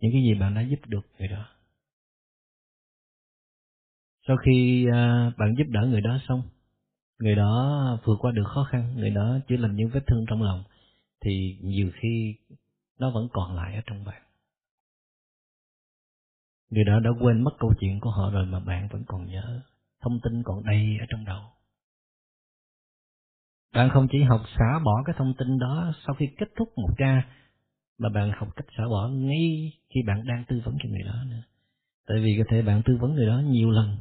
những 0.00 0.12
cái 0.12 0.22
gì 0.22 0.34
bạn 0.34 0.54
đã 0.54 0.60
giúp 0.60 0.80
được 0.86 1.06
người 1.18 1.28
đó. 1.28 1.48
Sau 4.26 4.36
khi 4.36 4.86
à, 4.92 5.32
bạn 5.38 5.54
giúp 5.58 5.64
đỡ 5.68 5.86
người 5.86 6.00
đó 6.00 6.18
xong 6.28 6.42
người 7.20 7.34
đó 7.34 7.98
vượt 8.04 8.16
qua 8.20 8.32
được 8.32 8.44
khó 8.46 8.64
khăn, 8.64 8.94
người 8.96 9.10
đó 9.10 9.38
chữa 9.48 9.56
lành 9.56 9.76
những 9.76 9.88
vết 9.88 10.00
thương 10.06 10.24
trong 10.28 10.42
lòng, 10.42 10.64
thì 11.20 11.58
nhiều 11.62 11.90
khi 11.94 12.34
nó 12.98 13.10
vẫn 13.10 13.28
còn 13.32 13.56
lại 13.56 13.74
ở 13.74 13.80
trong 13.86 14.04
bạn. 14.04 14.22
Người 16.70 16.84
đó 16.84 17.00
đã 17.00 17.10
quên 17.20 17.44
mất 17.44 17.50
câu 17.58 17.74
chuyện 17.80 18.00
của 18.00 18.10
họ 18.10 18.30
rồi 18.30 18.46
mà 18.46 18.60
bạn 18.60 18.88
vẫn 18.88 19.02
còn 19.06 19.26
nhớ. 19.26 19.60
Thông 20.02 20.20
tin 20.22 20.42
còn 20.42 20.64
đầy 20.64 20.96
ở 21.00 21.06
trong 21.08 21.24
đầu. 21.24 21.42
Bạn 23.74 23.90
không 23.92 24.08
chỉ 24.12 24.22
học 24.22 24.40
xả 24.58 24.78
bỏ 24.84 25.02
cái 25.06 25.14
thông 25.18 25.34
tin 25.38 25.58
đó 25.58 25.92
sau 26.06 26.14
khi 26.14 26.26
kết 26.38 26.48
thúc 26.56 26.68
một 26.76 26.90
ca, 26.96 27.22
mà 27.98 28.08
bạn 28.08 28.32
học 28.36 28.48
cách 28.56 28.66
xả 28.76 28.84
bỏ 28.90 29.08
ngay 29.08 29.72
khi 29.94 30.00
bạn 30.06 30.26
đang 30.26 30.44
tư 30.48 30.62
vấn 30.64 30.76
cho 30.82 30.88
người 30.88 31.02
đó 31.02 31.24
nữa. 31.30 31.42
Tại 32.06 32.16
vì 32.22 32.34
có 32.38 32.44
thể 32.50 32.62
bạn 32.62 32.82
tư 32.84 32.96
vấn 33.00 33.14
người 33.14 33.26
đó 33.26 33.42
nhiều 33.46 33.70
lần 33.70 33.96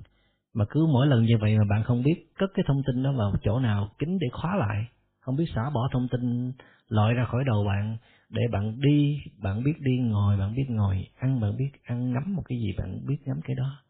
mà 0.54 0.66
cứ 0.70 0.86
mỗi 0.94 1.08
lần 1.08 1.24
như 1.24 1.38
vậy 1.42 1.58
mà 1.58 1.64
bạn 1.70 1.84
không 1.84 2.04
biết 2.04 2.26
cất 2.38 2.50
cái 2.54 2.64
thông 2.68 2.82
tin 2.88 3.04
đó 3.04 3.12
vào 3.12 3.34
chỗ 3.44 3.60
nào 3.60 3.90
kín 4.00 4.18
để 4.20 4.28
khóa 4.32 4.56
lại. 4.56 4.86
Không 5.20 5.36
biết 5.36 5.46
xả 5.56 5.70
bỏ 5.74 5.90
thông 5.92 6.08
tin 6.12 6.52
loại 6.88 7.14
ra 7.14 7.26
khỏi 7.26 7.44
đầu 7.46 7.64
bạn 7.64 7.98
để 8.30 8.42
bạn 8.52 8.80
đi, 8.80 9.18
bạn 9.38 9.64
biết 9.64 9.74
đi 9.80 9.98
ngồi, 9.98 10.38
bạn 10.38 10.56
biết 10.56 10.66
ngồi 10.70 11.08
ăn, 11.20 11.40
bạn 11.40 11.58
biết 11.58 11.70
ăn 11.84 12.14
ngắm 12.14 12.36
một 12.36 12.44
cái 12.46 12.58
gì, 12.58 12.74
bạn 12.78 13.06
biết 13.08 13.18
ngắm 13.26 13.40
cái 13.44 13.56
đó. 13.56 13.84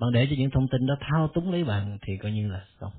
Bạn 0.00 0.10
để 0.12 0.26
cho 0.30 0.36
những 0.38 0.50
thông 0.50 0.68
tin 0.68 0.86
đó 0.86 0.94
thao 1.00 1.28
túng 1.34 1.50
lấy 1.50 1.64
bạn 1.64 1.98
thì 2.02 2.16
coi 2.22 2.32
như 2.32 2.48
là 2.48 2.64
xong. 2.80 2.92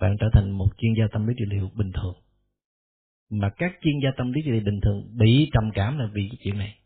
Bạn 0.00 0.16
trở 0.20 0.26
thành 0.32 0.50
một 0.50 0.68
chuyên 0.78 0.92
gia 0.98 1.04
tâm 1.12 1.26
lý 1.26 1.34
trị 1.38 1.44
liệu 1.48 1.70
bình 1.74 1.92
thường. 1.92 2.14
Mà 3.30 3.50
các 3.56 3.72
chuyên 3.82 3.94
gia 4.04 4.10
tâm 4.16 4.32
lý 4.32 4.40
trị 4.44 4.50
liệu 4.50 4.62
bình 4.64 4.80
thường 4.80 5.16
bị 5.18 5.50
trầm 5.52 5.70
cảm 5.74 5.98
là 5.98 6.06
vì 6.12 6.28
cái 6.30 6.38
chuyện 6.44 6.58
này. 6.58 6.78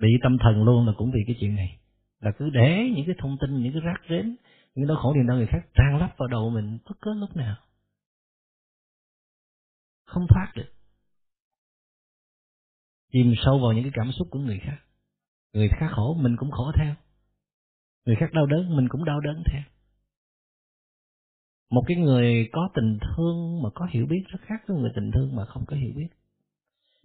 Bị 0.00 0.08
tâm 0.22 0.36
thần 0.38 0.64
luôn 0.64 0.86
là 0.86 0.92
cũng 0.96 1.10
vì 1.10 1.20
cái 1.26 1.36
chuyện 1.40 1.54
này 1.54 1.78
là 2.20 2.32
cứ 2.38 2.50
để 2.50 2.92
những 2.96 3.06
cái 3.06 3.14
thông 3.18 3.36
tin, 3.40 3.62
những 3.62 3.72
cái 3.72 3.82
rác 3.82 4.00
rến 4.08 4.36
những 4.76 4.86
đau 4.86 4.96
khổ 4.96 5.14
niềm 5.14 5.26
đau 5.26 5.36
người 5.36 5.46
khác 5.46 5.60
tràn 5.74 5.98
lấp 6.00 6.10
vào 6.16 6.28
đầu 6.28 6.50
mình 6.50 6.78
bất 6.84 7.00
cứ 7.00 7.14
lúc 7.14 7.36
nào. 7.36 7.56
Không 10.04 10.26
thoát 10.28 10.52
được. 10.54 10.72
Chìm 13.12 13.34
sâu 13.44 13.58
vào 13.58 13.72
những 13.72 13.84
cái 13.84 13.92
cảm 13.94 14.12
xúc 14.12 14.28
của 14.30 14.38
người 14.38 14.60
khác. 14.64 14.78
Người 15.52 15.68
khác 15.68 15.88
khổ, 15.90 16.14
mình 16.20 16.36
cũng 16.36 16.50
khổ 16.50 16.72
theo. 16.74 16.94
Người 18.04 18.16
khác 18.20 18.26
đau 18.32 18.46
đớn, 18.46 18.76
mình 18.76 18.88
cũng 18.88 19.04
đau 19.04 19.20
đớn 19.20 19.42
theo. 19.46 19.62
Một 21.70 21.82
cái 21.86 21.96
người 21.96 22.48
có 22.52 22.68
tình 22.74 22.98
thương 23.00 23.62
mà 23.62 23.70
có 23.74 23.86
hiểu 23.90 24.06
biết 24.06 24.24
rất 24.28 24.38
khác 24.42 24.62
với 24.66 24.76
người 24.76 24.92
tình 24.94 25.10
thương 25.14 25.36
mà 25.36 25.44
không 25.46 25.64
có 25.66 25.76
hiểu 25.76 25.92
biết. 25.96 26.08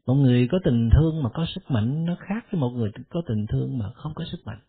Một 0.05 0.13
người 0.13 0.47
có 0.51 0.59
tình 0.63 0.89
thương 0.93 1.23
mà 1.23 1.29
có 1.33 1.45
sức 1.55 1.71
mạnh 1.71 2.05
nó 2.05 2.15
khác 2.19 2.45
với 2.51 2.61
một 2.61 2.69
người 2.69 2.91
có 3.09 3.21
tình 3.27 3.47
thương 3.47 3.77
mà 3.77 3.91
không 3.93 4.13
có 4.15 4.25
sức 4.31 4.37
mạnh 4.45 4.59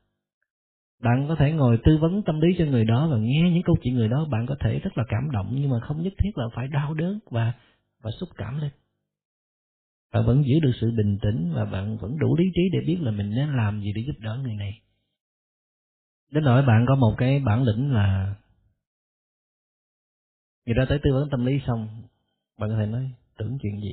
bạn 1.02 1.24
có 1.28 1.34
thể 1.34 1.52
ngồi 1.52 1.78
tư 1.84 1.98
vấn 2.00 2.22
tâm 2.22 2.40
lý 2.40 2.48
cho 2.58 2.64
người 2.64 2.84
đó 2.84 3.08
và 3.10 3.16
nghe 3.18 3.50
những 3.50 3.62
câu 3.62 3.76
chuyện 3.82 3.94
người 3.94 4.08
đó. 4.08 4.24
Bạn 4.30 4.46
có 4.46 4.56
thể 4.60 4.78
rất 4.78 4.98
là 4.98 5.04
cảm 5.08 5.30
động, 5.30 5.48
nhưng 5.52 5.70
mà 5.70 5.80
không 5.80 6.02
nhất 6.02 6.12
thiết 6.18 6.30
là 6.38 6.44
phải 6.54 6.68
đau 6.68 6.94
đớn 6.94 7.18
và 7.30 7.52
và 8.02 8.10
xúc 8.20 8.28
cảm 8.36 8.60
lên. 8.60 8.70
Bạn 10.12 10.26
vẫn 10.26 10.44
giữ 10.46 10.60
được 10.60 10.72
sự 10.80 10.90
bình 10.96 11.18
tĩnh 11.22 11.52
và 11.54 11.64
bạn 11.64 11.98
vẫn 11.98 12.18
đủ 12.18 12.36
lý 12.36 12.44
trí 12.54 12.62
để 12.72 12.78
biết 12.86 12.98
là 13.00 13.10
mình 13.10 13.30
nên 13.30 13.56
làm 13.56 13.80
gì 13.80 13.92
để 13.92 14.02
giúp 14.06 14.18
đỡ 14.18 14.38
người 14.42 14.54
này. 14.54 14.80
Đến 16.30 16.44
nỗi 16.44 16.62
bạn 16.62 16.84
có 16.88 16.94
một 16.94 17.14
cái 17.18 17.40
bản 17.40 17.62
lĩnh 17.62 17.92
là 17.92 18.34
người 20.66 20.74
ta 20.78 20.84
tới 20.88 20.98
tư 21.02 21.12
vấn 21.12 21.30
tâm 21.30 21.46
lý 21.46 21.60
xong, 21.66 21.88
bạn 22.58 22.70
có 22.70 22.76
thể 22.76 22.86
nói, 22.86 23.10
tưởng 23.38 23.58
chuyện 23.62 23.80
gì? 23.80 23.92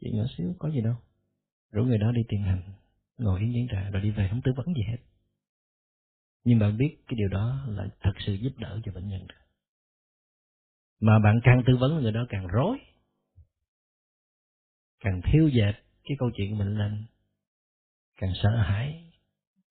Chuyện 0.00 0.16
nhỏ 0.16 0.24
xíu, 0.36 0.54
có 0.58 0.70
gì 0.70 0.80
đâu. 0.80 0.94
Rủ 1.72 1.84
người 1.84 1.98
đó 1.98 2.12
đi 2.12 2.22
tiền 2.28 2.42
hành, 2.42 2.62
ngồi 3.18 3.40
yên 3.40 3.52
chén 3.54 3.68
trà 3.70 3.90
rồi 3.90 4.02
đi 4.02 4.10
về, 4.10 4.28
không 4.28 4.40
tư 4.44 4.52
vấn 4.56 4.66
gì 4.66 4.82
hết 4.88 4.98
nhưng 6.44 6.58
bạn 6.58 6.76
biết 6.76 6.96
cái 7.06 7.16
điều 7.16 7.28
đó 7.28 7.64
là 7.68 7.88
thật 8.00 8.12
sự 8.26 8.32
giúp 8.32 8.52
đỡ 8.58 8.80
cho 8.84 8.92
bệnh 8.92 9.08
nhân. 9.08 9.26
Mà 11.00 11.18
bạn 11.24 11.40
càng 11.44 11.62
tư 11.66 11.76
vấn, 11.76 12.02
người 12.02 12.12
đó 12.12 12.26
càng 12.28 12.46
rối. 12.46 12.78
Càng 15.00 15.20
thiêu 15.32 15.48
dệt 15.48 15.72
cái 16.04 16.16
câu 16.18 16.30
chuyện 16.36 16.50
của 16.50 16.56
mình 16.56 16.78
lên 16.78 17.04
càng 18.16 18.32
sợ 18.42 18.56
hãi, 18.56 19.04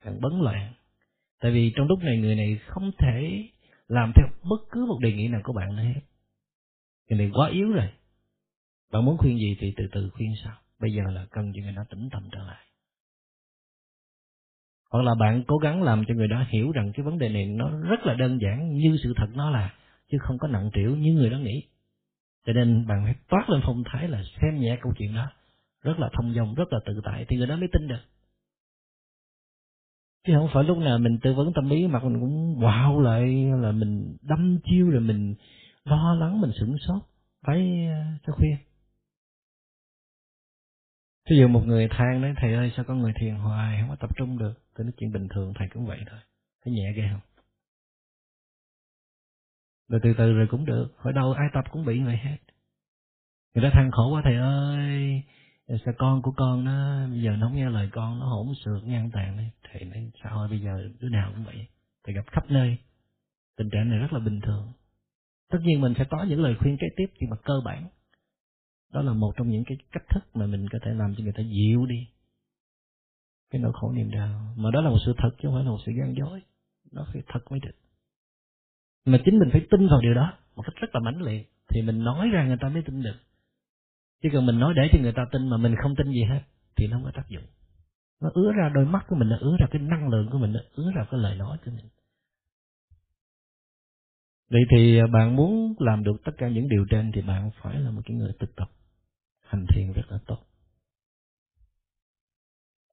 càng 0.01 0.21
bấn 0.21 0.31
loạn. 0.41 0.73
Tại 1.39 1.51
vì 1.51 1.73
trong 1.75 1.87
lúc 1.87 1.99
này 1.99 2.17
người 2.17 2.35
này 2.35 2.59
không 2.67 2.91
thể 2.99 3.49
làm 3.87 4.11
theo 4.15 4.27
bất 4.49 4.61
cứ 4.71 4.85
một 4.85 4.99
đề 5.01 5.13
nghị 5.13 5.27
nào 5.27 5.41
của 5.43 5.53
bạn 5.53 5.75
nữa 5.75 5.83
hết. 5.83 6.01
Người 7.09 7.19
này 7.19 7.31
quá 7.33 7.49
yếu 7.49 7.69
rồi. 7.69 7.89
Bạn 8.91 9.05
muốn 9.05 9.17
khuyên 9.17 9.37
gì 9.37 9.57
thì 9.59 9.73
từ 9.77 9.83
từ 9.91 10.09
khuyên 10.09 10.33
sao 10.43 10.57
bây 10.79 10.93
giờ 10.93 11.03
là 11.11 11.27
cần 11.31 11.51
cho 11.55 11.61
người 11.61 11.73
đó 11.73 11.83
tĩnh 11.89 12.09
tâm 12.11 12.29
trở 12.31 12.39
lại 12.39 12.65
hoặc 14.93 15.01
là 15.01 15.15
bạn 15.19 15.43
cố 15.47 15.57
gắng 15.57 15.83
làm 15.83 16.03
cho 16.07 16.13
người 16.13 16.27
đó 16.27 16.45
hiểu 16.49 16.71
rằng 16.71 16.91
cái 16.95 17.05
vấn 17.05 17.17
đề 17.17 17.29
này 17.29 17.45
nó 17.45 17.69
rất 17.89 18.05
là 18.05 18.13
đơn 18.13 18.39
giản, 18.41 18.73
như 18.73 18.97
sự 19.03 19.13
thật 19.17 19.27
nó 19.35 19.49
là, 19.49 19.73
chứ 20.11 20.17
không 20.21 20.37
có 20.37 20.47
nặng 20.47 20.69
trĩu 20.73 20.95
như 20.95 21.13
người 21.13 21.29
đó 21.29 21.37
nghĩ. 21.37 21.63
Cho 22.45 22.53
nên 22.53 22.87
bạn 22.87 23.01
phải 23.03 23.15
toát 23.29 23.49
lên 23.49 23.61
phong 23.65 23.83
thái 23.85 24.07
là 24.07 24.23
xem 24.41 24.59
nhẹ 24.59 24.77
câu 24.81 24.93
chuyện 24.97 25.15
đó, 25.15 25.27
rất 25.83 25.99
là 25.99 26.09
thông 26.13 26.33
dong, 26.33 26.55
rất 26.55 26.73
là 26.73 26.79
tự 26.85 27.01
tại 27.03 27.25
thì 27.29 27.37
người 27.37 27.47
đó 27.47 27.55
mới 27.55 27.67
tin 27.71 27.87
được. 27.87 28.01
Chứ 30.27 30.33
không 30.37 30.49
phải 30.53 30.63
lúc 30.63 30.77
nào 30.77 30.99
mình 30.99 31.19
tư 31.21 31.33
vấn 31.33 31.53
tâm 31.53 31.69
lý 31.69 31.87
mà 31.87 31.99
mình 32.03 32.19
cũng 32.19 32.59
wow 32.59 33.01
lại, 33.01 33.51
là 33.61 33.71
mình 33.71 34.17
đâm 34.21 34.59
chiêu 34.63 34.89
rồi 34.89 35.01
mình 35.01 35.35
lo 35.85 36.15
lắng, 36.19 36.41
mình 36.41 36.51
sửng 36.59 36.77
sốt. 36.77 37.01
Phải 37.45 37.87
à, 37.87 38.17
cho 38.27 38.33
khuyên 38.33 38.55
ví 41.29 41.37
dụ 41.37 41.47
một 41.47 41.63
người 41.65 41.87
than 41.91 42.21
nói, 42.21 42.33
thầy 42.37 42.53
ơi, 42.53 42.71
sao 42.75 42.85
có 42.85 42.95
người 42.95 43.13
thiền 43.19 43.35
hoài, 43.35 43.77
không 43.79 43.89
có 43.89 43.95
tập 43.95 44.09
trung 44.17 44.37
được? 44.37 44.53
Tôi 44.75 44.85
nói, 44.85 44.93
chuyện 44.97 45.11
bình 45.11 45.27
thường, 45.29 45.53
thầy 45.55 45.67
cũng 45.73 45.85
vậy 45.85 45.99
thôi. 46.09 46.19
Thấy 46.65 46.73
nhẹ 46.73 46.93
ghê 46.95 47.03
không? 47.11 47.21
Rồi 49.87 49.99
từ 50.03 50.13
từ 50.17 50.33
rồi 50.33 50.47
cũng 50.51 50.65
được 50.65 50.93
hỏi 50.97 51.13
đâu 51.13 51.33
ai 51.33 51.47
tập 51.53 51.63
cũng 51.71 51.85
bị 51.85 51.99
người 51.99 52.17
hết. 52.17 52.37
Người 53.53 53.63
ta 53.63 53.69
than 53.73 53.91
khổ 53.91 54.13
quá, 54.13 54.21
thầy 54.25 54.35
ơi, 54.35 55.23
sao 55.85 55.93
con 55.97 56.21
của 56.21 56.31
con 56.37 56.63
nó, 56.63 57.07
bây 57.07 57.21
giờ 57.21 57.31
nó 57.31 57.47
không 57.47 57.55
nghe 57.55 57.69
lời 57.69 57.89
con, 57.91 58.19
nó 58.19 58.25
hỗn 58.25 58.47
xược 58.65 58.83
ngang 58.87 59.09
tàn 59.13 59.37
đấy 59.37 59.49
thầy 59.63 59.85
nói 59.85 60.11
sao 60.23 60.39
ơi 60.39 60.49
bây 60.49 60.59
giờ 60.59 60.89
đứa 60.99 61.09
nào 61.09 61.31
cũng 61.35 61.45
vậy, 61.45 61.67
thầy 62.03 62.15
gặp 62.15 62.25
khắp 62.31 62.43
nơi. 62.49 62.77
Tình 63.57 63.69
trạng 63.69 63.89
này 63.89 63.99
rất 63.99 64.13
là 64.13 64.19
bình 64.19 64.41
thường. 64.41 64.73
Tất 65.49 65.59
nhiên 65.61 65.81
mình 65.81 65.93
sẽ 65.97 66.03
có 66.09 66.23
những 66.23 66.43
lời 66.43 66.55
khuyên 66.59 66.77
kế 66.77 66.87
tiếp 66.97 67.05
nhưng 67.19 67.29
mà 67.29 67.35
cơ 67.43 67.53
bản 67.65 67.87
đó 68.93 69.01
là 69.01 69.13
một 69.13 69.33
trong 69.37 69.49
những 69.49 69.63
cái 69.67 69.77
cách 69.91 70.03
thức 70.09 70.23
mà 70.33 70.45
mình 70.45 70.67
có 70.71 70.79
thể 70.85 70.91
làm 70.93 71.15
cho 71.15 71.23
người 71.23 71.33
ta 71.33 71.43
dịu 71.43 71.85
đi. 71.85 72.07
Cái 73.51 73.61
nỗi 73.61 73.71
khổ 73.73 73.91
niềm 73.91 74.11
đau. 74.11 74.53
Mà 74.57 74.71
đó 74.71 74.81
là 74.81 74.89
một 74.89 74.97
sự 75.05 75.13
thật 75.17 75.29
chứ 75.29 75.47
không 75.47 75.55
phải 75.55 75.63
là 75.63 75.69
một 75.69 75.79
sự 75.85 75.91
gian 75.99 76.15
dối. 76.15 76.41
Nó 76.91 77.05
phải 77.13 77.21
thật 77.27 77.51
mới 77.51 77.59
được. 77.59 77.75
Mà 79.05 79.17
chính 79.25 79.39
mình 79.39 79.49
phải 79.51 79.67
tin 79.71 79.87
vào 79.87 80.01
điều 80.01 80.13
đó 80.13 80.33
một 80.55 80.63
cách 80.65 80.75
rất 80.75 80.87
là 80.93 80.99
mãnh 80.99 81.21
liệt. 81.21 81.49
Thì 81.69 81.81
mình 81.81 82.03
nói 82.03 82.29
ra 82.29 82.47
người 82.47 82.57
ta 82.61 82.69
mới 82.69 82.83
tin 82.85 83.03
được. 83.03 83.15
Chứ 84.23 84.29
cần 84.33 84.45
mình 84.45 84.59
nói 84.59 84.73
để 84.75 84.89
cho 84.91 84.99
người 85.01 85.13
ta 85.13 85.25
tin 85.31 85.49
mà 85.49 85.57
mình 85.57 85.75
không 85.83 85.95
tin 85.95 86.07
gì 86.07 86.23
hết, 86.23 86.41
thì 86.75 86.87
nó 86.87 86.97
không 86.97 87.03
có 87.03 87.11
tác 87.15 87.29
dụng. 87.29 87.43
Nó 88.21 88.29
ứa 88.33 88.51
ra 88.51 88.69
đôi 88.73 88.85
mắt 88.85 89.05
của 89.07 89.15
mình, 89.15 89.29
nó 89.29 89.37
ứa 89.39 89.57
ra 89.59 89.67
cái 89.71 89.81
năng 89.81 90.09
lượng 90.09 90.29
của 90.31 90.37
mình, 90.37 90.53
nó 90.53 90.59
ứa 90.75 90.91
ra 90.95 91.05
cái 91.11 91.19
lời 91.19 91.35
nói 91.37 91.57
của 91.65 91.71
mình. 91.71 91.85
Vậy 94.49 94.61
thì 94.71 94.99
à, 94.99 95.07
bạn 95.13 95.35
muốn 95.35 95.73
làm 95.79 96.03
được 96.03 96.15
tất 96.25 96.31
cả 96.37 96.49
những 96.49 96.69
điều 96.69 96.85
trên 96.89 97.11
thì 97.15 97.21
bạn 97.21 97.49
phải 97.61 97.79
là 97.79 97.91
một 97.91 98.01
cái 98.05 98.17
người 98.17 98.31
thực 98.39 98.55
tập 98.55 98.69
hành 99.53 99.65
thiền 99.75 99.93
rất 99.93 100.11
là 100.11 100.19
tốt. 100.27 100.37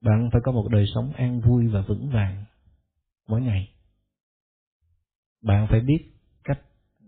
Bạn 0.01 0.29
phải 0.33 0.41
có 0.45 0.53
một 0.53 0.69
đời 0.71 0.87
sống 0.95 1.13
an 1.13 1.41
vui 1.41 1.69
và 1.69 1.83
vững 1.83 2.11
vàng 2.11 2.45
mỗi 3.29 3.41
ngày. 3.41 3.69
Bạn 5.43 5.67
phải 5.71 5.81
biết 5.81 6.05
cách 6.45 6.61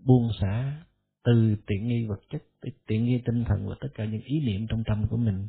buông 0.05 0.29
xả 0.41 0.83
từ 1.23 1.55
tiện 1.67 1.87
nghi 1.87 2.05
vật 2.05 2.19
chất 2.29 2.43
tới 2.61 2.71
tiện 2.87 3.05
nghi 3.05 3.21
tinh 3.25 3.43
thần 3.47 3.67
và 3.69 3.75
tất 3.81 3.87
cả 3.93 4.05
những 4.05 4.21
ý 4.21 4.39
niệm 4.39 4.67
trong 4.69 4.83
tâm 4.83 5.07
của 5.09 5.17
mình. 5.17 5.47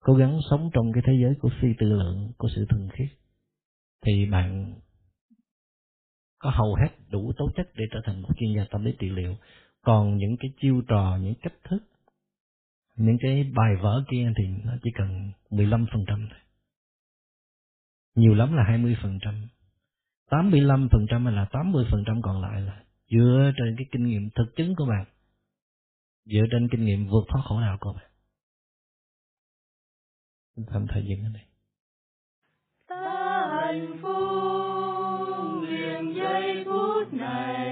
Cố 0.00 0.14
gắng 0.14 0.38
sống 0.50 0.70
trong 0.74 0.92
cái 0.92 1.02
thế 1.06 1.12
giới 1.22 1.34
của 1.40 1.50
phi 1.60 1.68
tư 1.78 1.86
lượng, 1.86 2.32
của 2.38 2.48
sự 2.54 2.66
thuần 2.68 2.88
khiết, 2.92 3.08
thì 4.06 4.26
bạn 4.26 4.74
có 6.38 6.50
hầu 6.50 6.74
hết 6.74 6.88
đủ 7.10 7.32
tố 7.36 7.50
chất 7.56 7.68
để 7.74 7.84
trở 7.90 8.00
thành 8.04 8.22
một 8.22 8.28
chuyên 8.36 8.56
gia 8.56 8.64
tâm 8.70 8.84
lý 8.84 8.92
trị 8.98 9.10
liệu. 9.10 9.36
Còn 9.82 10.16
những 10.16 10.36
cái 10.40 10.50
chiêu 10.60 10.82
trò, 10.88 11.18
những 11.22 11.34
cách 11.42 11.54
thức 11.64 11.78
những 12.96 13.16
cái 13.20 13.52
bài 13.54 13.76
vở 13.82 14.04
kia 14.10 14.32
thì 14.36 14.44
nó 14.64 14.72
chỉ 14.82 14.90
cần 14.98 15.32
15% 15.50 15.86
thôi 16.06 16.38
nhiều 18.16 18.34
lắm 18.34 18.52
là 18.52 18.62
20%. 18.62 19.48
85% 20.30 21.24
hay 21.24 21.34
là 21.34 21.46
80% 21.52 22.20
còn 22.22 22.42
lại 22.42 22.60
là 22.60 22.82
dựa 23.10 23.52
trên 23.56 23.74
cái 23.78 23.86
kinh 23.92 24.06
nghiệm 24.06 24.30
thực 24.34 24.56
chứng 24.56 24.74
của 24.76 24.86
bạn. 24.86 25.04
Dựa 26.24 26.46
trên 26.50 26.68
kinh 26.70 26.84
nghiệm 26.84 27.06
vượt 27.06 27.24
thoát 27.28 27.42
khổ 27.44 27.60
đau 27.60 27.78
của 27.80 27.92
bạn. 27.92 28.10
Tạm 30.72 30.86
thời 30.88 31.04
dừng 31.06 31.24
ở 31.24 31.30
đây. 31.34 31.42
Ta 32.88 33.48
hạnh 33.60 33.98
phúc 34.02 35.68
liền 35.68 36.14
giây 36.14 36.64
phút 36.64 37.12
này 37.12 37.65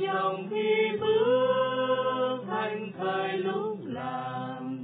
dòng 0.00 0.48
khi 0.50 0.98
bước 1.00 2.38
thanh 2.46 2.92
thời 2.98 3.38
lúc 3.38 3.78
làm. 3.84 4.78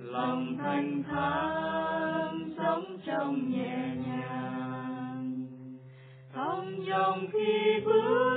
Lòng 0.00 0.56
thanh 0.58 1.02
thản 1.10 2.50
sống 2.58 2.98
trong 3.06 3.50
nhẹ 3.50 3.96
nhàng. 4.06 5.46
Thông 6.34 6.86
dòng 6.86 7.26
khi 7.32 7.80
bước 7.84 8.35